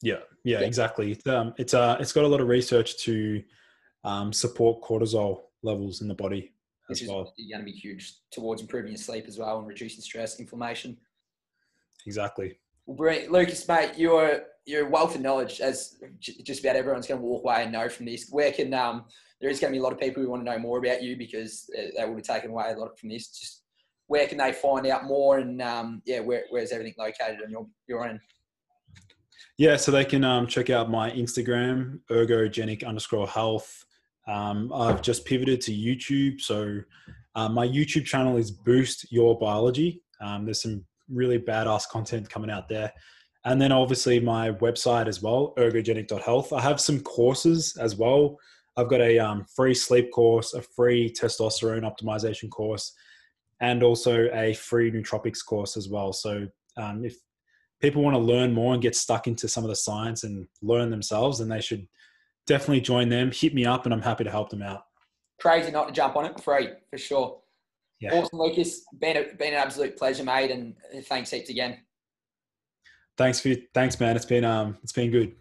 Yeah, 0.02 0.16
yeah, 0.44 0.60
Yeah. 0.60 0.66
exactly. 0.66 1.12
It's, 1.12 1.26
um, 1.26 1.54
it's 1.58 1.74
uh, 1.74 1.96
it's 2.00 2.12
got 2.12 2.24
a 2.24 2.28
lot 2.28 2.40
of 2.40 2.48
research 2.48 2.96
to 3.04 3.42
um, 4.04 4.32
support 4.32 4.82
cortisol 4.82 5.42
levels 5.62 6.00
in 6.00 6.08
the 6.08 6.14
body 6.14 6.52
as 6.88 6.96
Which 6.96 7.02
is 7.02 7.08
well. 7.08 7.34
going 7.50 7.60
to 7.60 7.64
be 7.64 7.72
huge 7.72 8.14
towards 8.30 8.62
improving 8.62 8.92
your 8.92 8.98
sleep 8.98 9.26
as 9.28 9.38
well 9.38 9.58
and 9.58 9.66
reducing 9.68 10.00
stress, 10.00 10.40
inflammation. 10.40 10.96
Exactly. 12.06 12.58
Brilliant. 12.88 13.30
Lucas, 13.30 13.66
mate, 13.68 13.92
you're 13.96 14.42
you're 14.66 14.86
a 14.86 14.90
wealth 14.90 15.14
of 15.14 15.20
knowledge, 15.20 15.60
as 15.60 15.98
just 16.20 16.60
about 16.60 16.76
everyone's 16.76 17.06
going 17.06 17.20
to 17.20 17.26
walk 17.26 17.44
away 17.44 17.62
and 17.62 17.72
know 17.72 17.88
from 17.88 18.06
this. 18.06 18.28
Where 18.30 18.52
can 18.52 18.72
um, 18.74 19.04
there 19.40 19.50
is 19.50 19.60
going 19.60 19.72
to 19.72 19.76
be 19.76 19.80
a 19.80 19.82
lot 19.82 19.92
of 19.92 19.98
people 20.00 20.22
who 20.22 20.30
want 20.30 20.44
to 20.44 20.50
know 20.50 20.58
more 20.58 20.78
about 20.78 21.02
you 21.02 21.16
because 21.16 21.68
uh, 21.78 21.82
they 21.96 22.04
will 22.06 22.16
be 22.16 22.22
taken 22.22 22.50
away 22.50 22.72
a 22.72 22.78
lot 22.78 22.98
from 22.98 23.08
this. 23.10 23.28
Just 23.28 23.62
where 24.10 24.26
can 24.26 24.38
they 24.38 24.52
find 24.52 24.88
out 24.88 25.04
more 25.04 25.38
and 25.38 25.62
um, 25.62 26.02
yeah, 26.04 26.18
where 26.18 26.42
where's 26.50 26.72
everything 26.72 26.94
located 26.98 27.38
on 27.44 27.50
your 27.50 27.64
your 27.86 28.04
end? 28.04 28.18
Yeah, 29.56 29.76
so 29.76 29.92
they 29.92 30.04
can 30.04 30.24
um, 30.24 30.48
check 30.48 30.68
out 30.68 30.90
my 30.90 31.12
Instagram, 31.12 32.00
ergogenic 32.10 32.84
underscore 32.84 33.28
health. 33.28 33.84
Um, 34.26 34.72
I've 34.74 35.00
just 35.00 35.24
pivoted 35.24 35.60
to 35.60 35.72
YouTube. 35.72 36.40
So 36.40 36.80
uh, 37.36 37.48
my 37.50 37.68
YouTube 37.68 38.04
channel 38.04 38.36
is 38.36 38.50
Boost 38.50 39.12
Your 39.12 39.38
Biology. 39.38 40.02
Um, 40.20 40.44
there's 40.44 40.62
some 40.62 40.84
really 41.08 41.38
badass 41.38 41.88
content 41.88 42.28
coming 42.28 42.50
out 42.50 42.68
there. 42.68 42.92
And 43.44 43.62
then 43.62 43.70
obviously 43.70 44.18
my 44.18 44.50
website 44.52 45.06
as 45.06 45.22
well, 45.22 45.54
ergogenic.health. 45.56 46.52
I 46.52 46.60
have 46.60 46.80
some 46.80 47.00
courses 47.00 47.76
as 47.76 47.94
well. 47.94 48.38
I've 48.76 48.88
got 48.88 49.02
a 49.02 49.20
um, 49.20 49.44
free 49.54 49.74
sleep 49.74 50.10
course, 50.10 50.54
a 50.54 50.62
free 50.62 51.12
testosterone 51.12 51.82
optimization 51.82 52.50
course, 52.50 52.92
and 53.60 53.82
also 53.82 54.28
a 54.32 54.54
free 54.54 54.90
nootropics 54.90 55.44
course 55.44 55.76
as 55.76 55.88
well. 55.88 56.12
So 56.12 56.48
um, 56.76 57.04
if 57.04 57.16
people 57.80 58.02
want 58.02 58.14
to 58.14 58.20
learn 58.20 58.52
more 58.52 58.72
and 58.72 58.82
get 58.82 58.96
stuck 58.96 59.26
into 59.26 59.48
some 59.48 59.64
of 59.64 59.70
the 59.70 59.76
science 59.76 60.24
and 60.24 60.46
learn 60.62 60.90
themselves, 60.90 61.38
then 61.38 61.48
they 61.48 61.60
should 61.60 61.86
definitely 62.46 62.80
join 62.80 63.08
them. 63.08 63.30
Hit 63.32 63.54
me 63.54 63.64
up, 63.64 63.84
and 63.84 63.94
I'm 63.94 64.02
happy 64.02 64.24
to 64.24 64.30
help 64.30 64.50
them 64.50 64.62
out. 64.62 64.82
Crazy 65.40 65.70
not 65.70 65.88
to 65.88 65.92
jump 65.92 66.16
on 66.16 66.26
it, 66.26 66.40
free 66.40 66.68
for 66.90 66.98
sure. 66.98 67.40
Yeah. 68.00 68.14
Awesome, 68.14 68.38
Lucas. 68.38 68.82
Been 68.98 69.16
a, 69.18 69.34
been 69.34 69.52
an 69.52 69.60
absolute 69.60 69.96
pleasure, 69.96 70.24
mate, 70.24 70.50
and 70.50 70.74
thanks 71.06 71.30
heaps 71.30 71.50
again. 71.50 71.78
Thanks 73.18 73.40
for 73.40 73.54
thanks, 73.74 74.00
man. 74.00 74.16
It's 74.16 74.24
been 74.24 74.44
um 74.44 74.78
it's 74.82 74.92
been 74.92 75.10
good. 75.10 75.34